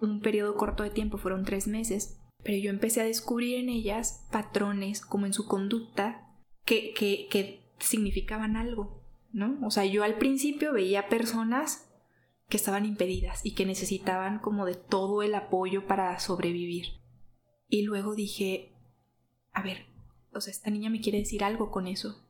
un 0.00 0.20
periodo 0.20 0.56
corto 0.56 0.82
de 0.82 0.90
tiempo, 0.90 1.18
fueron 1.18 1.44
tres 1.44 1.66
meses, 1.66 2.20
pero 2.42 2.58
yo 2.58 2.70
empecé 2.70 3.00
a 3.00 3.04
descubrir 3.04 3.58
en 3.58 3.68
ellas 3.68 4.26
patrones, 4.30 5.00
como 5.00 5.26
en 5.26 5.32
su 5.32 5.46
conducta, 5.46 6.28
que, 6.64 6.92
que, 6.94 7.60
significaban 7.78 8.56
algo. 8.56 9.02
¿no? 9.32 9.58
O 9.66 9.70
sea, 9.70 9.84
yo 9.84 10.04
al 10.04 10.16
principio 10.16 10.72
veía 10.72 11.08
personas 11.08 11.90
que 12.48 12.56
estaban 12.56 12.84
impedidas 12.84 13.44
y 13.44 13.54
que 13.54 13.66
necesitaban 13.66 14.38
como 14.38 14.66
de 14.66 14.74
todo 14.74 15.22
el 15.22 15.34
apoyo 15.34 15.86
para 15.86 16.18
sobrevivir. 16.20 17.00
Y 17.66 17.82
luego 17.82 18.14
dije, 18.14 18.72
a 19.52 19.62
ver, 19.62 19.86
o 20.32 20.40
sea, 20.40 20.52
esta 20.52 20.70
niña 20.70 20.90
me 20.90 21.00
quiere 21.00 21.18
decir 21.18 21.42
algo 21.42 21.70
con 21.70 21.86
eso. 21.86 22.28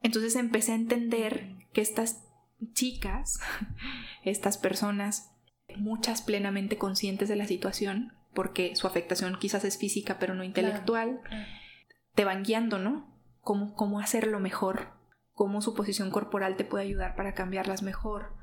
Entonces 0.00 0.34
empecé 0.36 0.72
a 0.72 0.76
entender 0.76 1.58
que 1.72 1.80
estas 1.80 2.24
chicas, 2.72 3.38
estas 4.24 4.58
personas, 4.58 5.30
muchas 5.76 6.22
plenamente 6.22 6.76
conscientes 6.76 7.28
de 7.28 7.36
la 7.36 7.46
situación, 7.46 8.12
porque 8.34 8.74
su 8.76 8.86
afectación 8.86 9.38
quizás 9.38 9.64
es 9.64 9.78
física 9.78 10.18
pero 10.18 10.34
no 10.34 10.44
intelectual, 10.44 11.20
te 12.14 12.24
van 12.24 12.42
guiando, 12.42 12.78
¿no? 12.78 13.12
Cómo, 13.40 13.74
cómo 13.74 14.00
hacerlo 14.00 14.40
mejor, 14.40 14.88
cómo 15.32 15.62
su 15.62 15.74
posición 15.74 16.10
corporal 16.10 16.56
te 16.56 16.64
puede 16.64 16.84
ayudar 16.84 17.16
para 17.16 17.34
cambiarlas 17.34 17.82
mejor, 17.82 18.34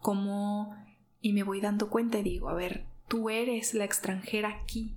cómo... 0.00 0.76
Y 1.20 1.32
me 1.32 1.42
voy 1.42 1.60
dando 1.60 1.90
cuenta 1.90 2.18
y 2.18 2.22
digo, 2.22 2.48
a 2.48 2.54
ver, 2.54 2.86
tú 3.08 3.28
eres 3.28 3.74
la 3.74 3.84
extranjera 3.84 4.50
aquí. 4.50 4.96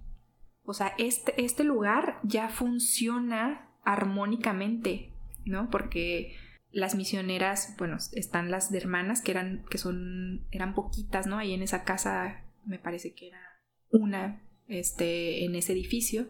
O 0.64 0.74
sea, 0.74 0.94
este, 1.00 1.44
este 1.44 1.64
lugar 1.64 2.20
ya 2.22 2.50
funciona 2.50 3.70
armónicamente, 3.84 5.12
¿no? 5.46 5.72
Porque 5.72 6.36
las 6.72 6.94
misioneras, 6.94 7.76
bueno, 7.78 7.98
están 8.14 8.52
las 8.52 8.72
de 8.72 8.78
hermanas 8.78 9.22
que 9.22 9.32
eran, 9.32 9.66
que 9.70 9.80
son, 9.80 10.46
eran 10.52 10.76
poquitas, 10.76 11.26
¿no? 11.26 11.38
Ahí 11.38 11.54
en 11.54 11.64
esa 11.64 11.84
casa 11.84 12.44
me 12.66 12.78
parece 12.78 13.14
que 13.14 13.30
era 13.30 13.51
una, 13.92 14.42
este, 14.68 15.46
en 15.46 15.56
ese 15.56 15.74
edificio. 15.74 16.28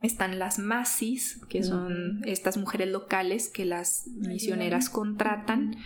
Están 0.00 0.38
las 0.38 0.58
masis, 0.58 1.40
que 1.48 1.62
son 1.62 2.22
estas 2.24 2.56
mujeres 2.56 2.88
locales 2.88 3.48
que 3.48 3.64
las 3.64 4.08
misioneras 4.08 4.90
contratan 4.90 5.76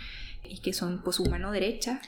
y 0.43 0.61
que 0.61 0.73
son 0.73 1.03
pues 1.03 1.17
su 1.17 1.25
mano 1.25 1.51
derecha. 1.51 2.01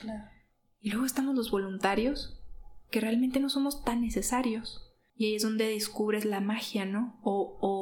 Y 0.80 0.90
luego 0.90 1.06
estamos 1.06 1.36
los 1.36 1.50
voluntarios, 1.50 2.42
que 2.90 3.00
realmente 3.00 3.38
no 3.38 3.48
somos 3.48 3.84
tan 3.84 4.00
necesarios. 4.00 4.90
Y 5.14 5.26
ahí 5.26 5.34
es 5.36 5.42
donde 5.42 5.68
descubres 5.68 6.24
la 6.24 6.40
magia, 6.40 6.86
¿no? 6.86 7.20
O, 7.22 7.58
o, 7.60 7.79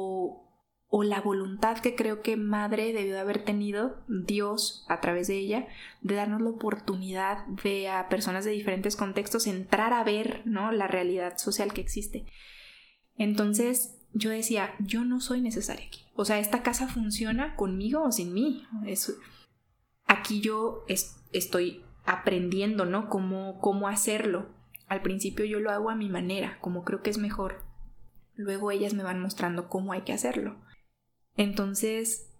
o 0.91 1.03
la 1.03 1.21
voluntad 1.21 1.77
que 1.77 1.95
creo 1.95 2.21
que 2.21 2.35
madre 2.35 2.93
debió 2.93 3.13
de 3.13 3.19
haber 3.19 3.45
tenido 3.45 3.97
Dios 4.07 4.85
a 4.87 4.99
través 4.99 5.27
de 5.27 5.37
ella, 5.37 5.67
de 6.01 6.15
darnos 6.15 6.41
la 6.41 6.49
oportunidad 6.49 7.45
de 7.45 7.89
a 7.89 8.09
personas 8.09 8.43
de 8.43 8.51
diferentes 8.51 8.95
contextos 8.95 9.45
entrar 9.45 9.93
a 9.93 10.03
ver, 10.03 10.41
¿no? 10.45 10.71
La 10.71 10.87
realidad 10.87 11.37
social 11.37 11.73
que 11.73 11.81
existe. 11.81 12.25
Entonces, 13.17 13.99
yo 14.13 14.31
decía, 14.31 14.73
yo 14.79 15.05
no 15.05 15.21
soy 15.21 15.41
necesaria 15.41 15.85
aquí. 15.85 16.05
O 16.15 16.25
sea, 16.25 16.39
esta 16.39 16.63
casa 16.63 16.87
funciona 16.87 17.55
conmigo 17.55 18.03
o 18.03 18.11
sin 18.11 18.33
mí. 18.33 18.65
aquí 20.07 20.41
yo 20.41 20.85
estoy 21.33 21.83
aprendiendo, 22.05 22.85
¿no? 22.85 23.09
Cómo, 23.09 23.59
cómo 23.59 23.87
hacerlo. 23.87 24.47
Al 24.87 25.03
principio 25.03 25.45
yo 25.45 25.59
lo 25.59 25.69
hago 25.69 25.91
a 25.91 25.95
mi 25.95 26.09
manera, 26.09 26.57
como 26.61 26.83
creo 26.83 27.03
que 27.03 27.11
es 27.11 27.19
mejor. 27.19 27.63
Luego 28.33 28.71
ellas 28.71 28.95
me 28.95 29.03
van 29.03 29.21
mostrando 29.21 29.69
cómo 29.69 29.93
hay 29.93 30.01
que 30.01 30.13
hacerlo. 30.13 30.55
Entonces, 31.39 32.33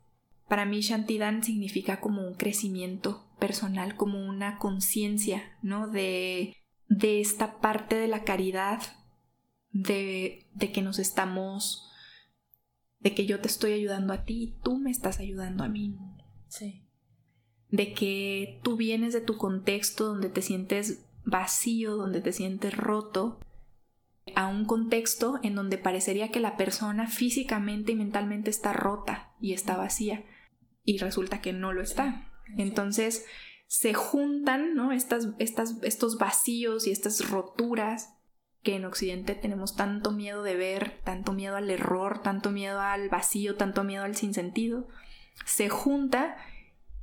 para 0.50 0.66
mí 0.66 0.82
Shantidan 0.82 1.42
significa 1.42 2.02
como 2.02 2.22
un 2.28 2.34
crecimiento 2.34 3.26
personal, 3.40 3.96
como 3.96 4.28
una 4.28 4.58
conciencia, 4.58 5.58
¿no? 5.62 5.88
De, 5.88 6.54
de 6.90 7.22
esta 7.22 7.62
parte 7.62 7.96
de 7.96 8.10
la 8.10 8.26
caridad 8.26 8.82
de, 9.72 10.50
de 10.54 10.72
que 10.74 10.82
nos 10.82 11.00
estamos, 11.00 11.90
de 13.00 13.16
que 13.16 13.26
yo 13.26 13.40
te 13.40 13.48
estoy 13.48 13.72
ayudando 13.72 14.12
a 14.12 14.26
ti 14.26 14.44
y 14.44 14.62
tú 14.64 14.78
me 14.78 14.92
estás 14.92 15.22
ayudando 15.22 15.64
a 15.64 15.70
mí. 15.70 15.96
Sí. 16.50 16.84
De 17.70 17.94
que 17.94 18.60
tú 18.66 18.76
vienes 18.76 19.14
de 19.14 19.22
tu 19.22 19.38
contexto 19.38 20.08
donde 20.08 20.28
te 20.28 20.42
sientes 20.42 21.06
vacío, 21.24 21.96
donde 21.96 22.20
te 22.20 22.34
sientes 22.34 22.76
roto, 22.76 23.40
a 24.36 24.48
un 24.48 24.66
contexto 24.66 25.40
en 25.44 25.56
donde 25.56 25.78
parecería 25.78 26.30
que 26.30 26.40
la 26.40 26.58
persona 26.58 27.08
físicamente 27.08 27.92
y 27.92 27.96
mentalmente 27.96 28.50
está 28.50 28.74
rota 28.74 29.34
y 29.40 29.54
está 29.54 29.78
vacía 29.78 30.24
y 30.84 30.98
resulta 30.98 31.42
que 31.42 31.54
no 31.54 31.74
lo 31.74 31.82
está. 31.82 32.28
Entonces 32.58 33.26
se 33.68 33.94
juntan 33.94 34.74
¿no? 34.74 34.92
estas, 34.92 35.30
estas, 35.38 35.76
estos 35.84 36.18
vacíos 36.18 36.88
y 36.88 36.92
estas 36.92 37.30
roturas 37.30 38.16
que 38.64 38.76
en 38.76 38.86
Occidente 38.86 39.36
tenemos 39.36 39.76
tanto 39.76 40.12
miedo 40.12 40.44
de 40.44 40.56
ver, 40.56 41.00
tanto 41.04 41.32
miedo 41.32 41.56
al 41.56 41.70
error, 41.70 42.22
tanto 42.24 42.52
miedo 42.52 42.82
al 42.82 43.08
vacío, 43.10 43.56
tanto 43.56 43.84
miedo 43.84 44.04
al 44.04 44.16
sinsentido, 44.16 44.88
se 45.46 45.70
junta 45.70 46.38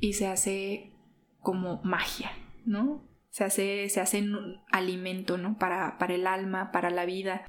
y 0.00 0.14
se 0.14 0.26
hace 0.26 0.92
como 1.40 1.80
magia, 1.82 2.32
¿no? 2.64 3.05
Se 3.36 3.44
hace, 3.44 3.90
se 3.90 4.02
alimento, 4.72 5.36
¿no? 5.36 5.58
Para, 5.58 5.98
para 5.98 6.14
el 6.14 6.26
alma, 6.26 6.72
para 6.72 6.88
la 6.88 7.04
vida. 7.04 7.46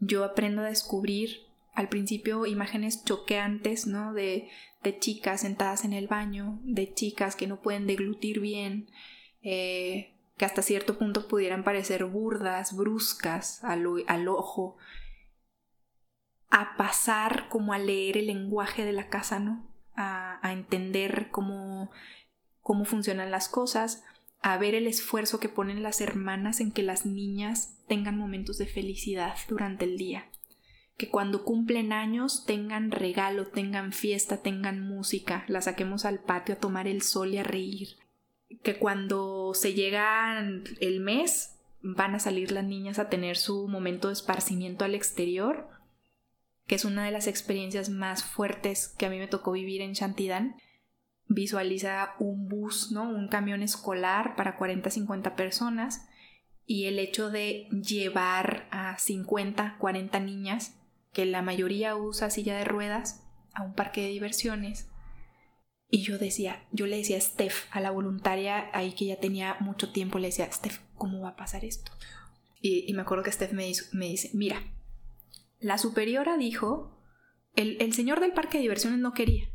Yo 0.00 0.24
aprendo 0.24 0.62
a 0.62 0.64
descubrir 0.64 1.46
al 1.72 1.88
principio 1.88 2.46
imágenes 2.46 3.04
choqueantes, 3.04 3.86
¿no? 3.86 4.12
De, 4.12 4.48
de 4.82 4.98
chicas 4.98 5.42
sentadas 5.42 5.84
en 5.84 5.92
el 5.92 6.08
baño, 6.08 6.58
de 6.64 6.92
chicas 6.92 7.36
que 7.36 7.46
no 7.46 7.62
pueden 7.62 7.86
deglutir 7.86 8.40
bien, 8.40 8.90
eh, 9.42 10.16
que 10.36 10.46
hasta 10.46 10.62
cierto 10.62 10.98
punto 10.98 11.28
pudieran 11.28 11.62
parecer 11.62 12.06
burdas, 12.06 12.74
bruscas 12.74 13.62
al, 13.62 13.86
al 14.08 14.26
ojo, 14.26 14.78
a 16.50 16.76
pasar 16.76 17.48
como 17.50 17.72
a 17.72 17.78
leer 17.78 18.16
el 18.16 18.26
lenguaje 18.26 18.84
de 18.84 18.92
la 18.92 19.06
casa, 19.10 19.38
¿no? 19.38 19.64
A, 19.94 20.44
a, 20.44 20.52
entender 20.52 21.28
cómo, 21.30 21.92
cómo 22.62 22.84
funcionan 22.84 23.30
las 23.30 23.48
cosas, 23.48 24.02
a 24.46 24.58
ver 24.58 24.74
el 24.74 24.86
esfuerzo 24.86 25.40
que 25.40 25.48
ponen 25.48 25.82
las 25.82 26.02
hermanas 26.02 26.60
en 26.60 26.70
que 26.70 26.82
las 26.82 27.06
niñas 27.06 27.78
tengan 27.88 28.18
momentos 28.18 28.58
de 28.58 28.66
felicidad 28.66 29.34
durante 29.48 29.86
el 29.86 29.96
día. 29.96 30.30
Que 30.98 31.08
cuando 31.08 31.44
cumplen 31.44 31.94
años 31.94 32.44
tengan 32.44 32.90
regalo, 32.90 33.46
tengan 33.46 33.92
fiesta, 33.92 34.42
tengan 34.42 34.86
música, 34.86 35.46
las 35.48 35.64
saquemos 35.64 36.04
al 36.04 36.20
patio 36.20 36.56
a 36.56 36.58
tomar 36.58 36.86
el 36.86 37.00
sol 37.00 37.32
y 37.32 37.38
a 37.38 37.42
reír 37.42 37.96
que 38.62 38.76
cuando 38.76 39.54
se 39.54 39.72
llega 39.72 40.38
el 40.80 41.00
mes 41.00 41.56
van 41.80 42.14
a 42.14 42.18
salir 42.18 42.52
las 42.52 42.64
niñas 42.64 42.98
a 42.98 43.08
tener 43.08 43.38
su 43.38 43.66
momento 43.66 44.08
de 44.08 44.12
esparcimiento 44.12 44.84
al 44.84 44.94
exterior, 44.94 45.68
que 46.66 46.74
es 46.74 46.84
una 46.84 47.06
de 47.06 47.10
las 47.10 47.26
experiencias 47.26 47.88
más 47.88 48.22
fuertes 48.22 48.94
que 48.98 49.06
a 49.06 49.10
mí 49.10 49.18
me 49.18 49.26
tocó 49.26 49.52
vivir 49.52 49.80
en 49.80 49.94
Chantidán. 49.94 50.56
Visualiza 51.28 52.14
un 52.18 52.48
bus, 52.48 52.92
¿no? 52.92 53.08
Un 53.08 53.28
camión 53.28 53.62
escolar 53.62 54.36
para 54.36 54.56
40, 54.56 54.90
50 54.90 55.36
personas 55.36 56.06
y 56.66 56.86
el 56.86 56.98
hecho 56.98 57.30
de 57.30 57.68
llevar 57.70 58.68
a 58.70 58.98
50, 58.98 59.76
40 59.78 60.20
niñas, 60.20 60.76
que 61.12 61.26
la 61.26 61.42
mayoría 61.42 61.96
usa 61.96 62.30
silla 62.30 62.56
de 62.56 62.64
ruedas, 62.64 63.20
a 63.54 63.62
un 63.62 63.74
parque 63.74 64.02
de 64.02 64.08
diversiones 64.08 64.88
y 65.94 66.02
yo 66.02 66.18
decía, 66.18 66.66
yo 66.72 66.88
le 66.88 66.96
decía 66.96 67.18
a 67.18 67.20
Steph, 67.20 67.66
a 67.70 67.80
la 67.80 67.92
voluntaria 67.92 68.68
ahí 68.72 68.94
que 68.94 69.06
ya 69.06 69.20
tenía 69.20 69.56
mucho 69.60 69.92
tiempo, 69.92 70.18
le 70.18 70.26
decía, 70.26 70.50
Steph, 70.50 70.80
¿cómo 70.96 71.20
va 71.20 71.30
a 71.30 71.36
pasar 71.36 71.64
esto? 71.64 71.92
Y, 72.60 72.92
me 72.94 73.02
acuerdo 73.02 73.22
que 73.22 73.30
Steph 73.30 73.52
me, 73.52 73.70
me, 73.92 74.06
dice, 74.08 74.30
mira, 74.32 74.60
la 75.60 75.78
superiora 75.78 76.36
dijo, 76.36 76.98
el, 77.54 77.80
el 77.80 77.92
señor 77.92 78.18
del 78.18 78.32
parque 78.32 78.58
de 78.58 78.62
diversiones 78.62 78.98
no 78.98 79.12
quería, 79.12 79.48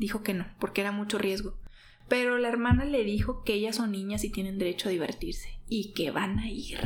dijo 0.00 0.22
que 0.22 0.34
no, 0.34 0.46
porque 0.58 0.80
era 0.80 0.90
mucho 0.90 1.18
riesgo. 1.18 1.54
Pero 2.08 2.38
la 2.38 2.48
hermana 2.48 2.84
le 2.84 3.04
dijo 3.04 3.44
que 3.44 3.52
ellas 3.54 3.76
son 3.76 3.92
niñas 3.92 4.24
y 4.24 4.30
tienen 4.30 4.58
derecho 4.58 4.88
a 4.88 4.92
divertirse 4.92 5.60
y 5.68 5.92
que 5.92 6.10
van 6.10 6.40
a 6.40 6.48
ir. 6.48 6.80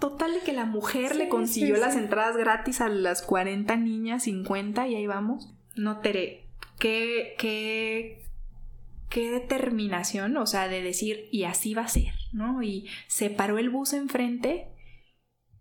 Total 0.00 0.32
de 0.32 0.40
que 0.40 0.52
la 0.52 0.64
mujer 0.64 1.14
le 1.14 1.28
consiguió 1.28 1.76
las 1.76 1.96
entradas 1.96 2.36
gratis 2.36 2.80
a 2.80 2.88
las 2.88 3.22
40 3.22 3.76
niñas, 3.76 4.24
50 4.24 4.88
y 4.88 4.94
ahí 4.96 5.06
vamos. 5.06 5.52
No, 5.76 5.98
Tere, 5.98 6.46
qué, 6.78 7.34
qué, 7.38 8.24
qué 9.08 9.30
determinación, 9.30 10.36
o 10.36 10.46
sea, 10.46 10.68
de 10.68 10.82
decir, 10.82 11.28
y 11.30 11.44
así 11.44 11.74
va 11.74 11.82
a 11.82 11.88
ser, 11.88 12.14
¿no? 12.32 12.62
Y 12.62 12.88
se 13.06 13.30
paró 13.30 13.58
el 13.58 13.70
bus 13.70 13.92
enfrente 13.92 14.68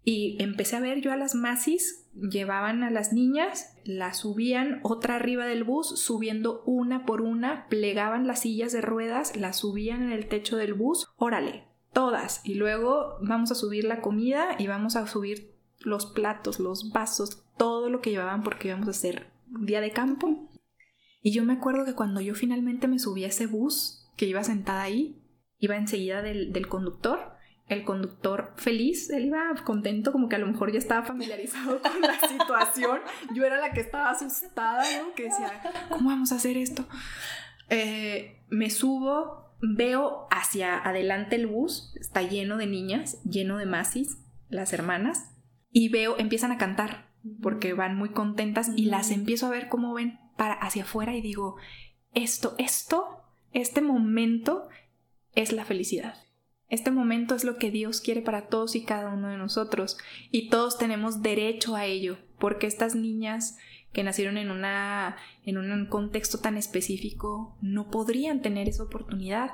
y 0.10 0.41
empecé 0.41 0.78
a 0.78 0.80
ver 0.80 1.01
yo 1.01 1.12
a 1.12 1.18
las 1.18 1.36
masis, 1.36 2.08
llevaban 2.14 2.82
a 2.82 2.89
las 2.89 3.12
niñas, 3.12 3.78
las 3.84 4.20
subían 4.20 4.80
otra 4.84 5.18
arriba 5.18 5.45
del 5.45 5.66
bus, 5.66 5.99
subiendo 5.99 6.64
una 6.66 7.05
por 7.05 7.20
una, 7.20 7.68
plegaban 7.68 8.26
las 8.26 8.39
sillas 8.39 8.72
de 8.72 8.80
ruedas, 8.80 9.36
las 9.36 9.58
subían 9.58 10.03
en 10.03 10.14
el 10.14 10.30
techo 10.30 10.55
del 10.55 10.74
bus, 10.74 11.10
órale, 11.18 11.66
todas. 11.91 12.39
Y 12.45 12.53
luego 12.53 13.18
vamos 13.22 13.51
a 13.51 13.55
subir 13.55 13.84
la 13.84 13.99
comida 13.99 14.55
y 14.58 14.68
vamos 14.68 14.95
a 14.95 15.05
subir 15.08 15.58
los 15.80 16.05
platos, 16.05 16.62
los 16.62 16.93
vasos, 16.93 17.43
todo 17.58 17.89
lo 17.89 17.99
que 17.99 18.12
llevaban 18.12 18.43
porque 18.43 18.70
íbamos 18.70 18.88
a 18.88 18.91
hacer 18.91 19.34
día 19.47 19.82
de 19.82 19.91
campo. 19.91 20.49
Y 21.22 21.34
yo 21.34 21.43
me 21.43 21.51
acuerdo 21.51 21.84
que 21.84 21.95
cuando 21.95 22.22
yo 22.22 22.34
finalmente 22.34 22.88
me 22.88 22.99
subí 22.99 23.26
a 23.26 23.28
ese 23.28 23.45
bus, 23.45 24.10
que 24.16 24.26
iba 24.26 24.41
sentada 24.45 24.84
ahí, 24.84 25.22
iba 25.60 25.76
enseguida 25.76 26.22
del, 26.22 26.53
del 26.53 26.70
conductor, 26.70 27.36
el 27.68 27.84
conductor 27.84 28.53
feliz, 28.55 29.09
él 29.09 29.26
iba 29.26 29.53
contento, 29.65 30.11
como 30.11 30.30
que 30.30 30.38
a 30.38 30.39
lo 30.39 30.47
mejor 30.47 30.72
ya 30.72 30.80
estaba 30.80 31.05
familiarizado 31.05 31.82
con 31.82 32.01
la 32.01 32.20
situación. 32.20 32.99
Yo 33.34 33.43
era 33.43 33.59
la 33.59 33.74
que 33.74 33.82
estaba 33.82 34.09
asustada, 34.09 34.84
¿no? 35.01 35.13
Que 35.13 35.24
decía, 35.24 35.61
¿cómo 35.89 36.09
vamos 36.09 36.32
a 36.32 36.36
hacer 36.36 36.57
esto? 36.57 36.88
Eh, 37.70 38.41
me 38.49 38.70
subo, 38.70 39.51
veo 39.61 40.28
hacia 40.32 40.78
adelante 40.78 41.36
el 41.36 41.47
bus, 41.47 41.93
está 41.99 42.22
lleno 42.22 42.57
de 42.57 42.68
niñas, 42.68 43.22
lleno 43.24 43.57
de 43.57 43.65
masis, 43.65 44.18
las 44.49 44.72
hermanas, 44.72 45.36
y 45.70 45.89
veo, 45.89 46.18
empiezan 46.18 46.53
a 46.53 46.57
cantar, 46.57 47.09
porque 47.41 47.74
van 47.74 47.97
muy 47.97 48.09
contentas, 48.09 48.72
y 48.78 48.86
las 48.86 49.11
empiezo 49.11 49.47
a 49.47 49.51
ver 49.51 49.68
cómo 49.68 49.93
ven 49.93 50.20
para 50.38 50.53
hacia 50.53 50.84
afuera 50.84 51.15
y 51.15 51.22
digo, 51.22 51.57
esto, 52.13 52.55
esto, 52.57 53.24
este 53.51 53.82
momento 53.82 54.70
es 55.36 55.51
la 55.51 55.65
felicidad. 55.65 56.15
Este 56.70 56.91
momento 56.91 57.36
es 57.36 57.43
lo 57.43 57.57
que 57.57 57.72
Dios 57.72 58.01
quiere 58.01 58.22
para 58.22 58.47
todos 58.47 58.76
y 58.76 58.84
cada 58.84 59.13
uno 59.13 59.30
de 59.30 59.38
nosotros 59.38 59.97
y 60.32 60.49
todos 60.49 60.78
tenemos 60.78 61.22
derecho 61.22 61.76
a 61.76 61.86
ello, 61.86 62.18
porque 62.39 62.68
estas 62.68 62.95
niñas 62.95 63.57
que 63.93 64.03
nacieron 64.03 64.38
en 64.38 64.51
una 64.51 65.15
en 65.45 65.57
un 65.57 65.86
contexto 65.88 66.39
tan 66.39 66.57
específico 66.57 67.57
no 67.61 67.89
podrían 67.89 68.41
tener 68.41 68.68
esa 68.68 68.84
oportunidad. 68.84 69.51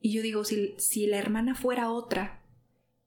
Y 0.00 0.12
yo 0.12 0.22
digo, 0.22 0.44
si, 0.44 0.74
si 0.78 1.06
la 1.06 1.18
hermana 1.18 1.54
fuera 1.54 1.90
otra 1.90 2.42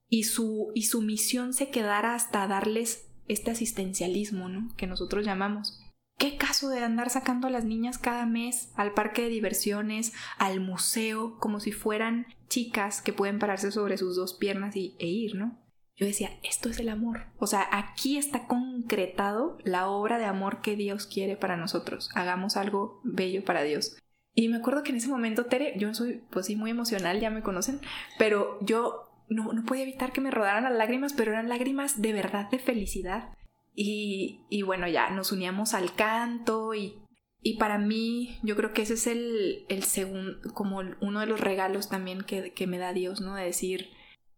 y 0.08 0.24
su, 0.24 0.72
y 0.74 0.84
su 0.84 1.02
misión 1.02 1.54
se 1.54 1.70
quedara 1.70 2.16
hasta 2.16 2.48
darles 2.48 3.10
este 3.28 3.52
asistencialismo, 3.52 4.48
¿no? 4.48 4.74
Que 4.78 4.88
nosotros 4.88 5.26
llamamos, 5.26 5.83
¿Qué 6.18 6.38
caso 6.38 6.70
de 6.70 6.84
andar 6.84 7.09
sacando 7.09 7.47
a 7.47 7.51
las 7.51 7.66
niñas 7.66 7.97
cada 7.97 8.26
mes 8.26 8.72
al 8.76 8.93
parque 8.93 9.24
de 9.24 9.30
diversiones, 9.30 10.14
al 10.38 10.59
museo, 10.59 11.38
como 11.39 11.59
si 11.59 11.72
fueran 11.72 12.28
chicas 12.47 13.01
que 13.01 13.14
pueden 13.14 13.39
pararse 13.39 13.72
sobre 13.72 13.97
sus 13.97 14.16
dos 14.16 14.36
piernas 14.36 14.76
y, 14.76 14.95
e 14.99 15.07
ir, 15.07 15.36
¿no? 15.36 15.59
Yo 15.95 16.07
decía, 16.07 16.32
esto 16.43 16.70
es 16.70 16.80
el 16.80 16.89
amor. 16.89 17.28
O 17.38 17.45
sea, 17.45 17.68
aquí 17.72 18.18
está 18.18 18.47
concretado 18.47 19.57
la 19.64 19.88
obra 19.88 20.18
de 20.18 20.26
amor 20.26 20.61
que 20.61 20.76
Dios 20.76 21.05
quiere 21.05 21.38
para 21.38 21.57
nosotros. 21.57 22.09
Hagamos 22.16 22.57
algo 22.57 22.99
bello 23.03 23.43
para 23.43 23.64
Dios. 23.64 23.97
Y 24.34 24.47
me 24.49 24.57
acuerdo 24.57 24.82
que 24.82 24.89
en 24.89 24.97
ese 24.97 25.09
momento, 25.09 25.45
Tere, 25.45 25.74
yo 25.78 25.93
soy, 25.93 26.24
pues 26.32 26.47
sí, 26.47 26.55
muy 26.55 26.72
emocional, 26.72 27.20
ya 27.20 27.30
me 27.30 27.43
conocen, 27.43 27.80
pero 28.18 28.57
yo 28.61 29.03
no, 29.30 29.53
no 29.53 29.64
podía 29.64 29.84
evitar 29.84 30.11
que 30.11 30.22
me 30.22 30.32
rodaran 30.32 30.64
las 30.64 30.74
lágrimas, 30.74 31.14
pero 31.14 31.32
eran 31.32 31.49
lágrimas 31.49 32.01
de 32.01 32.14
verdad 32.14 32.49
de 32.49 32.57
felicidad. 32.57 33.30
Y, 33.76 34.46
y 34.50 34.62
bueno, 34.62 34.88
ya 34.88 35.10
nos 35.10 35.32
uníamos 35.32 35.74
al 35.74 35.96
canto 35.96 36.76
y, 36.76 37.02
y, 37.42 37.58
para 37.58 37.80
mí 37.80 38.38
yo 38.44 38.56
creo 38.56 38.72
que 38.72 38.84
ese 38.84 38.94
es 38.94 39.08
el, 39.08 39.66
el 39.68 39.84
segundo, 39.84 40.38
como 40.54 40.82
uno 41.02 41.20
de 41.20 41.26
los 41.26 41.40
regalos 41.40 41.90
también 41.90 42.22
que, 42.22 42.54
que 42.54 42.68
me 42.68 42.78
da 42.78 42.94
Dios, 42.94 43.20
¿no? 43.20 43.36
De 43.36 43.46
decir, 43.46 43.90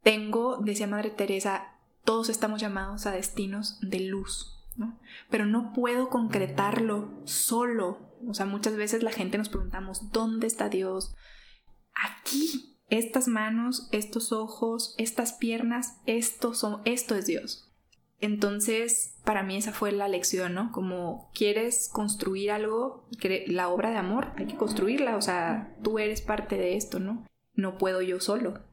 tengo, 0.03 0.57
decía 0.57 0.87
Madre 0.87 1.09
Teresa, 1.09 1.75
todos 2.05 2.29
estamos 2.29 2.61
llamados 2.61 3.05
a 3.07 3.11
destinos 3.11 3.79
de 3.81 3.99
luz, 3.99 4.63
¿no? 4.77 4.99
Pero 5.29 5.45
no 5.45 5.73
puedo 5.73 6.09
concretarlo 6.09 7.21
solo. 7.25 8.15
O 8.27 8.33
sea, 8.33 8.45
muchas 8.45 8.75
veces 8.77 9.03
la 9.03 9.11
gente 9.11 9.37
nos 9.37 9.49
preguntamos, 9.49 10.11
¿dónde 10.11 10.47
está 10.47 10.69
Dios? 10.69 11.15
Aquí, 11.93 12.77
estas 12.89 13.27
manos, 13.27 13.89
estos 13.91 14.31
ojos, 14.31 14.95
estas 14.97 15.33
piernas, 15.33 15.97
esto, 16.05 16.53
son, 16.53 16.81
esto 16.85 17.15
es 17.15 17.25
Dios. 17.25 17.64
Entonces, 18.25 19.19
para 19.23 19.43
mí 19.43 19.55
esa 19.55 19.71
fue 19.71 19.91
la 19.91 20.07
lección, 20.07 20.55
¿no? 20.55 20.71
Como 20.71 21.29
quieres 21.35 21.89
construir 21.93 22.49
algo, 22.49 23.07
la 23.45 23.69
obra 23.69 23.91
de 23.91 23.97
amor, 23.97 24.31
hay 24.35 24.47
que 24.47 24.55
construirla, 24.55 25.15
o 25.15 25.21
sea, 25.21 25.75
tú 25.83 25.99
eres 25.99 26.21
parte 26.21 26.57
de 26.57 26.75
esto, 26.75 26.99
¿no? 26.99 27.23
No 27.53 27.77
puedo 27.77 28.01
yo 28.01 28.19
solo. 28.19 28.63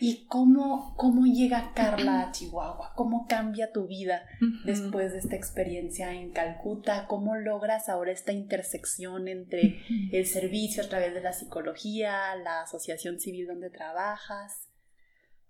¿Y 0.00 0.24
cómo, 0.26 0.94
cómo 0.96 1.26
llega 1.26 1.72
Carla 1.74 2.22
a 2.22 2.32
Chihuahua? 2.32 2.94
¿Cómo 2.96 3.26
cambia 3.28 3.72
tu 3.72 3.86
vida 3.86 4.24
después 4.64 5.12
de 5.12 5.18
esta 5.18 5.36
experiencia 5.36 6.14
en 6.14 6.30
Calcuta? 6.30 7.06
¿Cómo 7.06 7.36
logras 7.36 7.90
ahora 7.90 8.10
esta 8.10 8.32
intersección 8.32 9.28
entre 9.28 9.82
el 10.12 10.26
servicio 10.26 10.82
a 10.82 10.88
través 10.88 11.12
de 11.12 11.20
la 11.20 11.34
psicología, 11.34 12.34
la 12.42 12.62
asociación 12.62 13.20
civil 13.20 13.46
donde 13.46 13.68
trabajas? 13.68 14.63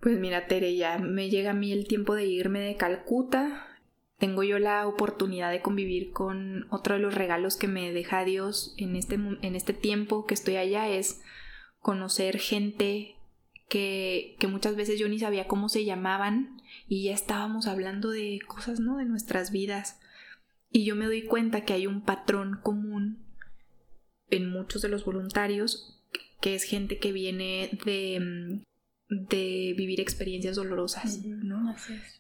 Pues 0.01 0.19
mira, 0.19 0.47
Tere, 0.47 0.77
ya 0.77 0.99
me 0.99 1.31
llega 1.31 1.53
a 1.53 1.55
mí 1.55 1.73
el 1.73 1.87
tiempo 1.87 2.15
de 2.15 2.27
irme 2.27 2.61
de 2.61 2.77
Calcuta. 2.77 3.67
Tengo 4.19 4.43
yo 4.43 4.59
la 4.59 4.87
oportunidad 4.87 5.51
de 5.51 5.63
convivir 5.63 6.13
con 6.13 6.67
otro 6.71 6.95
de 6.95 7.01
los 7.01 7.15
regalos 7.15 7.57
que 7.57 7.69
me 7.69 7.93
deja 7.93 8.25
Dios 8.25 8.75
en 8.77 8.97
este, 8.97 9.15
en 9.15 9.57
este 9.57 9.73
tiempo 9.73 10.27
que 10.27 10.35
estoy 10.35 10.57
allá, 10.57 10.89
es 10.89 11.23
conocer 11.81 12.39
gente 12.39 13.17
que, 13.69 14.37
muchas 14.49 14.77
veces 14.77 14.99
yo 14.99 15.09
ni 15.09 15.19
sabía 15.19 15.47
cómo 15.47 15.69
se 15.69 15.85
llamaban 15.85 16.63
y 16.89 17.05
ya 17.05 17.15
estábamos 17.15 17.67
hablando 17.67 18.11
de 18.11 18.41
cosas, 18.47 18.81
¿no? 18.81 18.99
De 18.99 19.05
nuestras 19.05 19.51
vidas. 19.51 20.01
Y 20.71 20.85
yo 20.85 20.97
me 20.97 21.07
doy 21.07 21.25
cuenta 21.25 21.65
que 21.65 21.73
hay 21.73 21.87
un 21.87 22.03
patrón 22.03 22.61
común 22.63 23.19
en 24.31 24.51
muchos 24.51 24.83
de 24.83 24.89
los 24.89 25.05
voluntarios, 25.05 26.01
que 26.41 26.55
es 26.55 26.65
gente 26.65 26.99
que 26.99 27.13
viene 27.13 27.79
de, 27.85 28.21
mm, 28.21 28.63
de 29.09 29.75
vivir 29.77 30.01
experiencias 30.01 30.57
dolorosas, 30.57 31.21
¿no? 31.25 31.75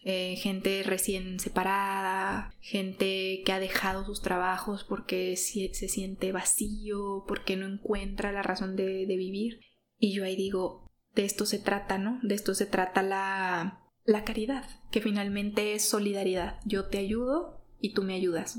Eh, 0.05 0.37
gente 0.37 0.82
recién 0.82 1.41
separada, 1.41 2.55
gente 2.61 3.43
que 3.45 3.53
ha 3.53 3.59
dejado 3.59 4.05
sus 4.05 4.20
trabajos 4.20 4.85
porque 4.85 5.37
se, 5.37 5.72
siente 5.72 6.32
vacío, 6.32 7.24
porque 7.26 7.57
no 7.57 7.66
encuentra 7.66 8.32
la 8.32 8.43
razón 8.43 8.76
de, 8.76 9.07
de 9.07 9.16
vivir. 9.16 9.61
Y 9.99 10.14
yo 10.14 10.24
ahí 10.24 10.37
digo, 10.37 10.93
de 11.14 11.24
esto 11.24 11.47
se 11.47 11.59
trata, 11.59 11.99
¿no? 11.99 12.20
De 12.22 12.35
esto 12.35 12.55
se 12.55 12.66
trata 12.66 13.03
la, 13.03 13.80
la 14.05 14.24
caridad, 14.24 14.68
que 14.91 15.01
finalmente 15.01 15.74
es 15.74 15.85
solidaridad. 15.85 16.61
Yo 16.64 16.87
te 16.87 16.99
ayudo 16.99 17.64
y 17.80 17.95
tú 17.95 18.03
me 18.03 18.14
ayudas. 18.14 18.59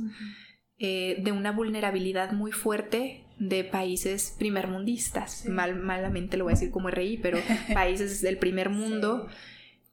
Eh, 0.78 1.22
de 1.24 1.32
una 1.32 1.52
vulnerabilidad 1.52 2.34
muy 2.34 2.52
fuerte 2.52 3.25
de 3.40 3.64
países 3.64 4.36
primermundistas. 4.38 5.46
Mal, 5.46 5.76
malamente 5.76 6.38
lo 6.38 6.46
voy 6.46 6.54
a 6.54 6.56
decir 6.56 6.72
como 6.72 6.90
RI, 6.90 7.18
pero 7.18 7.40
países 7.74 8.22
del 8.22 8.38
primer 8.38 8.70
mundo 8.70 9.28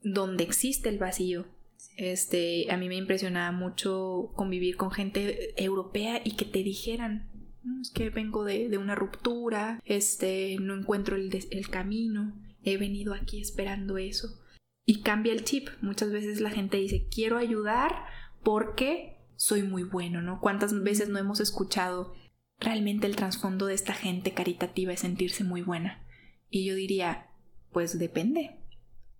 donde 0.02 0.44
existe 0.44 0.88
el 0.88 0.98
vacío. 0.98 1.46
Este, 1.96 2.70
a 2.70 2.76
mí 2.76 2.88
me 2.88 2.96
impresionaba 2.96 3.52
mucho 3.52 4.32
convivir 4.34 4.76
con 4.76 4.90
gente 4.90 5.52
europea 5.62 6.20
y 6.24 6.36
que 6.36 6.44
te 6.44 6.62
dijeran, 6.62 7.30
es 7.80 7.90
que 7.90 8.10
vengo 8.10 8.44
de, 8.44 8.68
de, 8.68 8.78
una 8.78 8.94
ruptura, 8.94 9.80
este, 9.84 10.56
no 10.60 10.74
encuentro 10.74 11.16
el, 11.16 11.30
el 11.50 11.68
camino 11.68 12.34
he 12.64 12.76
venido 12.76 13.14
aquí 13.14 13.40
esperando 13.40 13.98
eso. 13.98 14.28
Y 14.84 15.02
cambia 15.02 15.32
el 15.32 15.44
chip. 15.44 15.68
Muchas 15.80 16.10
veces 16.10 16.40
la 16.40 16.50
gente 16.50 16.76
dice, 16.76 17.08
quiero 17.10 17.38
ayudar 17.38 18.04
porque 18.42 19.18
soy 19.36 19.62
muy 19.62 19.84
bueno, 19.84 20.22
¿no? 20.22 20.40
¿Cuántas 20.40 20.82
veces 20.82 21.08
no 21.08 21.18
hemos 21.18 21.40
escuchado 21.40 22.14
realmente 22.62 23.06
el 23.06 23.16
trasfondo 23.16 23.66
de 23.66 23.74
esta 23.74 23.92
gente 23.92 24.32
caritativa 24.32 24.92
es 24.92 25.00
sentirse 25.00 25.44
muy 25.44 25.62
buena? 25.62 26.02
Y 26.50 26.64
yo 26.64 26.74
diría, 26.74 27.26
pues 27.72 27.98
depende. 27.98 28.56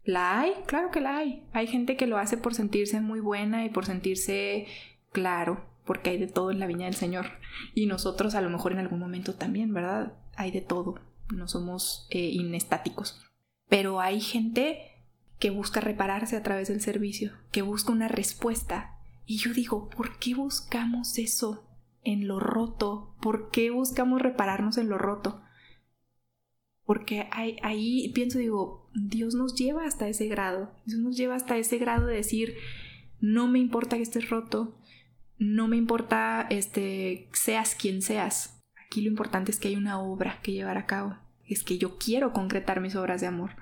¿La 0.05 0.41
hay? 0.41 0.53
Claro 0.67 0.91
que 0.91 1.01
la 1.01 1.17
hay. 1.17 1.45
Hay 1.53 1.67
gente 1.67 1.97
que 1.97 2.07
lo 2.07 2.19
hace 2.19 2.37
por 2.37 2.55
sentirse 2.55 3.01
muy 3.01 3.21
buena 3.21 3.65
y 3.65 3.71
por 3.71 3.87
sentirse 3.87 4.67
claro, 5.13 5.65
porque 5.85 6.11
hay 6.11 6.19
de 6.19 6.27
todo 6.27 6.51
en 6.51 6.59
la 6.59 6.67
viña 6.67 6.87
del 6.87 6.95
Señor. 6.95 7.27
Y 7.75 7.87
nosotros 7.87 8.35
a 8.35 8.41
lo 8.41 8.51
mejor 8.51 8.73
en 8.73 8.79
algún 8.79 8.99
momento 8.99 9.35
también, 9.35 9.73
¿verdad? 9.73 10.15
Hay 10.37 10.51
de 10.51 10.61
todo. 10.61 10.97
No 11.33 11.49
somos 11.49 12.07
eh, 12.11 12.19
inestáticos. 12.19 13.25
Pero 13.69 14.01
hay 14.01 14.21
gente 14.21 14.81
que 15.39 15.51
busca 15.51 15.81
repararse 15.81 16.37
a 16.37 16.43
través 16.43 16.69
del 16.69 16.81
servicio, 16.81 17.33
que 17.51 17.63
busca 17.63 17.93
una 17.93 18.09
respuesta. 18.09 18.99
Y 19.25 19.39
yo 19.39 19.53
digo, 19.53 19.89
¿por 19.89 20.19
qué 20.19 20.35
buscamos 20.35 21.19
eso 21.19 21.65
en 22.05 22.27
lo 22.29 22.41
roto? 22.41 23.15
¿Por 23.21 23.51
qué 23.51 23.71
buscamos 23.71 24.21
repararnos 24.21 24.79
en 24.79 24.89
lo 24.89 24.99
roto? 24.99 25.43
Porque 26.85 27.29
ahí, 27.31 28.11
pienso, 28.15 28.39
digo, 28.39 28.91
Dios 28.95 29.35
nos 29.35 29.55
lleva 29.55 29.85
hasta 29.85 30.09
ese 30.09 30.27
grado. 30.27 30.73
Dios 30.85 31.01
nos 31.01 31.17
lleva 31.17 31.37
hasta 31.37 31.57
ese 31.57 31.79
grado 31.79 32.07
de 32.07 32.17
decir, 32.17 32.57
no 33.21 33.47
me 33.49 33.59
importa 33.59 33.97
que 33.97 34.03
estés 34.03 34.29
roto, 34.31 34.79
no 35.39 35.69
me 35.69 35.77
importa 35.77 36.47
este, 36.51 37.29
seas 37.33 37.75
quien 37.75 38.03
seas. 38.03 38.61
Aquí 38.87 39.01
lo 39.01 39.09
importante 39.09 39.51
es 39.51 39.59
que 39.59 39.69
hay 39.69 39.77
una 39.77 40.01
obra 40.01 40.41
que 40.43 40.53
llevar 40.53 40.77
a 40.77 40.87
cabo. 40.87 41.17
Es 41.53 41.65
que 41.65 41.79
yo 41.79 41.99
quiero 41.99 42.33
concretar 42.33 42.81
mis 42.81 42.97
obras 42.97 43.21
de 43.21 43.27
amor. 43.27 43.57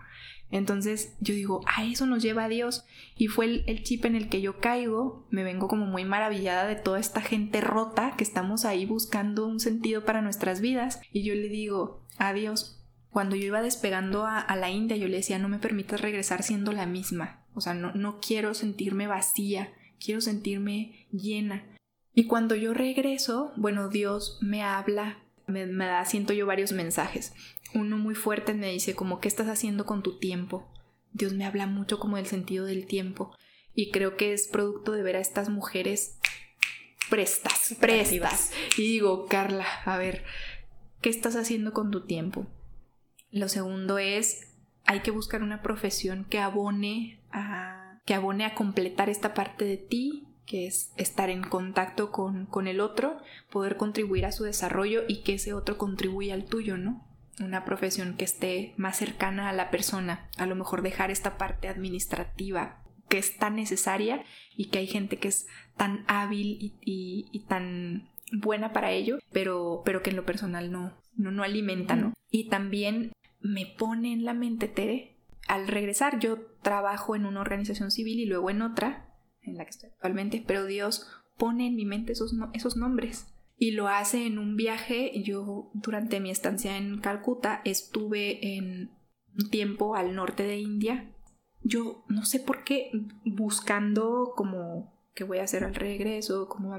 Entonces 0.50 1.14
yo 1.20 1.34
digo, 1.34 1.60
a 1.66 1.84
eso 1.84 2.06
nos 2.06 2.22
lleva 2.22 2.44
a 2.44 2.48
Dios. 2.48 2.84
Y 3.16 3.28
fue 3.28 3.62
el, 3.66 3.82
chip 3.82 4.04
en 4.04 4.16
el 4.16 4.28
que 4.28 4.40
yo 4.40 4.58
caigo. 4.58 5.26
Me 5.30 5.44
vengo 5.44 5.68
como 5.68 5.86
muy 5.86 6.04
maravillada 6.04 6.66
de 6.66 6.76
toda 6.76 6.98
esta 6.98 7.20
gente 7.20 7.60
rota 7.60 8.14
que 8.16 8.24
estamos 8.24 8.64
ahí 8.64 8.84
buscando 8.86 9.46
un 9.46 9.60
sentido 9.60 10.04
para 10.04 10.22
nuestras 10.22 10.60
vidas. 10.60 11.00
Y 11.12 11.22
yo 11.22 11.34
le 11.34 11.48
digo, 11.48 12.06
a 12.18 12.32
Dios. 12.32 12.76
Cuando 13.10 13.34
yo 13.34 13.46
iba 13.46 13.62
despegando 13.62 14.24
a, 14.24 14.54
la 14.54 14.70
India, 14.70 14.96
yo 14.96 15.08
le 15.08 15.16
decía, 15.16 15.38
no 15.38 15.48
me 15.48 15.58
permitas 15.58 16.00
regresar 16.00 16.44
siendo 16.44 16.72
la 16.72 16.86
misma. 16.86 17.44
O 17.54 17.60
sea, 17.60 17.74
no, 17.74 17.92
no 17.92 18.20
quiero 18.20 18.54
sentirme 18.54 19.08
vacía, 19.08 19.72
quiero 19.98 20.20
sentirme 20.20 21.08
llena. 21.10 21.64
Y 22.14 22.26
cuando 22.26 22.54
yo 22.54 22.72
regreso, 22.72 23.52
bueno, 23.56 23.88
Dios 23.88 24.38
me 24.40 24.62
habla, 24.62 25.18
me, 25.48 25.66
me 25.66 25.86
da, 25.86 26.04
siento 26.04 26.32
yo 26.32 26.46
varios 26.46 26.70
mensajes 26.70 27.32
uno 27.74 27.98
muy 27.98 28.14
fuerte 28.14 28.54
me 28.54 28.70
dice 28.70 28.94
como, 28.94 29.20
¿qué 29.20 29.28
estás 29.28 29.48
haciendo 29.48 29.86
con 29.86 30.02
tu 30.02 30.18
tiempo? 30.18 30.68
Dios 31.12 31.32
me 31.32 31.44
habla 31.44 31.66
mucho 31.66 31.98
como 31.98 32.16
del 32.16 32.26
sentido 32.26 32.66
del 32.66 32.86
tiempo 32.86 33.34
y 33.74 33.90
creo 33.90 34.16
que 34.16 34.32
es 34.32 34.48
producto 34.48 34.92
de 34.92 35.02
ver 35.02 35.16
a 35.16 35.20
estas 35.20 35.48
mujeres 35.48 36.18
prestas, 37.08 37.76
prestas. 37.80 38.52
Y 38.76 38.82
digo, 38.82 39.26
Carla, 39.26 39.66
a 39.84 39.98
ver, 39.98 40.24
¿qué 41.00 41.10
estás 41.10 41.36
haciendo 41.36 41.72
con 41.72 41.90
tu 41.90 42.06
tiempo? 42.06 42.46
Lo 43.30 43.48
segundo 43.48 43.98
es, 43.98 44.48
hay 44.86 45.00
que 45.00 45.10
buscar 45.10 45.42
una 45.42 45.62
profesión 45.62 46.24
que 46.24 46.38
abone 46.38 47.20
a, 47.32 48.00
que 48.06 48.14
abone 48.14 48.44
a 48.44 48.54
completar 48.54 49.08
esta 49.08 49.34
parte 49.34 49.64
de 49.64 49.76
ti, 49.76 50.26
que 50.46 50.66
es 50.66 50.92
estar 50.96 51.30
en 51.30 51.42
contacto 51.42 52.10
con, 52.10 52.46
con 52.46 52.66
el 52.66 52.80
otro, 52.80 53.18
poder 53.50 53.76
contribuir 53.76 54.26
a 54.26 54.32
su 54.32 54.44
desarrollo 54.44 55.02
y 55.06 55.22
que 55.22 55.34
ese 55.34 55.52
otro 55.52 55.78
contribuya 55.78 56.34
al 56.34 56.46
tuyo, 56.46 56.76
¿no? 56.76 57.09
Una 57.40 57.64
profesión 57.64 58.16
que 58.16 58.24
esté 58.24 58.74
más 58.76 58.98
cercana 58.98 59.48
a 59.48 59.52
la 59.52 59.70
persona, 59.70 60.28
a 60.36 60.46
lo 60.46 60.54
mejor 60.54 60.82
dejar 60.82 61.10
esta 61.10 61.38
parte 61.38 61.68
administrativa 61.68 62.82
que 63.08 63.18
es 63.18 63.36
tan 63.38 63.56
necesaria 63.56 64.24
y 64.56 64.68
que 64.68 64.78
hay 64.78 64.86
gente 64.86 65.18
que 65.18 65.28
es 65.28 65.46
tan 65.76 66.04
hábil 66.06 66.78
y, 66.80 67.44
tan 67.48 68.08
buena 68.32 68.72
para 68.72 68.92
ello, 68.92 69.18
pero, 69.32 69.82
pero 69.84 70.02
que 70.02 70.10
en 70.10 70.16
lo 70.16 70.24
personal 70.24 70.70
no, 70.70 70.96
no, 71.16 71.32
no 71.32 71.42
alimenta, 71.42 71.96
¿no? 71.96 72.14
Y 72.30 72.48
también 72.48 73.10
me 73.40 73.66
pone 73.66 74.12
en 74.12 74.24
la 74.24 74.32
mente, 74.32 74.68
Tere, 74.68 75.16
al 75.48 75.66
regresar 75.66 76.20
yo 76.20 76.38
trabajo 76.62 77.16
en 77.16 77.26
una 77.26 77.40
organización 77.40 77.90
civil 77.90 78.20
y 78.20 78.26
luego 78.26 78.50
en 78.50 78.62
otra, 78.62 79.08
en 79.42 79.56
la 79.56 79.64
que 79.64 79.70
estoy 79.70 79.90
actualmente, 79.90 80.44
pero 80.46 80.64
Dios 80.64 81.08
pone 81.36 81.66
en 81.66 81.74
mi 81.74 81.86
mente 81.86 82.12
esos, 82.12 82.32
esos 82.52 82.76
nombres 82.76 83.26
y 83.60 83.72
lo 83.72 83.86
hace 83.86 84.26
en 84.26 84.38
un 84.38 84.56
viaje. 84.56 85.22
Yo 85.22 85.70
durante 85.74 86.18
mi 86.18 86.30
estancia 86.30 86.76
en 86.76 86.98
Calcuta 86.98 87.60
estuve 87.64 88.56
en 88.56 88.90
un 89.38 89.50
tiempo 89.50 89.94
al 89.94 90.16
norte 90.16 90.42
de 90.42 90.58
India. 90.58 91.12
Yo 91.62 92.04
no 92.08 92.24
sé 92.24 92.40
por 92.40 92.64
qué 92.64 92.90
buscando 93.24 94.32
como 94.34 94.98
qué 95.14 95.24
voy 95.24 95.38
a 95.38 95.44
hacer 95.44 95.62
al 95.62 95.74
regreso, 95.74 96.48
cómo 96.48 96.76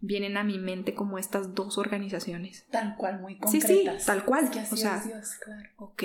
vienen 0.00 0.36
a 0.36 0.44
mi 0.44 0.58
mente 0.58 0.94
como 0.94 1.18
estas 1.18 1.54
dos 1.54 1.76
organizaciones. 1.78 2.66
Tal 2.70 2.96
cual, 2.96 3.20
muy 3.20 3.36
concretas. 3.36 3.70
Sí, 3.70 3.84
sí, 4.00 4.06
tal 4.06 4.24
cual. 4.24 4.50
o 4.72 4.76
sea, 4.76 5.04
Dios, 5.04 5.34
claro. 5.44 5.68
Ok, 5.76 6.02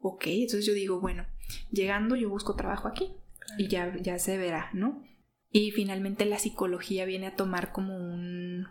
ok. 0.00 0.24
Entonces 0.26 0.66
yo 0.66 0.74
digo, 0.74 1.00
bueno, 1.00 1.24
Llegando 1.70 2.16
yo 2.16 2.28
busco 2.28 2.54
trabajo 2.54 2.88
aquí 2.88 3.12
y 3.58 3.68
ya, 3.68 3.94
ya 4.00 4.18
se 4.18 4.38
verá, 4.38 4.70
¿no? 4.72 5.02
Y 5.56 5.70
finalmente 5.70 6.24
la 6.24 6.40
psicología 6.40 7.04
viene 7.04 7.28
a 7.28 7.36
tomar 7.36 7.70
como 7.70 7.96
un, 7.96 8.66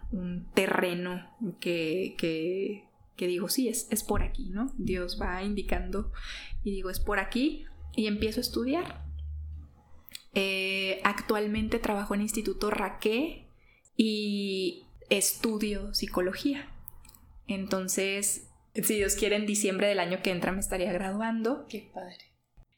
terreno 0.53 1.25
que, 1.61 2.13
que, 2.17 2.89
que, 3.15 3.27
digo, 3.27 3.47
sí, 3.47 3.69
es, 3.69 3.87
es 3.89 4.03
por 4.03 4.21
aquí, 4.21 4.49
¿no? 4.49 4.73
Dios 4.77 5.17
va 5.19 5.41
indicando 5.43 6.11
y 6.61 6.71
digo, 6.71 6.89
es 6.89 6.99
por 6.99 7.19
aquí 7.19 7.63
y 7.95 8.07
empiezo 8.07 8.41
a 8.41 8.43
estudiar. 8.43 9.05
Eh, 10.33 10.99
actualmente 11.05 11.79
trabajo 11.79 12.15
en 12.15 12.21
Instituto 12.21 12.69
Raqué 12.69 13.47
y 13.95 14.83
estudio 15.09 15.93
psicología. 15.93 16.69
Entonces, 17.47 18.49
si 18.73 18.95
Dios 18.95 19.15
quiere, 19.15 19.37
en 19.37 19.45
diciembre 19.45 19.87
del 19.87 20.01
año 20.01 20.21
que 20.21 20.31
entra 20.31 20.51
me 20.51 20.59
estaría 20.59 20.91
graduando. 20.91 21.65
Qué 21.69 21.89
padre. 21.93 22.32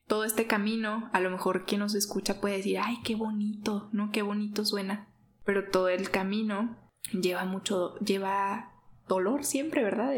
Todo 0.08 0.24
este 0.24 0.48
camino, 0.48 1.10
a 1.14 1.20
lo 1.20 1.32
mejor 1.32 1.66
quien 1.66 1.82
nos 1.82 1.96
escucha 1.96 2.40
puede 2.40 2.58
decir, 2.58 2.80
ay, 2.80 2.98
qué 3.04 3.16
bonito, 3.16 3.90
¿no? 3.92 4.12
Qué 4.12 4.22
bonito 4.22 4.66
suena. 4.66 5.08
Pero 5.44 5.70
todo 5.70 5.90
el 5.90 6.12
camino 6.12 6.78
lleva 7.12 7.46
mucho, 7.46 7.98
lleva 8.00 8.72
dolor 9.08 9.44
siempre, 9.44 9.84
¿verdad? 9.84 10.14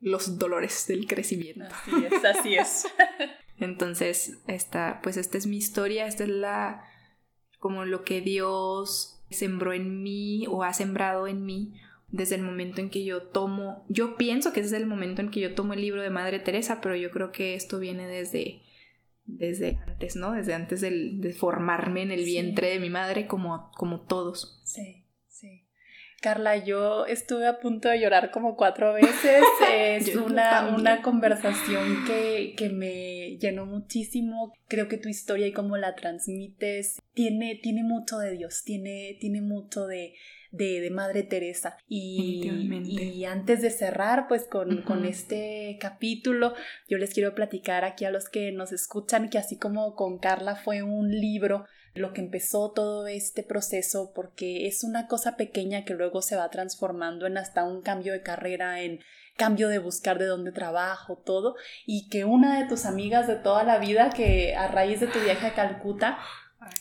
los 0.00 0.38
dolores 0.38 0.86
del 0.86 1.06
crecimiento. 1.06 1.64
Así 1.64 2.04
es, 2.04 2.24
así 2.24 2.54
es. 2.54 2.86
Entonces, 3.58 4.38
esta, 4.46 5.00
pues 5.02 5.16
esta 5.16 5.36
es 5.36 5.46
mi 5.46 5.56
historia, 5.56 6.06
esta 6.06 6.24
es 6.24 6.30
la, 6.30 6.84
como 7.58 7.84
lo 7.84 8.04
que 8.04 8.20
Dios 8.20 9.20
sembró 9.30 9.72
en 9.72 10.02
mí 10.02 10.46
o 10.48 10.62
ha 10.62 10.72
sembrado 10.72 11.26
en 11.26 11.44
mí 11.44 11.74
desde 12.10 12.36
el 12.36 12.42
momento 12.42 12.80
en 12.80 12.88
que 12.88 13.04
yo 13.04 13.22
tomo, 13.22 13.84
yo 13.88 14.16
pienso 14.16 14.52
que 14.52 14.60
ese 14.60 14.76
es 14.76 14.80
el 14.80 14.86
momento 14.86 15.20
en 15.20 15.30
que 15.30 15.40
yo 15.40 15.54
tomo 15.54 15.74
el 15.74 15.82
libro 15.82 16.02
de 16.02 16.10
Madre 16.10 16.38
Teresa, 16.38 16.80
pero 16.80 16.96
yo 16.96 17.10
creo 17.10 17.32
que 17.32 17.54
esto 17.54 17.78
viene 17.78 18.06
desde, 18.06 18.62
desde 19.28 19.78
antes, 19.86 20.16
¿no? 20.16 20.32
Desde 20.32 20.54
antes 20.54 20.80
de 20.80 21.34
formarme 21.38 22.02
en 22.02 22.10
el 22.10 22.24
vientre 22.24 22.70
de 22.70 22.80
mi 22.80 22.90
madre 22.90 23.26
como, 23.26 23.70
como 23.76 24.00
todos. 24.00 24.60
Sí, 24.64 25.04
sí. 25.28 25.64
Carla, 26.20 26.56
yo 26.56 27.06
estuve 27.06 27.46
a 27.46 27.60
punto 27.60 27.88
de 27.88 28.00
llorar 28.00 28.32
como 28.32 28.56
cuatro 28.56 28.94
veces. 28.94 29.42
Es 29.70 30.16
una, 30.16 30.74
una, 30.74 31.02
conversación 31.02 32.04
que, 32.06 32.54
que, 32.56 32.70
me 32.70 33.36
llenó 33.38 33.66
muchísimo. 33.66 34.52
Creo 34.66 34.88
que 34.88 34.96
tu 34.96 35.08
historia 35.08 35.46
y 35.46 35.52
cómo 35.52 35.76
la 35.76 35.94
transmites 35.94 37.00
tiene, 37.14 37.56
tiene 37.62 37.82
mucho 37.84 38.18
de 38.18 38.32
Dios, 38.32 38.62
tiene, 38.64 39.16
tiene 39.20 39.40
mucho 39.42 39.86
de, 39.86 40.14
de, 40.50 40.88
Madre 40.90 41.22
Teresa. 41.22 41.76
Y, 41.88 42.50
y, 42.84 43.24
antes 43.24 43.62
de 43.62 43.70
cerrar, 43.70 44.26
pues 44.28 44.44
con, 44.44 44.82
con, 44.82 45.04
este 45.04 45.76
capítulo, 45.80 46.54
yo 46.88 46.98
les 46.98 47.12
quiero 47.12 47.34
platicar 47.34 47.84
aquí 47.84 48.04
a 48.04 48.10
los 48.10 48.28
que 48.28 48.52
nos 48.52 48.72
escuchan 48.72 49.28
que 49.28 49.38
así 49.38 49.56
como 49.56 49.94
con 49.94 50.18
Carla 50.18 50.56
fue 50.56 50.82
un 50.82 51.10
libro 51.10 51.66
lo 51.98 52.12
que 52.12 52.20
empezó 52.20 52.70
todo 52.70 53.06
este 53.06 53.42
proceso, 53.42 54.12
porque 54.14 54.66
es 54.66 54.84
una 54.84 55.06
cosa 55.06 55.36
pequeña 55.36 55.84
que 55.84 55.94
luego 55.94 56.22
se 56.22 56.36
va 56.36 56.48
transformando 56.50 57.26
en 57.26 57.36
hasta 57.36 57.64
un 57.64 57.82
cambio 57.82 58.12
de 58.12 58.22
carrera, 58.22 58.80
en 58.82 59.00
cambio 59.36 59.68
de 59.68 59.78
buscar 59.78 60.18
de 60.18 60.26
dónde 60.26 60.52
trabajo, 60.52 61.16
todo, 61.16 61.56
y 61.86 62.08
que 62.08 62.24
una 62.24 62.60
de 62.60 62.68
tus 62.68 62.86
amigas 62.86 63.26
de 63.26 63.36
toda 63.36 63.64
la 63.64 63.78
vida, 63.78 64.10
que 64.10 64.54
a 64.54 64.68
raíz 64.68 65.00
de 65.00 65.06
tu 65.08 65.18
viaje 65.20 65.46
a 65.46 65.54
Calcuta, 65.54 66.18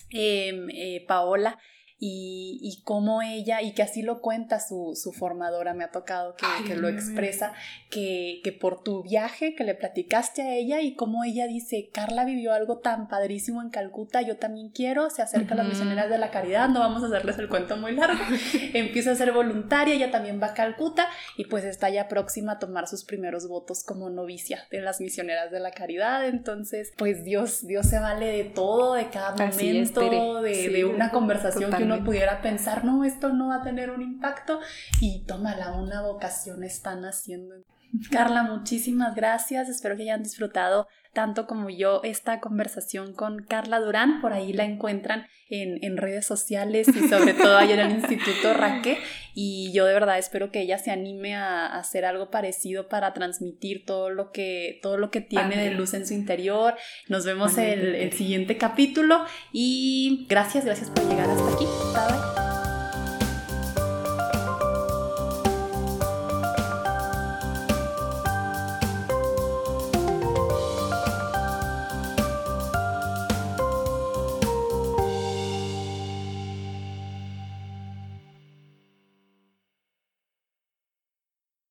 em, 0.09 0.69
eh, 0.71 1.05
Paola, 1.07 1.59
y, 1.99 2.59
y 2.61 2.83
cómo 2.83 3.23
ella, 3.23 3.63
y 3.63 3.73
que 3.73 3.81
así 3.81 4.03
lo 4.03 4.21
cuenta 4.21 4.59
su, 4.59 4.93
su 4.95 5.13
formadora, 5.13 5.73
me 5.73 5.83
ha 5.83 5.91
tocado 5.91 6.35
que, 6.35 6.45
que 6.67 6.75
lo 6.75 6.89
expresa, 6.89 7.53
que, 7.89 8.41
que, 8.43 8.51
por 8.51 8.83
tu 8.83 9.01
viaje 9.01 9.55
que 9.55 9.63
le 9.63 9.73
platicaste 9.73 10.43
a 10.43 10.53
ella 10.53 10.81
y 10.81 10.93
cómo 10.93 11.23
ella 11.23 11.47
dice, 11.47 11.89
Carla 11.91 12.23
vivió 12.23 12.53
algo 12.53 12.77
tan 12.77 13.07
padrísimo 13.07 13.63
en 13.63 13.69
Calcuta, 13.69 14.21
yo 14.21 14.37
también 14.37 14.69
quiero, 14.69 15.09
se 15.09 15.23
acerca 15.23 15.55
a 15.55 15.57
las 15.57 15.67
misioneras 15.67 16.09
de 16.09 16.19
la 16.19 16.29
caridad, 16.29 16.69
no 16.69 16.81
vamos 16.81 17.01
a 17.01 17.07
hacerles 17.07 17.39
el 17.39 17.49
cuento 17.49 17.77
muy 17.77 17.93
largo, 17.93 18.23
empieza 18.73 19.11
a 19.11 19.15
ser 19.15 19.31
voluntaria, 19.31 19.95
ella 19.95 20.11
también 20.11 20.39
va 20.39 20.47
a 20.47 20.53
Calcuta 20.53 21.07
y 21.35 21.45
pues 21.45 21.63
está 21.63 21.89
ya 21.89 22.07
próxima 22.07 22.53
a 22.53 22.59
tomar 22.59 22.87
sus 22.87 23.05
primeros 23.05 23.47
votos 23.47 23.83
como 23.83 24.11
novicia 24.11 24.67
de 24.69 24.81
las 24.81 25.01
misioneras 25.01 25.49
de 25.49 25.59
la 25.59 25.71
caridad, 25.71 26.27
entonces 26.27 26.93
pues 26.95 27.23
Dios, 27.23 27.65
Dios 27.65 27.87
se 27.87 27.97
vale 27.99 28.27
de 28.27 28.43
todo, 28.43 28.93
de 28.93 29.09
cada 29.09 29.31
momento, 29.31 30.41
de, 30.41 30.69
de, 30.69 30.85
una 30.85 31.09
conversación 31.09 31.71
que 31.71 31.86
uno 31.87 32.03
pudiera 32.03 32.41
pensar, 32.41 32.83
no, 32.83 33.03
esto 33.03 33.29
no 33.29 33.47
va 33.47 33.55
a 33.55 33.63
tener 33.63 33.89
un 33.89 34.01
impacto 34.01 34.59
y 35.01 35.23
tómala, 35.25 35.71
una 35.73 36.01
vocación 36.01 36.63
están 36.63 37.05
haciendo. 37.05 37.55
Carla, 38.11 38.43
muchísimas 38.43 39.15
gracias. 39.15 39.69
Espero 39.69 39.95
que 39.95 40.03
hayan 40.03 40.23
disfrutado 40.23 40.87
tanto 41.13 41.47
como 41.47 41.69
yo 41.71 42.01
esta 42.03 42.39
conversación 42.39 43.13
con 43.13 43.43
Carla 43.43 43.79
Durán. 43.79 44.21
Por 44.21 44.33
ahí 44.33 44.53
la 44.53 44.65
encuentran 44.65 45.25
en, 45.49 45.83
en 45.83 45.97
redes 45.97 46.25
sociales 46.25 46.87
y 46.89 47.07
sobre 47.07 47.33
todo 47.33 47.57
ahí 47.57 47.71
en 47.71 47.79
el 47.79 47.91
Instituto 47.99 48.53
Raque. 48.53 48.99
Y 49.33 49.71
yo 49.71 49.85
de 49.85 49.93
verdad 49.93 50.19
espero 50.19 50.51
que 50.51 50.61
ella 50.61 50.77
se 50.77 50.91
anime 50.91 51.35
a, 51.35 51.77
hacer 51.77 52.05
algo 52.05 52.29
parecido 52.29 52.87
para 52.87 53.13
transmitir 53.13 53.85
todo 53.85 54.09
lo 54.09 54.31
que, 54.31 54.79
todo 54.81 54.97
lo 54.97 55.09
que 55.09 55.21
tiene 55.21 55.57
de 55.57 55.71
luz 55.71 55.93
en 55.93 56.05
su 56.05 56.13
interior. 56.13 56.75
Nos 57.07 57.25
vemos 57.25 57.57
el, 57.57 57.95
el 57.95 58.13
siguiente 58.13 58.57
capítulo 58.57 59.25
y 59.51 60.27
gracias, 60.29 60.65
gracias 60.65 60.89
por 60.89 61.07
llegar 61.09 61.29
hasta 61.29 61.53
aquí. 61.53 61.65
Bye 61.65 62.45
bye. 62.45 62.56